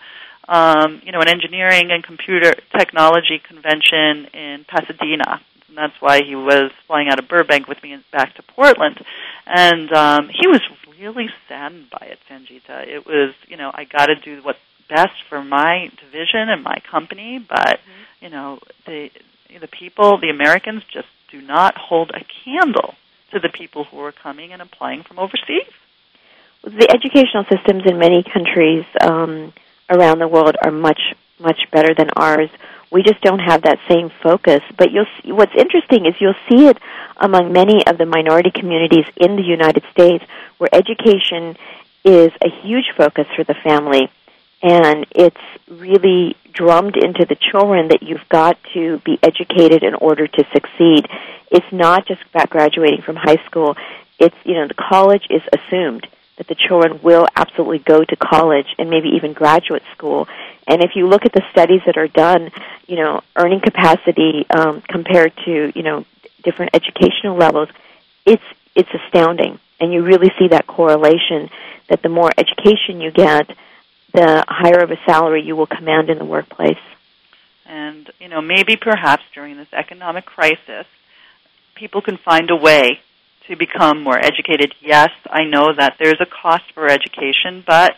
um, 0.48 1.00
you 1.04 1.12
know, 1.12 1.20
an 1.20 1.28
engineering 1.28 1.90
and 1.90 2.04
computer 2.04 2.54
technology 2.76 3.38
convention 3.38 4.26
in 4.34 4.64
Pasadena. 4.68 5.40
And 5.68 5.76
that's 5.76 6.00
why 6.00 6.22
he 6.22 6.34
was 6.34 6.70
flying 6.86 7.08
out 7.08 7.18
of 7.18 7.28
Burbank 7.28 7.68
with 7.68 7.82
me 7.82 7.96
back 8.12 8.34
to 8.34 8.42
Portland. 8.42 9.02
And 9.46 9.92
um, 9.92 10.28
he 10.28 10.46
was 10.46 10.60
really 11.00 11.30
saddened 11.48 11.88
by 11.90 12.06
it, 12.06 12.18
Sangeeta. 12.28 12.86
It 12.86 13.06
was, 13.06 13.34
you 13.48 13.56
know, 13.56 13.70
I 13.72 13.84
got 13.84 14.06
to 14.06 14.14
do 14.14 14.42
what's 14.42 14.58
best 14.88 15.14
for 15.28 15.42
my 15.42 15.90
division 16.00 16.48
and 16.48 16.62
my 16.62 16.82
company, 16.90 17.38
but, 17.38 17.78
mm-hmm. 17.80 18.24
you 18.24 18.30
know, 18.30 18.58
the 18.86 19.10
the 19.60 19.66
people, 19.66 20.18
the 20.18 20.30
Americans, 20.30 20.84
just 20.92 21.08
do 21.30 21.40
not 21.40 21.76
hold 21.76 22.10
a 22.10 22.24
candle 22.44 22.94
to 23.32 23.38
the 23.38 23.48
people 23.48 23.84
who 23.84 24.00
are 24.00 24.12
coming 24.12 24.52
and 24.52 24.60
applying 24.60 25.02
from 25.02 25.18
overseas. 25.18 25.70
The 26.62 26.88
educational 26.90 27.44
systems 27.44 27.84
in 27.86 27.98
many 27.98 28.22
countries 28.22 28.84
um, 29.00 29.52
around 29.88 30.18
the 30.18 30.28
world 30.28 30.56
are 30.62 30.70
much 30.70 31.00
much 31.38 31.60
better 31.70 31.94
than 31.94 32.10
ours. 32.16 32.50
We 32.92 33.02
just 33.02 33.22
don't 33.22 33.38
have 33.38 33.62
that 33.62 33.78
same 33.88 34.10
focus. 34.22 34.60
But 34.76 34.90
you'll 34.90 35.06
see, 35.22 35.32
what's 35.32 35.54
interesting 35.56 36.04
is 36.04 36.14
you'll 36.20 36.34
see 36.50 36.66
it 36.66 36.76
among 37.16 37.52
many 37.52 37.86
of 37.86 37.96
the 37.96 38.04
minority 38.04 38.50
communities 38.50 39.06
in 39.16 39.36
the 39.36 39.42
United 39.42 39.84
States, 39.90 40.22
where 40.58 40.68
education 40.72 41.56
is 42.04 42.30
a 42.44 42.50
huge 42.62 42.92
focus 42.96 43.26
for 43.34 43.44
the 43.44 43.54
family, 43.54 44.10
and 44.62 45.06
it's 45.12 45.40
really 45.68 46.36
drummed 46.52 46.96
into 46.96 47.24
the 47.24 47.36
children 47.50 47.88
that 47.88 48.02
you've 48.02 48.28
got 48.28 48.58
to 48.74 48.98
be 48.98 49.18
educated 49.22 49.82
in 49.82 49.94
order 49.94 50.26
to 50.26 50.44
succeed. 50.52 51.06
It's 51.50 51.72
not 51.72 52.06
just 52.06 52.20
about 52.32 52.50
graduating 52.50 53.02
from 53.02 53.16
high 53.16 53.42
school. 53.46 53.76
It's, 54.18 54.36
you 54.44 54.54
know, 54.54 54.68
the 54.68 54.74
college 54.74 55.26
is 55.30 55.42
assumed 55.52 56.06
that 56.36 56.46
the 56.46 56.54
children 56.54 57.00
will 57.02 57.26
absolutely 57.36 57.78
go 57.78 58.04
to 58.04 58.16
college 58.16 58.66
and 58.78 58.90
maybe 58.90 59.10
even 59.10 59.32
graduate 59.32 59.82
school. 59.94 60.28
And 60.66 60.82
if 60.82 60.92
you 60.94 61.06
look 61.06 61.24
at 61.24 61.32
the 61.32 61.42
studies 61.50 61.80
that 61.86 61.96
are 61.96 62.08
done, 62.08 62.50
you 62.86 62.96
know, 62.96 63.20
earning 63.36 63.60
capacity 63.60 64.46
um, 64.50 64.82
compared 64.82 65.32
to, 65.44 65.72
you 65.74 65.82
know, 65.82 66.04
different 66.42 66.74
educational 66.74 67.36
levels, 67.36 67.68
it's 68.24 68.42
it's 68.74 68.88
astounding. 68.94 69.58
And 69.80 69.92
you 69.92 70.02
really 70.02 70.30
see 70.38 70.48
that 70.48 70.66
correlation 70.66 71.50
that 71.88 72.02
the 72.02 72.08
more 72.08 72.30
education 72.36 73.00
you 73.00 73.10
get, 73.10 73.50
the 74.12 74.44
higher 74.48 74.82
of 74.82 74.90
a 74.90 74.98
salary 75.06 75.42
you 75.42 75.56
will 75.56 75.66
command 75.66 76.10
in 76.10 76.18
the 76.18 76.24
workplace. 76.24 76.78
And, 77.66 78.10
you 78.18 78.28
know, 78.28 78.40
maybe 78.40 78.76
perhaps 78.76 79.22
during 79.34 79.56
this 79.56 79.72
economic 79.72 80.26
crisis, 80.26 80.86
people 81.76 82.02
can 82.02 82.16
find 82.16 82.50
a 82.50 82.56
way 82.56 83.00
to 83.48 83.56
become 83.56 84.02
more 84.02 84.18
educated. 84.18 84.74
Yes, 84.80 85.10
I 85.28 85.44
know 85.44 85.72
that 85.76 85.96
there's 85.98 86.20
a 86.20 86.26
cost 86.26 86.64
for 86.74 86.88
education, 86.88 87.62
but 87.66 87.96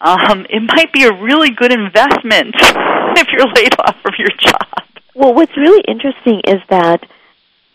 um, 0.00 0.46
it 0.50 0.62
might 0.62 0.92
be 0.92 1.04
a 1.04 1.12
really 1.12 1.50
good 1.50 1.72
investment 1.72 2.54
if 3.16 3.28
you're 3.32 3.52
laid 3.54 3.74
off 3.80 3.96
from 4.02 4.14
your 4.18 4.30
job. 4.38 4.84
Well, 5.14 5.34
what's 5.34 5.56
really 5.56 5.82
interesting 5.86 6.40
is 6.46 6.60
that 6.70 7.06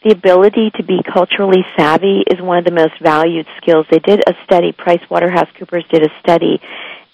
the 0.04 0.12
ability 0.12 0.72
to 0.78 0.84
be 0.84 1.02
culturally 1.04 1.66
savvy 1.76 2.24
is 2.30 2.42
one 2.42 2.58
of 2.58 2.66
the 2.66 2.72
most 2.72 2.94
valued 3.02 3.48
skills. 3.62 3.86
They 3.90 4.00
did 4.00 4.22
a 4.28 4.34
study, 4.46 4.72
PricewaterhouseCoopers 4.72 5.90
did 5.90 6.04
a 6.04 6.10
study, 6.22 6.62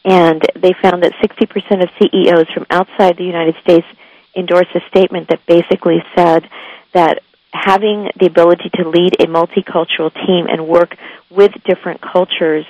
and 0.06 0.41
they 0.56 0.74
found 0.82 1.03
that 1.03 1.14
60% 1.14 1.84
of 1.84 1.89
CEOs 1.99 2.47
from 2.53 2.68
outside 2.70 3.18
the 3.18 3.24
United 3.24 3.56
States 3.62 3.88
endorsed 4.36 4.76
a 4.76 4.82
statement 4.88 5.30
that 5.30 5.43
basically 5.47 6.03
said 6.16 6.47
that 6.93 7.24
having 7.51 8.10
the 8.20 8.28
ability 8.28 8.70
to 8.76 8.88
lead 8.88 9.20
a 9.20 9.26
multicultural 9.26 10.14
team 10.28 10.45
and 10.47 10.68
work 10.68 10.95
with 11.30 11.51
different 11.64 12.01
cultures 12.01 12.66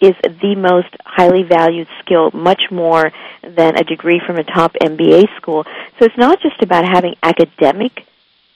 is 0.00 0.14
the 0.22 0.54
most 0.56 0.88
highly 1.04 1.42
valued 1.42 1.86
skill, 2.00 2.30
much 2.32 2.62
more 2.70 3.12
than 3.42 3.76
a 3.76 3.84
degree 3.84 4.20
from 4.26 4.36
a 4.36 4.44
top 4.44 4.72
MBA 4.82 5.36
school. 5.36 5.64
So 5.98 6.06
it's 6.06 6.16
not 6.16 6.40
just 6.40 6.60
about 6.62 6.84
having 6.84 7.14
academic 7.22 8.06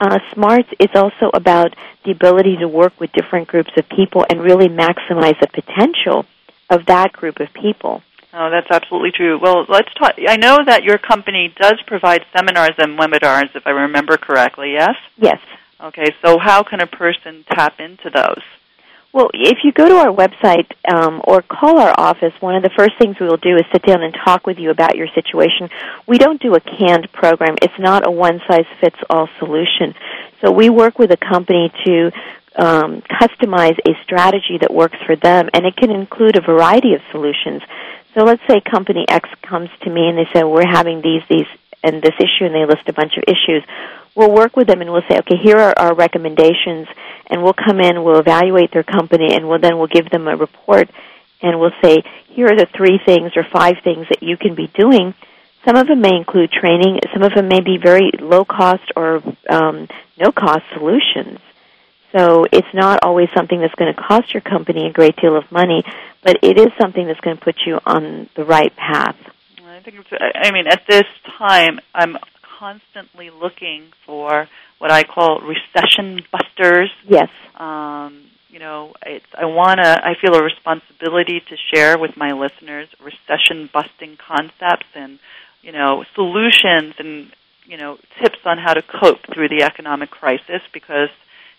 uh, 0.00 0.18
smarts, 0.32 0.68
it's 0.80 0.96
also 0.96 1.30
about 1.32 1.74
the 2.04 2.10
ability 2.10 2.56
to 2.56 2.66
work 2.66 2.98
with 2.98 3.12
different 3.12 3.46
groups 3.46 3.70
of 3.76 3.88
people 3.88 4.24
and 4.28 4.42
really 4.42 4.68
maximize 4.68 5.38
the 5.38 5.46
potential 5.46 6.24
of 6.70 6.86
that 6.86 7.12
group 7.12 7.40
of 7.40 7.52
people. 7.52 8.02
Oh, 8.36 8.50
that's 8.50 8.66
absolutely 8.68 9.12
true. 9.12 9.38
Well, 9.40 9.64
let's 9.68 9.92
talk. 9.94 10.14
I 10.28 10.36
know 10.36 10.58
that 10.66 10.82
your 10.82 10.98
company 10.98 11.54
does 11.56 11.80
provide 11.86 12.26
seminars 12.36 12.74
and 12.78 12.98
webinars, 12.98 13.54
if 13.54 13.64
I 13.64 13.70
remember 13.70 14.16
correctly. 14.16 14.72
Yes. 14.72 14.96
Yes. 15.16 15.38
Okay. 15.80 16.12
So, 16.24 16.38
how 16.38 16.64
can 16.64 16.80
a 16.80 16.86
person 16.86 17.44
tap 17.48 17.78
into 17.78 18.10
those? 18.10 18.42
Well, 19.12 19.30
if 19.32 19.58
you 19.62 19.70
go 19.70 19.88
to 19.88 19.94
our 19.94 20.12
website 20.12 20.66
um, 20.92 21.20
or 21.22 21.42
call 21.42 21.78
our 21.78 21.94
office, 21.96 22.32
one 22.40 22.56
of 22.56 22.64
the 22.64 22.70
first 22.76 22.98
things 22.98 23.14
we 23.20 23.28
will 23.28 23.36
do 23.36 23.54
is 23.54 23.62
sit 23.70 23.82
down 23.86 24.02
and 24.02 24.12
talk 24.24 24.44
with 24.44 24.58
you 24.58 24.70
about 24.70 24.96
your 24.96 25.06
situation. 25.14 25.70
We 26.08 26.18
don't 26.18 26.42
do 26.42 26.56
a 26.56 26.60
canned 26.60 27.12
program. 27.12 27.54
It's 27.62 27.78
not 27.78 28.04
a 28.04 28.10
one 28.10 28.40
size 28.48 28.66
fits 28.80 28.96
all 29.08 29.28
solution. 29.38 29.94
So 30.40 30.50
we 30.50 30.68
work 30.68 30.98
with 30.98 31.12
a 31.12 31.16
company 31.16 31.70
to 31.84 32.10
um, 32.56 33.02
customize 33.02 33.78
a 33.86 33.94
strategy 34.02 34.58
that 34.60 34.74
works 34.74 34.98
for 35.06 35.14
them, 35.14 35.48
and 35.54 35.64
it 35.64 35.76
can 35.76 35.92
include 35.92 36.36
a 36.36 36.40
variety 36.40 36.94
of 36.94 37.00
solutions. 37.12 37.62
So 38.14 38.24
let's 38.24 38.42
say 38.48 38.60
company 38.60 39.04
X 39.08 39.28
comes 39.42 39.70
to 39.82 39.90
me 39.90 40.08
and 40.08 40.16
they 40.16 40.28
say, 40.32 40.44
we're 40.44 40.66
having 40.66 41.02
these, 41.02 41.22
these, 41.28 41.46
and 41.82 42.00
this 42.00 42.14
issue, 42.18 42.46
and 42.46 42.54
they 42.54 42.64
list 42.64 42.88
a 42.88 42.92
bunch 42.92 43.16
of 43.16 43.24
issues. 43.26 43.62
We'll 44.14 44.32
work 44.32 44.56
with 44.56 44.68
them 44.68 44.80
and 44.80 44.90
we'll 44.92 45.02
say, 45.08 45.18
okay, 45.18 45.36
here 45.42 45.58
are 45.58 45.74
our 45.76 45.94
recommendations, 45.94 46.86
and 47.28 47.42
we'll 47.42 47.52
come 47.52 47.80
in, 47.80 48.02
we'll 48.04 48.20
evaluate 48.20 48.72
their 48.72 48.84
company, 48.84 49.34
and 49.34 49.48
we'll 49.48 49.58
then 49.58 49.76
we'll 49.76 49.88
give 49.88 50.08
them 50.08 50.28
a 50.28 50.36
report, 50.36 50.88
and 51.42 51.60
we'll 51.60 51.74
say, 51.82 52.02
here 52.28 52.46
are 52.46 52.56
the 52.56 52.68
three 52.74 52.98
things 53.04 53.32
or 53.36 53.44
five 53.52 53.74
things 53.82 54.06
that 54.08 54.22
you 54.22 54.36
can 54.36 54.54
be 54.54 54.68
doing. 54.68 55.12
Some 55.64 55.76
of 55.76 55.86
them 55.86 56.00
may 56.00 56.16
include 56.16 56.52
training. 56.52 57.00
Some 57.12 57.22
of 57.22 57.34
them 57.34 57.48
may 57.48 57.60
be 57.60 57.78
very 57.78 58.10
low 58.20 58.44
cost 58.44 58.92
or 58.96 59.22
um, 59.48 59.88
no 60.18 60.30
cost 60.30 60.62
solutions. 60.74 61.38
So 62.16 62.44
it's 62.52 62.72
not 62.72 63.00
always 63.02 63.28
something 63.34 63.60
that's 63.60 63.74
going 63.74 63.92
to 63.92 64.00
cost 64.00 64.32
your 64.32 64.40
company 64.40 64.86
a 64.86 64.92
great 64.92 65.16
deal 65.16 65.36
of 65.36 65.50
money, 65.50 65.82
but 66.24 66.38
it 66.42 66.58
is 66.58 66.68
something 66.80 67.06
that's 67.06 67.20
going 67.20 67.36
to 67.36 67.44
put 67.44 67.56
you 67.66 67.78
on 67.86 68.28
the 68.34 68.44
right 68.44 68.74
path. 68.74 69.16
I 69.64 69.80
think 69.80 69.98
it's, 69.98 70.08
I 70.34 70.50
mean, 70.52 70.66
at 70.66 70.82
this 70.88 71.04
time, 71.38 71.78
I'm 71.94 72.16
constantly 72.58 73.30
looking 73.30 73.92
for 74.06 74.48
what 74.78 74.90
I 74.90 75.04
call 75.04 75.40
recession 75.40 76.22
busters. 76.32 76.90
Yes. 77.06 77.28
Um, 77.56 78.24
you 78.48 78.60
know, 78.60 78.94
it's 79.04 79.26
I 79.36 79.46
want 79.46 79.80
to. 79.82 79.88
I 79.88 80.14
feel 80.20 80.34
a 80.34 80.42
responsibility 80.42 81.40
to 81.40 81.56
share 81.74 81.98
with 81.98 82.16
my 82.16 82.32
listeners 82.32 82.88
recession 83.02 83.68
busting 83.72 84.16
concepts 84.16 84.86
and 84.94 85.18
you 85.60 85.72
know 85.72 86.04
solutions 86.14 86.94
and 86.98 87.32
you 87.66 87.76
know 87.76 87.98
tips 88.22 88.38
on 88.44 88.58
how 88.58 88.74
to 88.74 88.82
cope 88.82 89.26
through 89.32 89.48
the 89.48 89.64
economic 89.64 90.10
crisis 90.10 90.62
because 90.72 91.08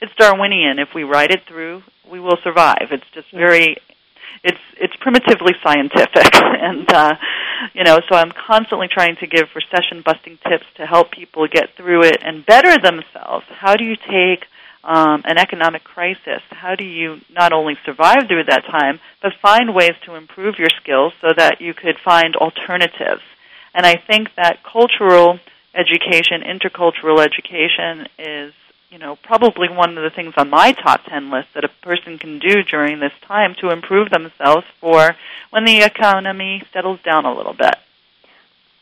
it's 0.01 0.15
Darwinian. 0.15 0.79
If 0.79 0.93
we 0.95 1.03
ride 1.03 1.31
it 1.31 1.41
through, 1.45 1.83
we 2.09 2.21
will 2.21 2.37
survive. 2.43 2.87
It's 2.91 3.09
just 3.13 3.29
very 3.31 3.77
it's 4.43 4.59
it's 4.77 4.95
primitively 4.97 5.53
scientific. 5.63 6.33
And 6.65 6.91
uh 6.91 7.15
you 7.73 7.83
know 7.83 7.99
so 8.09 8.15
i'm 8.15 8.31
constantly 8.31 8.87
trying 8.87 9.15
to 9.17 9.27
give 9.27 9.47
recession 9.55 10.01
busting 10.03 10.39
tips 10.47 10.65
to 10.77 10.85
help 10.85 11.11
people 11.11 11.47
get 11.47 11.75
through 11.75 12.03
it 12.03 12.17
and 12.23 12.45
better 12.45 12.77
themselves. 12.77 13.45
How 13.49 13.75
do 13.75 13.83
you 13.83 13.95
take 13.95 14.45
um, 14.83 15.23
an 15.25 15.37
economic 15.37 15.83
crisis? 15.83 16.41
How 16.49 16.75
do 16.75 16.83
you 16.83 17.21
not 17.29 17.53
only 17.53 17.77
survive 17.85 18.27
through 18.27 18.45
that 18.45 18.65
time 18.65 18.99
but 19.21 19.33
find 19.41 19.75
ways 19.75 19.95
to 20.05 20.15
improve 20.15 20.57
your 20.57 20.69
skills 20.81 21.13
so 21.21 21.29
that 21.35 21.61
you 21.61 21.73
could 21.73 21.97
find 22.03 22.35
alternatives? 22.35 23.21
And 23.73 23.85
i 23.85 23.95
think 23.95 24.33
that 24.35 24.63
cultural 24.63 25.39
education 25.75 26.41
intercultural 26.41 27.19
education 27.19 28.07
is 28.17 28.53
you 28.95 28.99
know, 28.99 29.17
probably 29.23 29.67
one 29.67 29.97
of 29.97 30.03
the 30.05 30.09
things 30.09 30.33
on 30.37 30.49
my 30.49 30.71
top 30.71 31.03
10 31.03 31.29
list 31.29 31.49
that 31.53 31.65
a 31.65 31.69
person 31.83 32.17
can 32.17 32.39
do 32.39 32.63
during 32.63 33.01
this 33.01 33.11
time 33.27 33.53
to 33.59 33.69
improve 33.69 34.09
themselves 34.09 34.65
for 34.79 35.13
when 35.49 35.65
the 35.65 35.81
economy 35.81 36.63
settles 36.71 37.01
down 37.03 37.25
a 37.25 37.35
little 37.35 37.53
bit. 37.53 37.75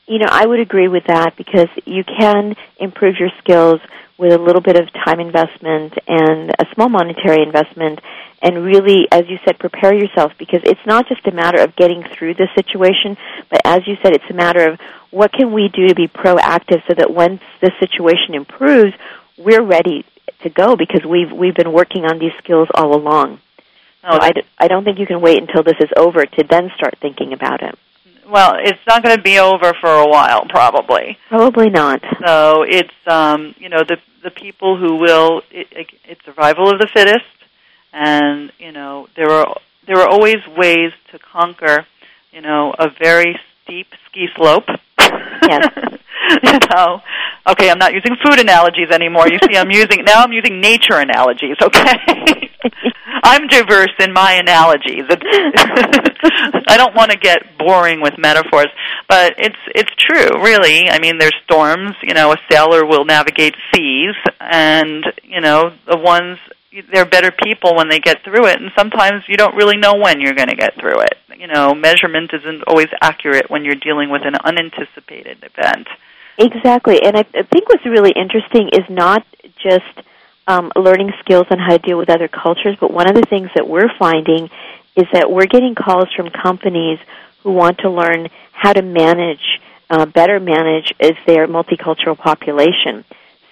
You 0.06 0.20
know, 0.20 0.28
I 0.30 0.46
would 0.46 0.60
agree 0.60 0.88
with 0.88 1.06
that 1.08 1.36
because 1.36 1.70
you 1.86 2.04
can 2.04 2.56
improve 2.78 3.16
your 3.20 3.32
skills 3.40 3.82
with 4.20 4.34
a 4.34 4.38
little 4.38 4.62
bit 4.62 4.80
of 4.80 4.94
time 4.94 5.20
investment 5.20 5.98
and 6.08 6.52
a 6.60 6.66
small 6.76 6.90
monetary 6.90 7.42
investment 7.42 8.00
and 8.40 8.64
really, 8.64 9.08
as 9.10 9.24
you 9.30 9.40
said, 9.46 9.58
prepare 9.58 9.96
yourself 9.96 10.34
because 10.38 10.60
it's 10.64 10.86
not 10.86 11.08
just 11.08 11.26
a 11.26 11.32
matter 11.32 11.64
of 11.64 11.76
getting 11.76 12.04
through 12.04 12.36
the 12.36 12.50
situation, 12.54 13.18
but 13.50 13.62
as 13.66 13.88
you 13.88 13.96
said, 14.04 14.14
it's 14.14 14.30
a 14.30 14.34
matter 14.34 14.70
of 14.70 14.80
what 15.12 15.32
can 15.32 15.54
we 15.54 15.70
do 15.70 15.88
to 15.88 15.96
be 15.96 16.08
proactive 16.08 16.86
so 16.86 16.94
that 16.94 17.10
once 17.10 17.42
the 17.62 17.72
situation 17.80 18.36
improves, 18.36 18.94
we're 19.38 19.64
ready 19.64 20.06
to 20.42 20.50
go 20.50 20.76
because 20.76 21.06
we've 21.06 21.32
we've 21.32 21.56
been 21.56 21.72
working 21.72 22.06
on 22.06 22.20
these 22.20 22.34
skills 22.38 22.68
all 22.74 22.96
along. 22.96 23.40
Oh, 24.04 24.18
so 24.18 24.20
I, 24.22 24.32
d- 24.32 24.42
I 24.58 24.68
don't 24.68 24.84
think 24.84 25.00
you 25.00 25.08
can 25.08 25.22
wait 25.22 25.40
until 25.40 25.64
this 25.64 25.78
is 25.80 25.90
over 25.96 26.26
to 26.26 26.44
then 26.44 26.72
start 26.76 26.98
thinking 27.00 27.32
about 27.32 27.64
it. 27.64 27.78
Well, 28.28 28.54
it's 28.58 28.80
not 28.88 29.04
going 29.04 29.16
to 29.16 29.22
be 29.22 29.40
over 29.40 29.74
for 29.80 29.90
a 29.90 30.08
while, 30.08 30.46
probably. 30.50 31.18
Probably 31.30 31.70
not. 31.70 32.02
So 32.26 32.64
it's 32.64 32.94
um, 33.08 33.56
you 33.58 33.70
know 33.70 33.84
the 33.88 33.98
the 34.24 34.32
people 34.32 34.78
who 34.78 34.96
will 34.96 35.42
it, 35.52 35.68
it, 35.72 35.88
it's 36.06 36.24
survival 36.26 36.72
of 36.72 36.80
the 36.80 36.88
fittest, 36.94 37.26
and 37.92 38.52
you 38.60 38.72
know 38.72 39.08
there 39.16 39.30
are 39.30 39.58
there 39.88 39.98
are 39.98 40.08
always 40.08 40.38
ways 40.56 40.92
to 41.12 41.20
conquer 41.20 41.86
you 42.32 42.42
know 42.42 42.74
a 42.78 42.90
very 42.90 43.40
steep 43.64 43.88
ski 44.10 44.28
slope. 44.36 44.68
Yes. 45.00 46.00
you 46.44 46.60
know. 46.72 47.02
Okay, 47.48 47.70
I'm 47.70 47.80
not 47.80 47.94
using 47.94 48.16
food 48.24 48.40
analogies 48.40 48.90
anymore. 48.92 49.28
You 49.28 49.40
see, 49.48 49.58
I'm 49.58 49.72
using 49.72 50.04
now. 50.06 50.24
I'm 50.24 50.34
using 50.34 50.62
nature 50.62 50.96
analogies. 50.96 51.58
Okay, 51.62 52.52
I'm 53.24 53.48
diverse 53.48 53.94
in 54.00 54.14
my 54.14 54.34
analogies. 54.34 55.06
I 55.10 56.76
don't 56.78 56.96
want 56.96 57.12
to 57.12 57.18
get 57.18 57.58
boring 57.58 58.02
with 58.02 58.18
metaphors, 58.18 58.68
but 59.10 59.36
it's 59.38 59.60
it's 59.76 59.92
true, 59.98 60.42
really. 60.44 60.90
I 60.90 61.00
mean, 61.00 61.18
there's 61.18 61.36
storms. 61.44 61.94
You 62.02 62.14
know, 62.14 62.32
a 62.32 62.38
sailor 62.50 62.86
will 62.86 63.06
navigate 63.06 63.56
seas, 63.74 64.16
and 64.40 65.06
you 65.24 65.42
know, 65.42 65.74
the 65.88 65.98
ones 65.98 66.38
they're 66.92 67.06
better 67.06 67.32
people 67.32 67.76
when 67.76 67.90
they 67.90 68.00
get 68.00 68.24
through 68.24 68.48
it, 68.48 68.60
and 68.60 68.72
sometimes 68.76 69.24
you 69.28 69.38
don't 69.38 69.56
really 69.56 69.78
know 69.78 69.96
when 69.96 70.20
you're 70.20 70.34
going 70.34 70.50
to 70.50 70.56
get 70.56 70.74
through 70.80 71.02
it. 71.02 71.18
You 71.38 71.48
know, 71.48 71.74
measurement 71.74 72.32
isn't 72.34 72.64
always 72.68 72.88
accurate 73.02 73.50
when 73.50 73.64
you're 73.66 73.76
dealing 73.76 74.10
with 74.10 74.24
an 74.26 74.36
unanticipated 74.36 75.38
event. 75.44 75.88
Exactly, 76.38 77.02
and 77.04 77.16
I, 77.16 77.24
think 77.24 77.70
what's 77.70 77.86
really 77.86 78.12
interesting 78.12 78.70
is 78.70 78.84
not 78.90 79.26
just 79.62 80.08
um, 80.48 80.72
learning 80.76 81.12
skills 81.20 81.46
on 81.52 81.60
how 81.60 81.78
to 81.78 81.80
deal 81.80 81.98
with 81.98 82.10
other 82.10 82.28
cultures, 82.28 82.76
but 82.80 82.92
one 82.92 83.08
of 83.08 83.16
the 83.16 83.28
things 83.30 83.50
that 83.56 83.68
we're 83.68 83.90
finding 83.98 84.50
is 84.96 85.06
that 85.14 85.32
we're 85.32 85.46
getting 85.46 85.76
calls 85.76 86.08
from 86.16 86.30
companies 86.30 87.00
who 87.44 87.52
want 87.52 87.80
to 87.80 87.90
learn 87.90 88.30
how 88.52 88.74
to 88.74 88.82
manage, 88.82 89.62
uh, 89.90 90.06
better 90.06 90.40
manage 90.40 90.94
as 91.00 91.14
their 91.26 91.48
multicultural 91.48 92.18
population. 92.18 93.04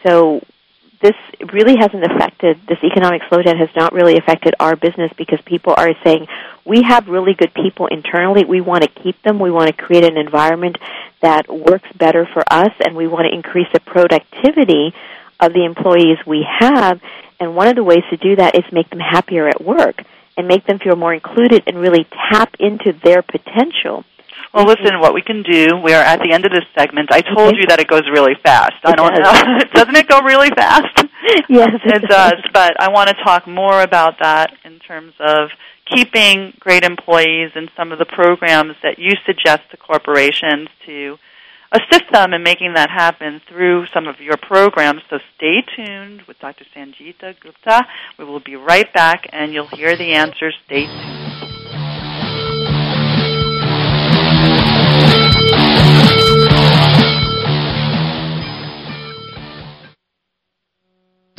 So 0.05 0.41
this 1.01 1.15
really 1.51 1.75
hasn't 1.77 2.03
affected, 2.03 2.59
this 2.67 2.77
economic 2.83 3.23
slowdown 3.23 3.57
has 3.57 3.69
not 3.75 3.93
really 3.93 4.17
affected 4.17 4.53
our 4.59 4.75
business 4.75 5.11
because 5.17 5.41
people 5.41 5.73
are 5.75 5.93
saying, 6.03 6.27
we 6.63 6.83
have 6.83 7.07
really 7.07 7.33
good 7.33 7.53
people 7.53 7.87
internally. 7.87 8.45
We 8.45 8.61
want 8.61 8.83
to 8.83 8.89
keep 8.89 9.21
them. 9.23 9.39
We 9.39 9.51
want 9.51 9.75
to 9.75 9.83
create 9.83 10.03
an 10.03 10.17
environment 10.17 10.77
that 11.21 11.49
works 11.49 11.91
better 11.97 12.25
for 12.25 12.43
us 12.51 12.71
and 12.83 12.95
we 12.95 13.07
want 13.07 13.27
to 13.29 13.35
increase 13.35 13.67
the 13.73 13.79
productivity 13.79 14.93
of 15.39 15.53
the 15.53 15.65
employees 15.65 16.19
we 16.25 16.45
have. 16.59 17.01
And 17.39 17.55
one 17.55 17.67
of 17.67 17.75
the 17.75 17.83
ways 17.83 18.03
to 18.11 18.17
do 18.17 18.35
that 18.35 18.55
is 18.55 18.63
make 18.71 18.89
them 18.89 18.99
happier 18.99 19.47
at 19.47 19.63
work 19.63 20.03
and 20.37 20.47
make 20.47 20.65
them 20.65 20.79
feel 20.79 20.95
more 20.95 21.13
included 21.13 21.63
and 21.65 21.77
really 21.77 22.07
tap 22.29 22.55
into 22.59 22.93
their 22.93 23.21
potential. 23.23 24.05
Well, 24.53 24.65
listen, 24.65 24.99
what 24.99 25.13
we 25.13 25.21
can 25.21 25.43
do, 25.43 25.77
we 25.77 25.93
are 25.93 26.03
at 26.03 26.19
the 26.19 26.33
end 26.33 26.45
of 26.45 26.51
this 26.51 26.65
segment. 26.77 27.09
I 27.11 27.21
told 27.21 27.55
you 27.55 27.67
that 27.67 27.79
it 27.79 27.87
goes 27.87 28.03
really 28.11 28.35
fast. 28.43 28.73
I 28.83 28.91
don't 28.95 29.15
does. 29.15 29.43
know. 29.43 29.59
Doesn't 29.73 29.95
it 29.95 30.07
go 30.07 30.21
really 30.21 30.49
fast? 30.49 31.07
Yes, 31.47 31.79
it 31.85 32.01
does. 32.09 32.41
But 32.51 32.81
I 32.81 32.89
want 32.89 33.09
to 33.09 33.15
talk 33.23 33.47
more 33.47 33.83
about 33.83 34.15
that 34.21 34.53
in 34.65 34.79
terms 34.79 35.13
of 35.19 35.49
keeping 35.85 36.53
great 36.59 36.83
employees 36.83 37.51
and 37.55 37.69
some 37.77 37.91
of 37.91 37.99
the 37.99 38.05
programs 38.05 38.73
that 38.81 38.97
you 38.97 39.11
suggest 39.25 39.61
to 39.69 39.77
corporations 39.77 40.67
to 40.87 41.17
assist 41.71 42.11
them 42.11 42.33
in 42.33 42.43
making 42.43 42.73
that 42.73 42.89
happen 42.89 43.39
through 43.47 43.85
some 43.93 44.07
of 44.07 44.19
your 44.19 44.35
programs. 44.37 45.01
So 45.09 45.19
stay 45.35 45.63
tuned 45.75 46.23
with 46.23 46.39
Dr. 46.39 46.65
Sangeeta 46.75 47.39
Gupta. 47.39 47.85
We 48.17 48.25
will 48.25 48.41
be 48.41 48.55
right 48.55 48.91
back 48.93 49.29
and 49.31 49.53
you'll 49.53 49.67
hear 49.67 49.95
the 49.95 50.13
answers. 50.13 50.55
Stay 50.65 50.85
tuned. 50.85 51.30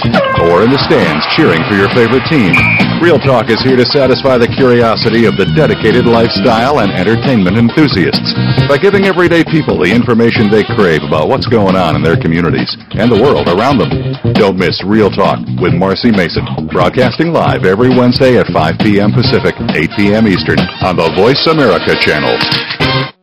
or 0.50 0.66
in 0.66 0.70
the 0.70 0.82
stands 0.86 1.26
cheering 1.38 1.64
for 1.70 1.74
your 1.74 1.90
favorite 1.96 2.26
team, 2.30 2.54
Real 3.02 3.22
Talk 3.22 3.50
is 3.50 3.62
here 3.62 3.78
to 3.78 3.86
satisfy 3.86 4.38
the 4.38 4.50
curiosity 4.50 5.26
of 5.26 5.38
the 5.38 5.46
dedicated 5.54 6.06
lifestyle 6.06 6.82
and 6.82 6.92
entertainment 6.92 7.58
enthusiasts 7.58 8.34
by 8.66 8.78
giving 8.78 9.06
everyday 9.06 9.46
people 9.46 9.78
the 9.78 9.90
information 9.90 10.50
they 10.50 10.66
crave 10.74 11.06
about 11.06 11.30
what's 11.30 11.46
going 11.46 11.78
on 11.78 11.96
in 11.96 12.02
their 12.02 12.18
communities 12.18 12.70
and 12.98 13.10
the 13.10 13.22
world 13.22 13.50
around 13.50 13.78
them. 13.78 14.34
Don't 14.34 14.58
miss 14.58 14.82
Real 14.82 15.10
Talk 15.14 15.42
with 15.62 15.78
Marcy 15.78 16.10
Mason, 16.10 16.46
broadcasting 16.74 17.30
live 17.30 17.66
every 17.66 17.90
Wednesday 17.90 18.38
at 18.38 18.50
5 18.50 18.82
p.m. 18.82 19.14
Pacific, 19.14 19.54
8 19.58 19.90
p.m. 19.98 20.26
Eastern 20.26 20.58
on 20.82 20.98
the 20.98 21.10
Voice 21.14 21.37
America 21.46 21.96
channel. 21.96 23.17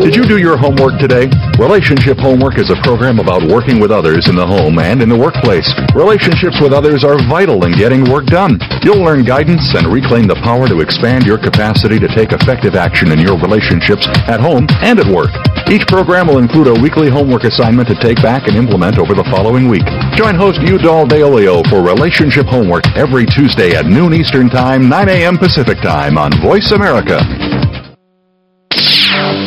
Did 0.00 0.16
you 0.16 0.24
do 0.24 0.38
your 0.38 0.56
homework 0.56 0.98
today? 0.98 1.28
Relationship 1.60 2.16
Homework 2.16 2.56
is 2.56 2.70
a 2.70 2.80
program 2.80 3.20
about 3.20 3.44
working 3.44 3.78
with 3.78 3.92
others 3.92 4.28
in 4.28 4.34
the 4.34 4.46
home 4.46 4.78
and 4.78 5.02
in 5.02 5.10
the 5.10 5.16
workplace. 5.16 5.68
Relationships 5.94 6.56
with 6.56 6.72
others 6.72 7.04
are 7.04 7.20
vital 7.28 7.68
in 7.68 7.76
getting 7.76 8.08
work 8.08 8.24
done. 8.24 8.56
You'll 8.80 9.04
learn 9.04 9.28
guidance 9.28 9.76
and 9.76 9.92
reclaim 9.92 10.26
the 10.26 10.40
power 10.40 10.66
to 10.68 10.80
expand 10.80 11.26
your 11.28 11.36
capacity 11.36 12.00
to 12.00 12.08
take 12.08 12.32
effective 12.32 12.74
action 12.74 13.12
in 13.12 13.20
your 13.20 13.36
relationships 13.36 14.08
at 14.24 14.40
home 14.40 14.66
and 14.80 14.98
at 14.98 15.06
work. 15.06 15.36
Each 15.68 15.84
program 15.86 16.32
will 16.32 16.38
include 16.38 16.72
a 16.72 16.80
weekly 16.80 17.12
homework 17.12 17.44
assignment 17.44 17.86
to 17.92 17.94
take 18.00 18.24
back 18.24 18.48
and 18.48 18.56
implement 18.56 18.96
over 18.96 19.12
the 19.12 19.28
following 19.28 19.68
week. 19.68 19.84
Join 20.16 20.34
host 20.34 20.64
Udall 20.64 21.06
Deolio 21.06 21.60
for 21.68 21.84
Relationship 21.84 22.46
Homework 22.46 22.88
every 22.96 23.26
Tuesday 23.26 23.76
at 23.76 23.84
noon 23.84 24.14
Eastern 24.14 24.48
Time, 24.48 24.88
9 24.88 25.08
a.m. 25.10 25.36
Pacific 25.36 25.76
Time 25.84 26.16
on 26.16 26.32
Voice 26.40 26.72
America. 26.72 27.20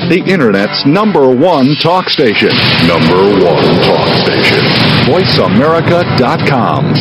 The 0.10 0.20
Internet's 0.28 0.86
number 0.86 1.32
one 1.32 1.76
talk 1.82 2.10
station. 2.10 2.52
Number 2.86 3.24
one 3.40 3.64
talk 3.88 4.08
station. 4.28 4.60
VoiceAmerica.com. 5.08 6.92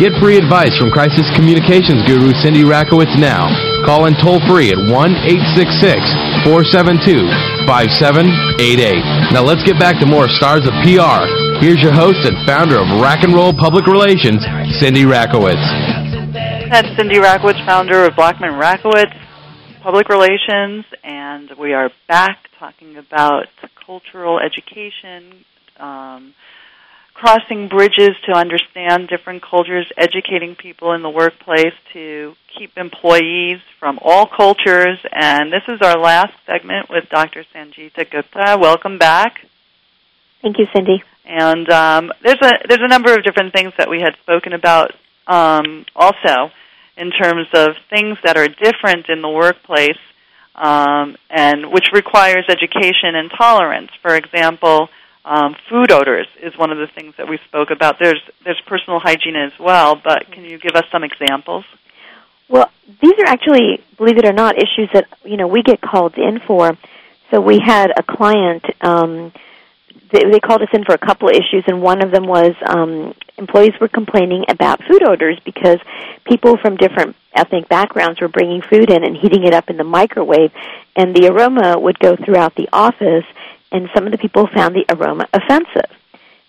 Get 0.00 0.16
free 0.20 0.36
advice 0.40 0.72
from 0.80 0.90
crisis 0.90 1.28
communications 1.36 2.00
guru 2.08 2.32
Cindy 2.40 2.64
Rakowitz 2.64 3.12
now. 3.20 3.52
Call 3.84 4.06
in 4.06 4.14
toll 4.16 4.40
free 4.48 4.72
at 4.72 4.80
1 4.80 4.92
866 4.92 6.48
472 6.48 7.28
5788. 7.68 9.36
Now 9.36 9.44
let's 9.44 9.62
get 9.64 9.78
back 9.78 10.00
to 10.00 10.06
more 10.06 10.28
stars 10.28 10.64
of 10.64 10.72
PR. 10.80 11.28
Here's 11.60 11.80
your 11.84 11.92
host 11.92 12.24
and 12.24 12.36
founder 12.48 12.80
of 12.80 12.88
Rack 13.00 13.24
and 13.24 13.34
Roll 13.34 13.52
Public 13.52 13.86
Relations, 13.86 14.44
Cindy 14.80 15.04
Rakowitz. 15.04 15.85
That's 16.70 16.96
Cindy 16.96 17.18
Rakowitz, 17.18 17.64
founder 17.64 18.04
of 18.04 18.16
Blackman 18.16 18.54
Rakowitz 18.54 19.16
Public 19.82 20.08
Relations, 20.08 20.84
and 21.04 21.52
we 21.56 21.72
are 21.74 21.92
back 22.08 22.48
talking 22.58 22.96
about 22.96 23.46
cultural 23.86 24.40
education, 24.40 25.44
um, 25.78 26.34
crossing 27.14 27.68
bridges 27.68 28.16
to 28.26 28.36
understand 28.36 29.06
different 29.06 29.44
cultures, 29.44 29.86
educating 29.96 30.56
people 30.56 30.92
in 30.92 31.02
the 31.02 31.08
workplace 31.08 31.72
to 31.92 32.34
keep 32.58 32.76
employees 32.76 33.60
from 33.78 34.00
all 34.02 34.26
cultures. 34.26 34.98
And 35.12 35.52
this 35.52 35.62
is 35.68 35.80
our 35.82 35.96
last 36.00 36.34
segment 36.46 36.90
with 36.90 37.08
Dr. 37.10 37.44
Sangeeta 37.54 38.10
Gupta. 38.10 38.58
Welcome 38.60 38.98
back. 38.98 39.46
Thank 40.42 40.58
you, 40.58 40.66
Cindy. 40.74 41.04
And 41.24 41.70
um, 41.70 42.12
there's 42.24 42.42
a 42.42 42.52
there's 42.68 42.82
a 42.82 42.88
number 42.88 43.14
of 43.14 43.22
different 43.22 43.52
things 43.52 43.72
that 43.78 43.88
we 43.88 44.00
had 44.00 44.16
spoken 44.22 44.52
about 44.52 44.92
um, 45.26 45.84
also 45.94 46.50
in 46.96 47.10
terms 47.10 47.48
of 47.52 47.76
things 47.90 48.18
that 48.24 48.36
are 48.36 48.48
different 48.48 49.08
in 49.08 49.22
the 49.22 49.28
workplace 49.28 49.98
um, 50.54 51.16
and 51.28 51.70
which 51.70 51.88
requires 51.92 52.46
education 52.48 53.14
and 53.14 53.30
tolerance. 53.30 53.90
For 54.00 54.14
example, 54.14 54.88
um, 55.24 55.56
food 55.68 55.90
odors 55.90 56.26
is 56.40 56.56
one 56.56 56.70
of 56.70 56.78
the 56.78 56.86
things 56.86 57.14
that 57.18 57.28
we 57.28 57.38
spoke 57.48 57.70
about. 57.70 57.98
There's 58.00 58.22
there's 58.44 58.60
personal 58.66 59.00
hygiene 59.00 59.36
as 59.36 59.52
well, 59.58 60.00
but 60.02 60.30
can 60.30 60.44
you 60.44 60.58
give 60.58 60.74
us 60.74 60.84
some 60.90 61.04
examples? 61.04 61.64
Well, 62.48 62.70
these 63.02 63.14
are 63.18 63.26
actually, 63.26 63.82
believe 63.96 64.18
it 64.18 64.24
or 64.24 64.32
not, 64.32 64.56
issues 64.56 64.88
that 64.94 65.06
you 65.24 65.36
know 65.36 65.48
we 65.48 65.62
get 65.62 65.80
called 65.80 66.16
in 66.16 66.40
for. 66.40 66.78
So 67.30 67.40
we 67.40 67.58
had 67.58 67.90
a 67.90 68.02
client. 68.02 68.64
Um, 68.80 69.32
they, 70.12 70.30
they 70.30 70.40
called 70.40 70.62
us 70.62 70.68
in 70.72 70.84
for 70.84 70.94
a 70.94 70.98
couple 70.98 71.28
of 71.28 71.34
issues, 71.34 71.64
and 71.66 71.82
one 71.82 72.02
of 72.02 72.10
them 72.10 72.26
was 72.26 72.54
um, 72.64 73.14
employees 73.38 73.72
were 73.80 73.88
complaining 73.88 74.44
about 74.48 74.82
food 74.84 75.02
odors 75.02 75.38
because 75.44 75.78
people 76.24 76.56
from 76.56 76.76
different 76.76 77.16
ethnic 77.34 77.68
backgrounds 77.68 78.20
were 78.20 78.28
bringing 78.28 78.62
food 78.62 78.90
in 78.90 79.04
and 79.04 79.16
heating 79.16 79.44
it 79.44 79.52
up 79.52 79.68
in 79.68 79.76
the 79.76 79.84
microwave, 79.84 80.52
and 80.94 81.14
the 81.14 81.28
aroma 81.28 81.78
would 81.78 81.98
go 81.98 82.16
throughout 82.16 82.54
the 82.54 82.68
office, 82.72 83.24
and 83.72 83.88
some 83.94 84.06
of 84.06 84.12
the 84.12 84.18
people 84.18 84.46
found 84.46 84.74
the 84.74 84.84
aroma 84.88 85.28
offensive. 85.32 85.90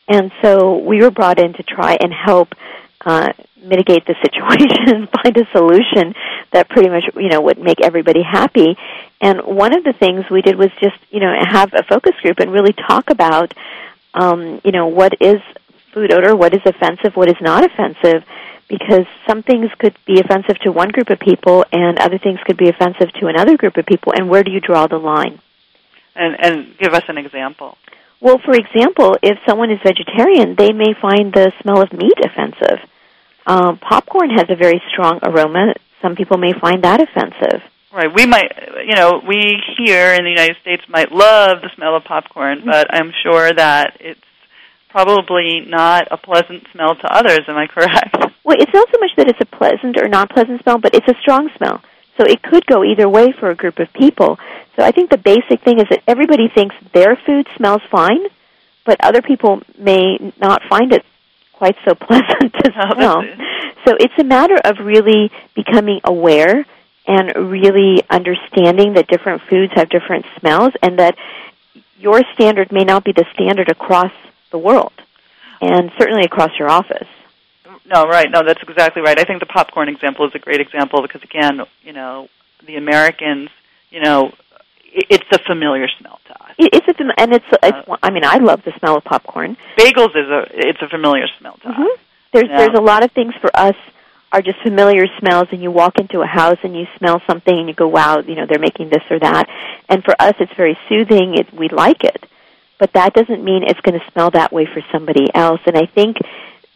And 0.07 0.31
so 0.41 0.77
we 0.77 1.01
were 1.01 1.11
brought 1.11 1.39
in 1.39 1.53
to 1.53 1.63
try 1.63 1.97
and 1.99 2.13
help 2.13 2.53
uh, 3.05 3.31
mitigate 3.61 4.05
the 4.05 4.15
situation, 4.23 5.07
find 5.07 5.37
a 5.37 5.45
solution 5.51 6.15
that 6.51 6.69
pretty 6.69 6.89
much 6.89 7.03
you 7.15 7.29
know 7.29 7.41
would 7.41 7.59
make 7.59 7.81
everybody 7.81 8.21
happy. 8.23 8.77
And 9.19 9.41
one 9.41 9.75
of 9.75 9.83
the 9.83 9.93
things 9.93 10.25
we 10.29 10.41
did 10.41 10.57
was 10.57 10.69
just 10.81 10.97
you 11.09 11.19
know 11.19 11.33
have 11.39 11.73
a 11.73 11.83
focus 11.83 12.13
group 12.21 12.39
and 12.39 12.51
really 12.51 12.73
talk 12.73 13.09
about 13.09 13.53
um, 14.13 14.61
you 14.63 14.71
know 14.71 14.87
what 14.87 15.13
is 15.21 15.41
food 15.93 16.11
odor, 16.13 16.35
what 16.35 16.53
is 16.53 16.61
offensive, 16.65 17.15
what 17.15 17.29
is 17.29 17.41
not 17.41 17.63
offensive, 17.63 18.23
because 18.67 19.05
some 19.25 19.41
things 19.41 19.71
could 19.79 19.95
be 20.05 20.19
offensive 20.19 20.59
to 20.59 20.71
one 20.71 20.89
group 20.89 21.09
of 21.09 21.19
people 21.19 21.65
and 21.71 21.97
other 21.97 22.17
things 22.17 22.39
could 22.45 22.57
be 22.57 22.69
offensive 22.69 23.11
to 23.13 23.27
another 23.27 23.57
group 23.57 23.77
of 23.77 23.85
people. 23.85 24.13
And 24.15 24.29
where 24.29 24.43
do 24.43 24.51
you 24.51 24.59
draw 24.59 24.87
the 24.87 24.97
line? 24.97 25.39
And 26.15 26.35
and 26.39 26.77
give 26.77 26.93
us 26.93 27.03
an 27.07 27.17
example. 27.17 27.77
Well, 28.19 28.39
for 28.43 28.53
example, 28.53 29.15
if 29.21 29.37
someone 29.47 29.71
is 29.71 29.79
vegetarian, 29.83 30.55
they 30.57 30.73
may 30.73 30.93
find 30.99 31.31
the 31.33 31.51
smell 31.61 31.81
of 31.81 31.93
meat 31.93 32.17
offensive. 32.23 32.79
Um, 33.45 33.77
popcorn 33.77 34.31
has 34.31 34.45
a 34.49 34.55
very 34.55 34.81
strong 34.91 35.19
aroma. 35.23 35.73
Some 36.01 36.15
people 36.15 36.37
may 36.37 36.53
find 36.59 36.83
that 36.83 36.99
offensive. 37.01 37.61
Right. 37.93 38.13
We 38.13 38.25
might, 38.25 38.51
you 38.85 38.95
know, 38.95 39.21
we 39.25 39.61
here 39.77 40.13
in 40.13 40.23
the 40.23 40.29
United 40.29 40.57
States 40.61 40.83
might 40.89 41.11
love 41.11 41.61
the 41.61 41.69
smell 41.75 41.95
of 41.95 42.03
popcorn, 42.03 42.63
but 42.65 42.93
I'm 42.93 43.11
sure 43.23 43.51
that 43.53 43.97
it's 43.99 44.19
probably 44.89 45.61
not 45.65 46.07
a 46.11 46.17
pleasant 46.17 46.67
smell 46.73 46.95
to 46.95 47.07
others. 47.13 47.41
Am 47.47 47.55
I 47.55 47.67
correct? 47.67 48.15
Well, 48.43 48.57
it's 48.59 48.73
not 48.73 48.87
so 48.93 48.99
much 48.99 49.11
that 49.17 49.29
it's 49.29 49.41
a 49.41 49.45
pleasant 49.45 49.97
or 49.97 50.07
not 50.07 50.29
pleasant 50.29 50.61
smell, 50.63 50.77
but 50.77 50.95
it's 50.95 51.07
a 51.07 51.15
strong 51.21 51.49
smell. 51.57 51.81
So 52.17 52.25
it 52.25 52.41
could 52.41 52.65
go 52.65 52.83
either 52.83 53.07
way 53.07 53.31
for 53.31 53.49
a 53.49 53.55
group 53.55 53.79
of 53.79 53.91
people. 53.93 54.39
So 54.75 54.83
I 54.83 54.91
think 54.91 55.09
the 55.09 55.17
basic 55.17 55.61
thing 55.63 55.79
is 55.79 55.85
that 55.89 56.03
everybody 56.07 56.47
thinks 56.53 56.75
their 56.93 57.15
food 57.15 57.47
smells 57.55 57.81
fine, 57.91 58.21
but 58.85 58.97
other 59.03 59.21
people 59.21 59.61
may 59.77 60.33
not 60.39 60.63
find 60.69 60.93
it 60.93 61.05
quite 61.53 61.75
so 61.85 61.95
pleasant 62.07 62.53
to 62.53 62.73
oh, 62.75 62.93
smell. 62.93 63.23
So 63.85 63.95
it's 63.99 64.13
a 64.19 64.23
matter 64.23 64.57
of 64.63 64.79
really 64.79 65.31
becoming 65.55 66.01
aware 66.03 66.65
and 67.07 67.51
really 67.51 68.03
understanding 68.09 68.93
that 68.93 69.07
different 69.07 69.41
foods 69.43 69.73
have 69.75 69.89
different 69.89 70.25
smells 70.39 70.73
and 70.81 70.99
that 70.99 71.15
your 71.97 72.21
standard 72.33 72.71
may 72.71 72.83
not 72.83 73.03
be 73.03 73.11
the 73.11 73.25
standard 73.33 73.69
across 73.69 74.11
the 74.51 74.57
world 74.57 74.93
and 75.61 75.91
certainly 75.97 76.23
across 76.23 76.51
your 76.59 76.69
office. 76.69 77.07
No, 77.87 78.05
right. 78.05 78.27
No, 78.29 78.43
that's 78.45 78.61
exactly 78.61 79.01
right. 79.01 79.17
I 79.19 79.23
think 79.23 79.39
the 79.39 79.45
popcorn 79.45 79.87
example 79.87 80.27
is 80.27 80.35
a 80.35 80.39
great 80.39 80.59
example 80.59 81.01
because 81.01 81.23
again, 81.23 81.61
you 81.83 81.93
know, 81.93 82.27
the 82.65 82.75
Americans, 82.75 83.49
you 83.89 84.01
know, 84.01 84.33
it's 84.83 85.25
a 85.31 85.39
familiar 85.39 85.87
smell 85.99 86.19
to 86.27 86.33
us. 86.43 86.51
It's 86.57 86.87
a 86.87 86.93
fam- 86.93 87.11
and 87.17 87.33
it's, 87.33 87.45
it's 87.63 87.87
I 88.03 88.09
mean 88.09 88.25
I 88.25 88.37
love 88.37 88.63
the 88.63 88.73
smell 88.79 88.97
of 88.97 89.03
popcorn. 89.03 89.57
Bagels 89.77 90.15
is 90.15 90.29
a 90.29 90.47
it's 90.51 90.81
a 90.81 90.89
familiar 90.89 91.27
smell 91.39 91.57
to 91.57 91.67
mm-hmm. 91.67 91.83
us. 91.83 91.99
There's 92.33 92.47
there's 92.49 92.77
a 92.77 92.81
lot 92.81 93.03
of 93.03 93.11
things 93.11 93.33
for 93.39 93.49
us 93.55 93.75
are 94.33 94.41
just 94.41 94.59
familiar 94.61 95.05
smells 95.19 95.47
and 95.51 95.63
you 95.63 95.71
walk 95.71 95.99
into 95.99 96.21
a 96.21 96.25
house 96.25 96.57
and 96.63 96.75
you 96.75 96.85
smell 96.97 97.21
something 97.27 97.57
and 97.57 97.69
you 97.69 97.73
go 97.73 97.87
wow, 97.87 98.19
you 98.19 98.35
know, 98.35 98.45
they're 98.45 98.59
making 98.59 98.89
this 98.89 99.03
or 99.09 99.19
that. 99.19 99.47
And 99.87 100.03
for 100.03 100.15
us 100.19 100.33
it's 100.39 100.53
very 100.57 100.77
soothing. 100.89 101.35
It 101.37 101.53
we 101.53 101.69
like 101.69 102.03
it. 102.03 102.25
But 102.79 102.93
that 102.93 103.13
doesn't 103.13 103.43
mean 103.43 103.63
it's 103.63 103.79
going 103.81 103.99
to 103.99 104.11
smell 104.11 104.29
that 104.31 104.53
way 104.53 104.67
for 104.71 104.81
somebody 104.91 105.33
else. 105.33 105.61
And 105.65 105.75
I 105.75 105.87
think 105.87 106.17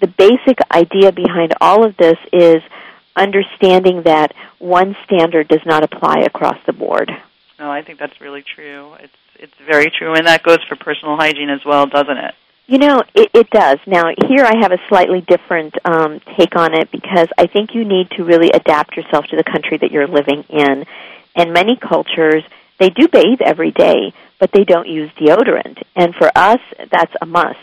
the 0.01 0.07
basic 0.07 0.57
idea 0.71 1.11
behind 1.11 1.53
all 1.61 1.85
of 1.85 1.95
this 1.95 2.17
is 2.33 2.61
understanding 3.15 4.03
that 4.03 4.33
one 4.59 4.95
standard 5.05 5.47
does 5.47 5.65
not 5.65 5.83
apply 5.83 6.21
across 6.21 6.57
the 6.65 6.73
board. 6.73 7.11
No, 7.59 7.71
I 7.71 7.83
think 7.83 7.99
that's 7.99 8.19
really 8.19 8.41
true. 8.41 8.93
It's 8.99 9.13
it's 9.35 9.57
very 9.65 9.89
true, 9.89 10.13
and 10.13 10.27
that 10.27 10.43
goes 10.43 10.59
for 10.69 10.75
personal 10.75 11.15
hygiene 11.15 11.49
as 11.49 11.65
well, 11.65 11.87
doesn't 11.87 12.17
it? 12.17 12.35
You 12.67 12.77
know, 12.77 13.01
it, 13.15 13.31
it 13.33 13.49
does. 13.49 13.79
Now, 13.87 14.13
here 14.27 14.45
I 14.45 14.57
have 14.61 14.71
a 14.71 14.77
slightly 14.87 15.21
different 15.21 15.75
um, 15.83 16.21
take 16.37 16.55
on 16.55 16.73
it 16.73 16.91
because 16.91 17.27
I 17.37 17.47
think 17.47 17.73
you 17.73 17.83
need 17.83 18.11
to 18.11 18.23
really 18.23 18.51
adapt 18.53 18.95
yourself 18.95 19.25
to 19.27 19.35
the 19.35 19.43
country 19.43 19.77
that 19.79 19.91
you're 19.91 20.07
living 20.07 20.45
in. 20.47 20.85
And 21.35 21.53
many 21.53 21.75
cultures, 21.75 22.43
they 22.79 22.89
do 22.91 23.07
bathe 23.07 23.41
every 23.43 23.71
day, 23.71 24.13
but 24.39 24.51
they 24.51 24.63
don't 24.63 24.87
use 24.87 25.11
deodorant. 25.13 25.81
And 25.95 26.13
for 26.13 26.31
us, 26.35 26.59
that's 26.91 27.13
a 27.19 27.25
must. 27.25 27.57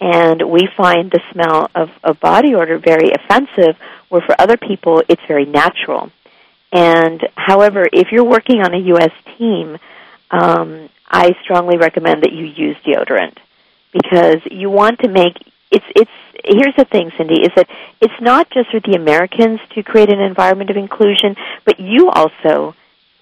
And 0.00 0.42
we 0.50 0.68
find 0.76 1.10
the 1.10 1.20
smell 1.32 1.70
of, 1.74 1.90
of 2.02 2.20
body 2.20 2.54
odor 2.54 2.78
very 2.78 3.10
offensive, 3.12 3.76
where 4.08 4.22
for 4.22 4.34
other 4.40 4.56
people 4.56 5.02
it's 5.08 5.22
very 5.26 5.46
natural. 5.46 6.10
And 6.72 7.20
however, 7.36 7.86
if 7.92 8.08
you're 8.10 8.24
working 8.24 8.60
on 8.60 8.74
a 8.74 8.78
U.S. 8.78 9.12
team, 9.38 9.78
um, 10.30 10.88
I 11.08 11.30
strongly 11.44 11.76
recommend 11.76 12.24
that 12.24 12.32
you 12.32 12.44
use 12.44 12.76
deodorant 12.84 13.36
because 13.92 14.38
you 14.50 14.70
want 14.70 14.98
to 15.00 15.08
make 15.08 15.36
it's 15.70 15.84
it's 15.94 16.10
here's 16.44 16.74
the 16.76 16.84
thing, 16.84 17.10
Cindy, 17.16 17.42
is 17.42 17.50
that 17.56 17.68
it's 18.00 18.20
not 18.20 18.50
just 18.50 18.70
for 18.70 18.80
the 18.80 18.96
Americans 18.96 19.60
to 19.74 19.82
create 19.82 20.12
an 20.12 20.20
environment 20.20 20.70
of 20.70 20.76
inclusion, 20.76 21.36
but 21.64 21.80
you 21.80 22.10
also 22.10 22.74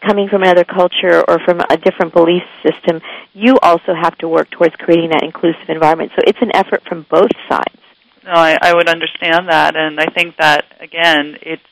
coming 0.05 0.29
from 0.29 0.43
another 0.43 0.65
culture 0.65 1.23
or 1.29 1.39
from 1.45 1.61
a 1.71 1.77
different 1.77 2.13
belief 2.13 2.43
system, 2.63 3.01
you 3.33 3.57
also 3.63 3.95
have 3.95 4.17
to 4.19 4.29
work 4.29 4.51
towards 4.51 4.75
creating 4.77 5.11
that 5.11 5.23
inclusive 5.23 5.69
environment. 5.69 6.13
So 6.17 6.23
it's 6.27 6.43
an 6.43 6.55
effort 6.55 6.83
from 6.89 7.07
both 7.09 7.31
sides. 7.49 7.81
No, 8.25 8.33
I, 8.33 8.57
I 8.61 8.75
would 8.75 8.89
understand 8.89 9.49
that, 9.49 9.75
and 9.77 9.99
I 9.99 10.07
think 10.07 10.37
that 10.37 10.65
again, 10.81 11.39
it's 11.43 11.63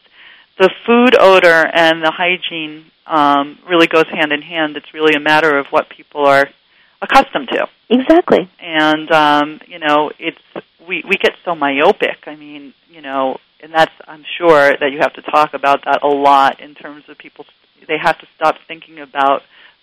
the 0.59 0.71
food 0.85 1.17
odor 1.19 1.67
and 1.73 2.03
the 2.03 2.11
hygiene 2.11 2.87
um, 3.07 3.59
really 3.69 3.87
goes 3.87 4.07
hand 4.09 4.33
in 4.33 4.43
hand. 4.43 4.77
It's 4.77 4.93
really 4.93 5.15
a 5.15 5.21
matter 5.21 5.59
of 5.59 5.67
what 5.71 5.89
people 5.89 6.27
are 6.27 6.49
accustomed 7.01 7.49
to. 7.49 7.69
Exactly. 7.89 8.49
And 8.61 9.11
um, 9.11 9.61
you 9.67 9.79
know, 9.79 10.11
it's 10.19 10.39
we 10.87 11.03
we 11.09 11.17
get 11.17 11.33
so 11.45 11.55
myopic. 11.55 12.19
I 12.27 12.37
mean, 12.37 12.75
you 12.89 13.01
know, 13.01 13.39
and 13.63 13.73
that's 13.73 13.93
I'm 14.07 14.25
sure 14.39 14.77
that 14.77 14.93
you 14.93 14.99
have 15.01 15.15
to 15.15 15.23
talk 15.23 15.55
about 15.55 15.85
that 15.85 16.03
a 16.03 16.09
lot 16.09 16.61
in 16.61 16.75
terms 16.75 17.05
of 17.09 17.19
people. 17.19 17.47
They 17.87 17.99
have 17.99 18.19
to 18.19 18.27
stop 18.37 18.57
thinking 18.67 19.01
about 19.01 19.43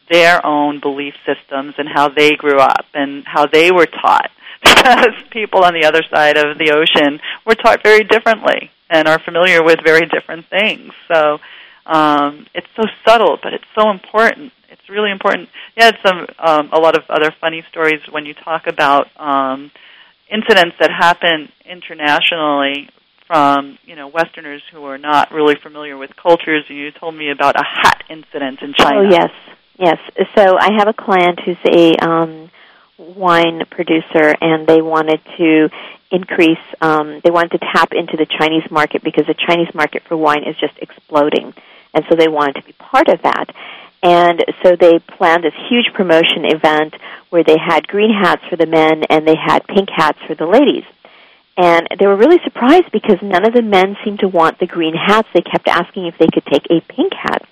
their 0.09 0.45
own 0.45 0.79
belief 0.79 1.13
systems 1.25 1.75
and 1.77 1.87
how 1.87 2.09
they 2.09 2.31
grew 2.31 2.59
up 2.59 2.85
and 2.93 3.23
how 3.25 3.45
they 3.45 3.71
were 3.71 3.85
taught. 3.87 4.31
Because 4.63 5.13
people 5.31 5.63
on 5.63 5.73
the 5.73 5.85
other 5.85 6.01
side 6.09 6.37
of 6.37 6.57
the 6.57 6.71
ocean 6.71 7.19
were 7.45 7.55
taught 7.55 7.83
very 7.83 8.03
differently 8.03 8.71
and 8.89 9.07
are 9.07 9.19
familiar 9.19 9.63
with 9.63 9.79
very 9.83 10.07
different 10.07 10.45
things. 10.47 10.93
So 11.11 11.39
um, 11.85 12.47
it's 12.53 12.67
so 12.75 12.83
subtle, 13.05 13.37
but 13.41 13.53
it's 13.53 13.67
so 13.75 13.89
important. 13.89 14.51
It's 14.69 14.89
really 14.89 15.11
important. 15.11 15.49
You 15.75 15.83
had 15.83 15.97
some 16.05 16.25
um, 16.39 16.69
a 16.71 16.79
lot 16.79 16.97
of 16.97 17.03
other 17.09 17.31
funny 17.39 17.63
stories 17.69 18.01
when 18.09 18.25
you 18.25 18.33
talk 18.33 18.67
about 18.67 19.07
um, 19.17 19.71
incidents 20.29 20.75
that 20.79 20.91
happen 20.91 21.49
internationally 21.65 22.89
from 23.27 23.77
you 23.85 23.95
know 23.95 24.07
Westerners 24.07 24.63
who 24.71 24.83
are 24.85 24.97
not 24.97 25.31
really 25.31 25.55
familiar 25.55 25.97
with 25.97 26.15
cultures. 26.15 26.65
And 26.69 26.77
you 26.77 26.91
told 26.91 27.15
me 27.15 27.29
about 27.29 27.55
a 27.55 27.63
hat 27.63 28.03
incident 28.09 28.61
in 28.61 28.73
China. 28.73 28.99
Oh 28.99 29.09
yes, 29.09 29.31
yes. 29.77 29.99
So 30.35 30.57
I 30.59 30.71
have 30.77 30.87
a 30.87 30.93
client 30.93 31.39
who's 31.39 31.57
a 31.65 31.95
um, 31.97 32.49
wine 32.97 33.63
producer, 33.69 34.35
and 34.41 34.65
they 34.65 34.81
wanted 34.81 35.21
to 35.37 35.69
increase. 36.09 36.57
Um, 36.81 37.19
they 37.23 37.31
wanted 37.31 37.51
to 37.51 37.59
tap 37.59 37.91
into 37.91 38.17
the 38.17 38.25
Chinese 38.25 38.71
market 38.71 39.03
because 39.03 39.27
the 39.27 39.35
Chinese 39.35 39.73
market 39.75 40.03
for 40.03 40.15
wine 40.15 40.43
is 40.47 40.55
just 40.57 40.73
exploding 40.79 41.53
and 41.97 42.05
so 42.09 42.15
they 42.15 42.27
wanted 42.27 42.55
to 42.55 42.63
be 42.63 42.73
part 42.73 43.07
of 43.09 43.21
that. 43.23 43.53
And 44.03 44.45
so 44.63 44.75
they 44.75 44.99
planned 44.99 45.43
this 45.43 45.55
huge 45.67 45.91
promotion 45.93 46.45
event 46.45 46.95
where 47.29 47.43
they 47.43 47.57
had 47.57 47.87
green 47.87 48.13
hats 48.13 48.43
for 48.49 48.55
the 48.55 48.67
men 48.67 49.03
and 49.09 49.27
they 49.27 49.35
had 49.35 49.65
pink 49.65 49.89
hats 49.89 50.19
for 50.27 50.35
the 50.35 50.45
ladies. 50.45 50.85
And 51.57 51.87
they 51.99 52.05
were 52.05 52.15
really 52.15 52.39
surprised 52.43 52.91
because 52.91 53.17
none 53.21 53.45
of 53.45 53.53
the 53.53 53.63
men 53.63 53.97
seemed 54.05 54.19
to 54.19 54.27
want 54.27 54.59
the 54.59 54.67
green 54.67 54.93
hats. 54.93 55.27
They 55.33 55.41
kept 55.41 55.67
asking 55.67 56.05
if 56.05 56.17
they 56.19 56.27
could 56.31 56.45
take 56.45 56.65
a 56.69 56.81
pink 56.81 57.13
hat. 57.13 57.47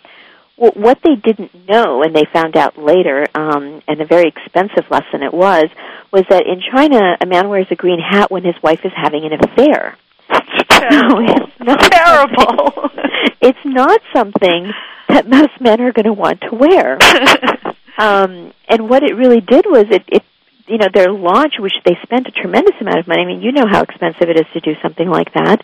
Well, 0.57 0.71
what 0.75 0.99
they 1.03 1.15
didn't 1.15 1.67
know, 1.67 2.01
and 2.03 2.15
they 2.15 2.25
found 2.31 2.55
out 2.55 2.77
later, 2.77 3.25
um, 3.35 3.81
and 3.87 3.99
a 3.99 4.05
very 4.05 4.27
expensive 4.27 4.89
lesson 4.89 5.21
it 5.21 5.33
was, 5.33 5.65
was 6.11 6.23
that 6.29 6.45
in 6.45 6.61
China, 6.61 7.17
a 7.19 7.25
man 7.25 7.49
wears 7.49 7.67
a 7.71 7.75
green 7.75 7.99
hat 7.99 8.31
when 8.31 8.43
his 8.43 8.55
wife 8.63 8.85
is 8.85 8.93
having 8.95 9.25
an 9.25 9.33
affair. 9.33 9.97
No, 10.29 10.39
it's 11.19 11.59
not 11.59 11.79
terrible. 11.91 12.89
it's 13.41 13.65
not 13.65 14.01
something 14.13 14.71
that 15.09 15.27
most 15.27 15.59
men 15.59 15.81
are 15.81 15.91
going 15.91 16.05
to 16.05 16.13
want 16.13 16.41
to 16.41 16.55
wear. 16.55 16.97
um, 17.97 18.53
and 18.69 18.89
what 18.89 19.03
it 19.03 19.15
really 19.15 19.41
did 19.41 19.65
was 19.65 19.85
it, 19.89 20.03
it, 20.07 20.23
you 20.67 20.77
know, 20.77 20.87
their 20.93 21.11
launch, 21.11 21.55
which 21.59 21.75
they 21.85 21.97
spent 22.03 22.27
a 22.27 22.31
tremendous 22.31 22.75
amount 22.81 22.99
of 22.99 23.07
money. 23.07 23.21
I 23.21 23.25
mean, 23.25 23.41
you 23.41 23.51
know 23.51 23.67
how 23.67 23.81
expensive 23.81 24.29
it 24.29 24.39
is 24.39 24.45
to 24.53 24.59
do 24.59 24.75
something 24.81 25.07
like 25.07 25.33
that. 25.33 25.61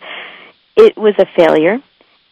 It 0.76 0.96
was 0.96 1.14
a 1.18 1.26
failure, 1.36 1.80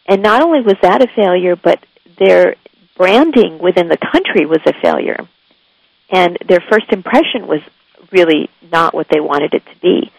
and 0.07 0.21
not 0.21 0.41
only 0.41 0.61
was 0.61 0.77
that 0.81 1.03
a 1.03 1.07
failure, 1.07 1.55
but 1.55 1.83
their 2.17 2.55
branding 2.97 3.59
within 3.59 3.87
the 3.87 3.97
country 3.97 4.45
was 4.45 4.61
a 4.65 4.73
failure, 4.81 5.27
and 6.09 6.37
their 6.47 6.61
first 6.61 6.91
impression 6.91 7.47
was 7.47 7.61
really 8.11 8.49
not 8.71 8.93
what 8.93 9.07
they 9.09 9.19
wanted 9.19 9.53
it 9.53 9.65
to 9.65 9.75
be. 9.81 10.11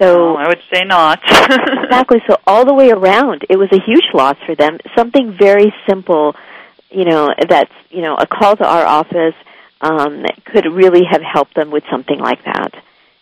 So 0.00 0.30
oh, 0.30 0.36
I 0.36 0.48
would 0.48 0.62
say 0.72 0.84
not. 0.84 1.20
exactly. 1.24 2.22
So 2.26 2.38
all 2.46 2.64
the 2.64 2.74
way 2.74 2.90
around, 2.90 3.44
it 3.50 3.56
was 3.56 3.68
a 3.70 3.80
huge 3.80 4.06
loss 4.14 4.36
for 4.46 4.54
them. 4.54 4.78
Something 4.96 5.36
very 5.38 5.74
simple, 5.86 6.34
you 6.90 7.04
know, 7.04 7.28
that's 7.48 7.72
you 7.90 8.00
know 8.00 8.16
a 8.16 8.26
call 8.26 8.56
to 8.56 8.66
our 8.66 8.86
office 8.86 9.34
um, 9.80 10.24
could 10.44 10.66
really 10.66 11.04
have 11.10 11.22
helped 11.22 11.54
them 11.54 11.70
with 11.70 11.84
something 11.90 12.18
like 12.18 12.44
that. 12.44 12.74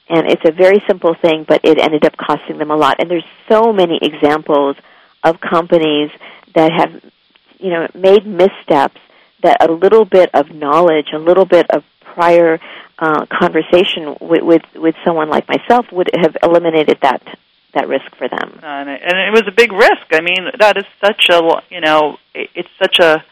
And 0.09 0.27
it's 0.27 0.43
a 0.45 0.53
very 0.53 0.83
simple 0.87 1.15
thing, 1.15 1.45
but 1.47 1.61
it 1.65 1.79
ended 1.79 2.05
up 2.05 2.17
costing 2.17 2.59
them 2.59 2.71
a 2.71 2.77
lot. 2.77 2.97
And 2.99 3.11
there's 3.11 3.27
so 3.49 3.73
many 3.73 3.99
examples 4.01 4.77
of 5.23 5.41
companies 5.41 6.11
that 6.55 6.73
have, 6.73 7.03
you 7.59 7.71
know, 7.71 7.89
made 7.95 8.27
missteps 8.27 9.01
that 9.43 9.69
a 9.69 9.71
little 9.71 10.05
bit 10.05 10.31
of 10.35 10.51
knowledge, 10.51 11.09
a 11.13 11.19
little 11.19 11.45
bit 11.45 11.71
of 11.71 11.85
prior 12.01 12.59
uh, 12.99 13.27
conversation 13.27 14.17
with, 14.21 14.43
with 14.43 14.63
with 14.75 14.95
someone 15.05 15.29
like 15.29 15.47
myself 15.47 15.87
would 15.93 16.11
have 16.17 16.37
eliminated 16.43 16.99
that 17.03 17.23
that 17.75 17.87
risk 17.87 18.11
for 18.17 18.29
them. 18.29 18.59
And 18.63 18.89
it, 18.89 19.01
and 19.05 19.19
it 19.29 19.33
was 19.33 19.45
a 19.47 19.53
big 19.53 19.73
risk. 19.73 20.07
I 20.13 20.21
mean, 20.21 20.51
that 20.59 20.77
is 20.77 20.85
such 21.05 21.29
a 21.29 21.63
you 21.71 21.81
know, 21.81 22.17
it's 22.35 22.69
such 22.83 22.99
a 22.99 23.23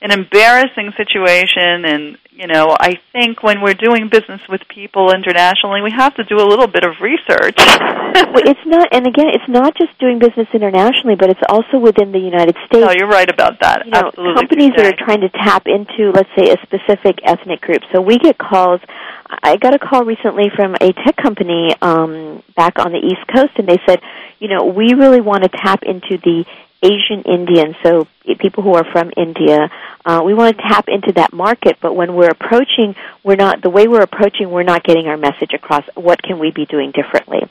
an 0.00 0.12
embarrassing 0.12 0.92
situation. 0.96 1.84
And 1.84 2.18
you 2.38 2.46
know 2.46 2.76
i 2.78 2.94
think 3.12 3.42
when 3.42 3.60
we're 3.60 3.74
doing 3.74 4.08
business 4.08 4.40
with 4.48 4.62
people 4.68 5.12
internationally 5.12 5.82
we 5.82 5.90
have 5.90 6.14
to 6.14 6.22
do 6.24 6.36
a 6.36 6.46
little 6.46 6.68
bit 6.68 6.84
of 6.84 6.94
research. 7.02 7.58
Well, 8.08 8.42
it's 8.44 8.66
not 8.66 8.88
and 8.90 9.06
again 9.06 9.28
it's 9.28 9.48
not 9.48 9.76
just 9.76 9.96
doing 10.00 10.18
business 10.18 10.48
internationally 10.52 11.14
but 11.14 11.30
it's 11.30 11.40
also 11.48 11.78
within 11.78 12.10
the 12.10 12.18
united 12.18 12.56
states 12.66 12.82
no 12.84 12.90
you're 12.90 13.08
right 13.08 13.30
about 13.30 13.60
that. 13.60 13.84
You 13.84 13.92
know, 13.92 14.08
Absolutely 14.08 14.34
companies 14.34 14.72
that 14.76 14.86
are 14.86 14.96
trying 14.98 15.20
to 15.20 15.28
tap 15.28 15.66
into 15.66 16.10
let's 16.10 16.30
say 16.36 16.50
a 16.50 16.56
specific 16.62 17.20
ethnic 17.22 17.60
group. 17.60 17.82
So 17.92 18.00
we 18.00 18.18
get 18.18 18.36
calls. 18.38 18.80
I 19.28 19.56
got 19.56 19.74
a 19.74 19.78
call 19.78 20.04
recently 20.04 20.50
from 20.54 20.74
a 20.80 20.92
tech 21.04 21.16
company 21.16 21.76
um 21.80 22.42
back 22.56 22.78
on 22.78 22.90
the 22.90 22.98
east 22.98 23.22
coast 23.32 23.52
and 23.56 23.68
they 23.68 23.78
said 23.86 24.00
you 24.40 24.48
know 24.48 24.64
we 24.64 24.94
really 24.94 25.20
want 25.20 25.44
to 25.44 25.50
tap 25.50 25.82
into 25.84 26.18
the 26.18 26.44
Asian 26.82 27.22
Indians, 27.22 27.74
so 27.82 28.06
people 28.38 28.62
who 28.62 28.74
are 28.74 28.84
from 28.84 29.10
India. 29.16 29.70
Uh, 30.04 30.22
we 30.24 30.32
want 30.32 30.56
to 30.56 30.62
tap 30.62 30.88
into 30.88 31.12
that 31.12 31.32
market, 31.32 31.78
but 31.80 31.94
when 31.94 32.14
we're 32.14 32.30
approaching, 32.30 32.94
we're 33.24 33.36
not 33.36 33.62
the 33.62 33.70
way 33.70 33.88
we're 33.88 34.02
approaching. 34.02 34.50
We're 34.50 34.62
not 34.62 34.84
getting 34.84 35.08
our 35.08 35.16
message 35.16 35.52
across. 35.54 35.84
What 35.94 36.22
can 36.22 36.38
we 36.38 36.50
be 36.50 36.66
doing 36.66 36.92
differently? 36.92 37.48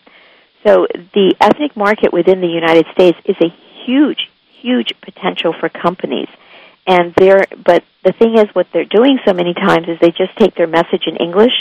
So 0.63 0.87
the 1.13 1.35
ethnic 1.39 1.75
market 1.75 2.13
within 2.13 2.41
the 2.41 2.47
United 2.47 2.85
States 2.93 3.17
is 3.25 3.35
a 3.41 3.49
huge, 3.85 4.29
huge 4.61 4.93
potential 5.01 5.53
for 5.53 5.69
companies. 5.69 6.29
And 6.85 7.13
they're, 7.15 7.45
but 7.65 7.83
the 8.03 8.13
thing 8.13 8.37
is, 8.37 8.47
what 8.53 8.67
they're 8.71 8.85
doing 8.85 9.19
so 9.25 9.33
many 9.33 9.53
times 9.53 9.89
is 9.89 9.99
they 9.99 10.11
just 10.11 10.35
take 10.37 10.55
their 10.55 10.67
message 10.67 11.03
in 11.05 11.17
English 11.17 11.53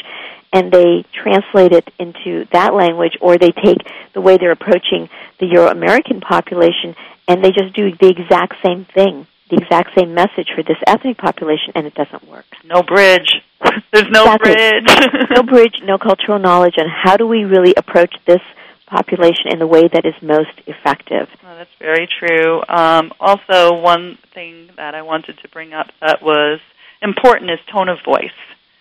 and 0.52 0.72
they 0.72 1.04
translate 1.12 1.72
it 1.72 1.88
into 1.98 2.46
that 2.52 2.74
language, 2.74 3.16
or 3.20 3.38
they 3.38 3.52
take 3.52 3.78
the 4.14 4.20
way 4.20 4.36
they're 4.36 4.52
approaching 4.52 5.08
the 5.38 5.46
Euro 5.46 5.68
American 5.68 6.20
population 6.20 6.94
and 7.28 7.42
they 7.42 7.50
just 7.50 7.74
do 7.74 7.90
the 7.96 8.08
exact 8.08 8.54
same 8.64 8.84
thing, 8.84 9.26
the 9.50 9.56
exact 9.56 9.98
same 9.98 10.14
message 10.14 10.48
for 10.54 10.62
this 10.62 10.76
ethnic 10.86 11.18
population, 11.18 11.72
and 11.74 11.86
it 11.86 11.94
doesn't 11.94 12.28
work. 12.28 12.46
No 12.64 12.82
bridge. 12.82 13.42
There's 13.92 14.08
no 14.10 14.24
exactly. 14.24 14.54
bridge. 14.54 15.30
no 15.30 15.42
bridge, 15.42 15.74
no 15.82 15.98
cultural 15.98 16.38
knowledge, 16.38 16.74
and 16.76 16.88
how 16.88 17.16
do 17.16 17.26
we 17.26 17.44
really 17.44 17.74
approach 17.76 18.14
this 18.26 18.40
population 18.86 19.50
in 19.50 19.58
the 19.58 19.66
way 19.66 19.88
that 19.88 20.06
is 20.06 20.14
most 20.22 20.52
effective? 20.66 21.28
Well, 21.42 21.56
that's 21.56 21.74
very 21.80 22.08
true. 22.18 22.62
Um, 22.68 23.12
also, 23.18 23.74
one 23.74 24.18
thing 24.32 24.70
that 24.76 24.94
I 24.94 25.02
wanted 25.02 25.38
to 25.38 25.48
bring 25.48 25.72
up 25.72 25.88
that 26.00 26.22
was 26.22 26.60
important 27.02 27.50
is 27.50 27.58
tone 27.72 27.88
of 27.88 27.98
voice. 28.04 28.30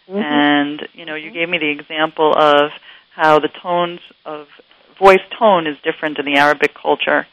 Mm-hmm. 0.09 0.17
And, 0.17 0.87
you 0.93 1.05
know, 1.05 1.15
you 1.15 1.31
gave 1.31 1.49
me 1.49 1.57
the 1.57 1.71
example 1.71 2.33
of 2.35 2.71
how 3.11 3.39
the 3.39 3.49
tones 3.61 3.99
of 4.25 4.47
voice 4.99 5.23
tone 5.37 5.67
is 5.67 5.77
different 5.83 6.19
in 6.19 6.25
the 6.25 6.37
Arabic 6.37 6.73
culture 6.73 7.25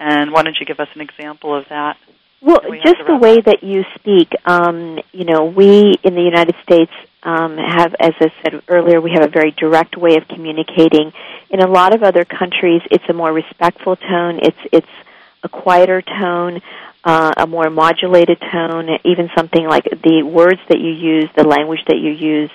and 0.00 0.32
why 0.32 0.42
don't 0.42 0.56
you 0.58 0.66
give 0.66 0.80
us 0.80 0.88
an 0.94 1.02
example 1.02 1.54
of 1.54 1.68
that? 1.68 1.98
Well, 2.40 2.60
we 2.70 2.80
just 2.80 2.96
the 3.06 3.16
way 3.16 3.38
that 3.38 3.62
you 3.62 3.84
speak. 3.96 4.32
Um, 4.46 4.98
you 5.12 5.26
know, 5.26 5.44
we 5.44 5.94
in 6.02 6.14
the 6.14 6.22
United 6.22 6.54
States 6.62 6.90
um, 7.22 7.58
have, 7.58 7.94
as 8.00 8.14
I 8.18 8.32
said 8.42 8.62
earlier, 8.66 8.98
we 8.98 9.10
have 9.10 9.22
a 9.22 9.28
very 9.28 9.50
direct 9.50 9.98
way 9.98 10.16
of 10.16 10.26
communicating. 10.26 11.12
In 11.50 11.60
a 11.60 11.68
lot 11.68 11.94
of 11.94 12.02
other 12.02 12.24
countries, 12.24 12.80
it's 12.90 13.04
a 13.10 13.12
more 13.12 13.30
respectful 13.30 13.96
tone. 13.96 14.40
It's 14.42 14.56
it's 14.72 14.94
a 15.42 15.50
quieter 15.50 16.00
tone, 16.00 16.62
uh, 17.04 17.32
a 17.36 17.46
more 17.46 17.70
modulated 17.70 18.38
tone. 18.52 18.88
Even 19.04 19.30
something 19.36 19.66
like 19.66 19.84
the 19.84 20.22
words 20.22 20.60
that 20.68 20.78
you 20.78 20.90
use, 20.90 21.28
the 21.36 21.44
language 21.44 21.80
that 21.88 21.96
you 21.96 22.10
use, 22.10 22.50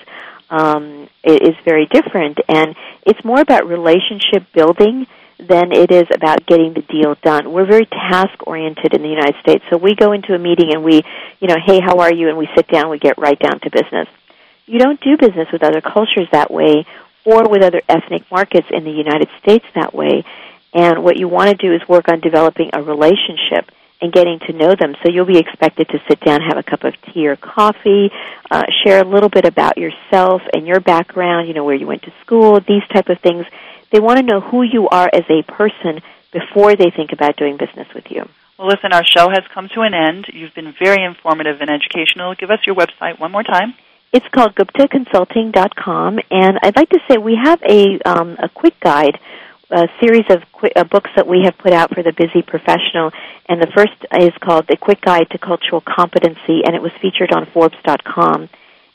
um, 0.50 1.08
is 1.24 1.56
very 1.64 1.86
different, 1.86 2.38
and 2.48 2.76
it's 3.02 3.24
more 3.24 3.40
about 3.40 3.66
relationship 3.66 4.44
building 4.52 5.06
than 5.38 5.72
it 5.72 5.90
is 5.90 6.06
about 6.14 6.46
getting 6.46 6.72
the 6.72 6.82
deal 6.82 7.14
done. 7.22 7.52
We're 7.52 7.66
very 7.66 7.84
task 7.86 8.46
oriented 8.46 8.94
in 8.94 9.02
the 9.02 9.08
United 9.08 9.34
States, 9.42 9.64
so 9.68 9.76
we 9.76 9.94
go 9.94 10.12
into 10.12 10.34
a 10.34 10.38
meeting 10.38 10.72
and 10.72 10.82
we, 10.84 11.02
you 11.40 11.48
know, 11.48 11.56
hey, 11.64 11.80
how 11.80 11.98
are 11.98 12.14
you? 12.14 12.28
And 12.28 12.38
we 12.38 12.48
sit 12.54 12.68
down, 12.68 12.88
we 12.90 12.98
get 12.98 13.18
right 13.18 13.38
down 13.38 13.60
to 13.60 13.70
business. 13.70 14.08
You 14.66 14.78
don't 14.78 15.00
do 15.00 15.16
business 15.16 15.48
with 15.52 15.62
other 15.62 15.80
cultures 15.80 16.28
that 16.32 16.50
way, 16.50 16.86
or 17.24 17.48
with 17.48 17.62
other 17.62 17.82
ethnic 17.88 18.22
markets 18.30 18.68
in 18.70 18.84
the 18.84 18.90
United 18.90 19.28
States 19.42 19.64
that 19.74 19.92
way. 19.92 20.24
And 20.72 21.02
what 21.02 21.18
you 21.18 21.26
want 21.26 21.50
to 21.50 21.56
do 21.56 21.74
is 21.74 21.86
work 21.88 22.08
on 22.08 22.20
developing 22.20 22.70
a 22.72 22.82
relationship 22.82 23.70
and 24.00 24.12
getting 24.12 24.38
to 24.46 24.52
know 24.52 24.74
them. 24.74 24.94
So 25.02 25.10
you'll 25.10 25.24
be 25.26 25.38
expected 25.38 25.88
to 25.88 25.98
sit 26.08 26.20
down, 26.20 26.40
have 26.42 26.58
a 26.58 26.62
cup 26.62 26.84
of 26.84 26.94
tea 27.12 27.26
or 27.26 27.36
coffee, 27.36 28.10
uh, 28.50 28.64
share 28.84 29.00
a 29.00 29.08
little 29.08 29.28
bit 29.28 29.44
about 29.44 29.78
yourself 29.78 30.42
and 30.52 30.66
your 30.66 30.80
background, 30.80 31.48
you 31.48 31.54
know, 31.54 31.64
where 31.64 31.74
you 31.74 31.86
went 31.86 32.02
to 32.02 32.12
school, 32.20 32.60
these 32.60 32.82
type 32.92 33.08
of 33.08 33.18
things. 33.20 33.46
They 33.90 34.00
want 34.00 34.18
to 34.18 34.22
know 34.24 34.40
who 34.40 34.62
you 34.62 34.88
are 34.88 35.08
as 35.12 35.24
a 35.30 35.42
person 35.42 36.02
before 36.32 36.76
they 36.76 36.90
think 36.90 37.12
about 37.12 37.36
doing 37.36 37.56
business 37.56 37.88
with 37.94 38.10
you. 38.10 38.28
Well, 38.58 38.68
listen, 38.68 38.92
our 38.92 39.04
show 39.04 39.28
has 39.28 39.44
come 39.52 39.68
to 39.74 39.82
an 39.82 39.94
end. 39.94 40.26
You've 40.32 40.54
been 40.54 40.74
very 40.78 41.04
informative 41.04 41.60
and 41.60 41.70
educational. 41.70 42.34
Give 42.34 42.50
us 42.50 42.60
your 42.66 42.74
website 42.74 43.18
one 43.18 43.32
more 43.32 43.42
time. 43.42 43.74
It's 44.12 44.26
called 44.28 44.54
GuptaConsulting.com, 44.54 46.20
and 46.30 46.58
I'd 46.62 46.76
like 46.76 46.88
to 46.90 47.00
say 47.08 47.18
we 47.18 47.36
have 47.42 47.60
a 47.62 47.98
um, 48.06 48.36
a 48.42 48.48
quick 48.48 48.78
guide 48.80 49.18
a 49.70 49.88
series 50.00 50.24
of 50.30 50.42
qu- 50.52 50.70
uh, 50.76 50.84
books 50.84 51.10
that 51.16 51.26
we 51.26 51.42
have 51.44 51.56
put 51.58 51.72
out 51.72 51.94
for 51.94 52.02
the 52.02 52.12
busy 52.12 52.42
professional, 52.42 53.10
and 53.48 53.60
the 53.60 53.70
first 53.74 53.94
is 54.20 54.32
called 54.40 54.66
The 54.68 54.76
Quick 54.76 55.00
Guide 55.00 55.28
to 55.30 55.38
Cultural 55.38 55.80
Competency, 55.80 56.62
and 56.64 56.74
it 56.74 56.82
was 56.82 56.92
featured 57.02 57.32
on 57.32 57.46
Forbes.com, 57.52 58.48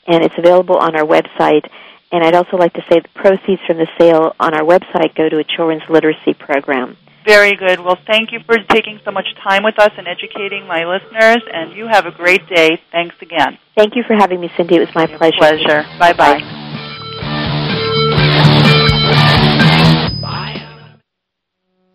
and 0.06 0.24
it's 0.24 0.34
available 0.38 0.76
on 0.76 0.96
our 0.96 1.04
website. 1.04 1.68
And 2.10 2.22
I'd 2.22 2.34
also 2.34 2.56
like 2.56 2.74
to 2.74 2.84
say 2.90 3.00
the 3.00 3.08
proceeds 3.14 3.62
from 3.66 3.78
the 3.78 3.88
sale 3.98 4.34
on 4.38 4.54
our 4.54 4.62
website 4.64 5.14
go 5.14 5.28
to 5.28 5.38
a 5.38 5.44
children's 5.44 5.82
literacy 5.88 6.34
program. 6.34 6.96
Very 7.24 7.54
good. 7.54 7.80
Well, 7.80 7.98
thank 8.06 8.32
you 8.32 8.40
for 8.44 8.56
taking 8.68 8.98
so 9.04 9.12
much 9.12 9.26
time 9.42 9.62
with 9.62 9.78
us 9.78 9.92
and 9.96 10.08
educating 10.08 10.66
my 10.66 10.84
listeners, 10.84 11.42
and 11.52 11.72
you 11.72 11.86
have 11.86 12.06
a 12.06 12.10
great 12.10 12.46
day. 12.48 12.80
Thanks 12.90 13.14
again. 13.22 13.58
Thank 13.76 13.94
you 13.94 14.02
for 14.06 14.14
having 14.14 14.40
me, 14.40 14.50
Cindy. 14.56 14.76
It 14.76 14.80
was 14.80 14.94
my 14.94 15.06
pleasure. 15.06 15.36
Pleasure. 15.38 15.84
Bye 15.98 16.12
bye. 16.12 16.61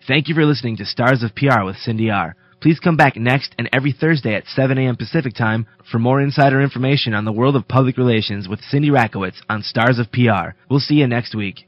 Thank 0.08 0.30
you 0.30 0.36
for 0.36 0.46
listening 0.46 0.78
to 0.78 0.86
Stars 0.86 1.22
of 1.22 1.36
PR 1.36 1.66
with 1.66 1.76
Cindy 1.76 2.10
R. 2.10 2.34
Please 2.62 2.80
come 2.80 2.96
back 2.96 3.18
next 3.18 3.54
and 3.60 3.68
every 3.74 3.92
Thursday 3.92 4.36
at 4.36 4.48
7 4.48 4.78
a.m. 4.78 4.96
Pacific 4.96 5.34
Time 5.36 5.68
for 5.92 6.00
more 6.00 6.22
insider 6.22 6.62
information 6.62 7.14
on 7.14 7.26
the 7.26 7.34
world 7.34 7.58
of 7.58 7.68
public 7.68 7.98
relations 7.98 8.48
with 8.48 8.62
Cindy 8.62 8.90
Rakowitz 8.90 9.42
on 9.50 9.64
Stars 9.64 10.00
of 10.00 10.10
PR. 10.14 10.52
We'll 10.70 10.80
see 10.80 10.96
you 10.96 11.08
next 11.08 11.36
week. 11.36 11.68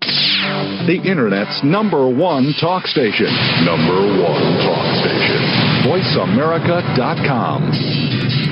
The 0.00 1.02
Internet's 1.04 1.60
number 1.62 2.08
one 2.08 2.54
talk 2.58 2.86
station. 2.86 3.28
Number 3.66 4.22
one 4.22 4.56
talk 4.64 4.96
station. 5.04 5.36
VoiceAmerica.com. 5.84 8.49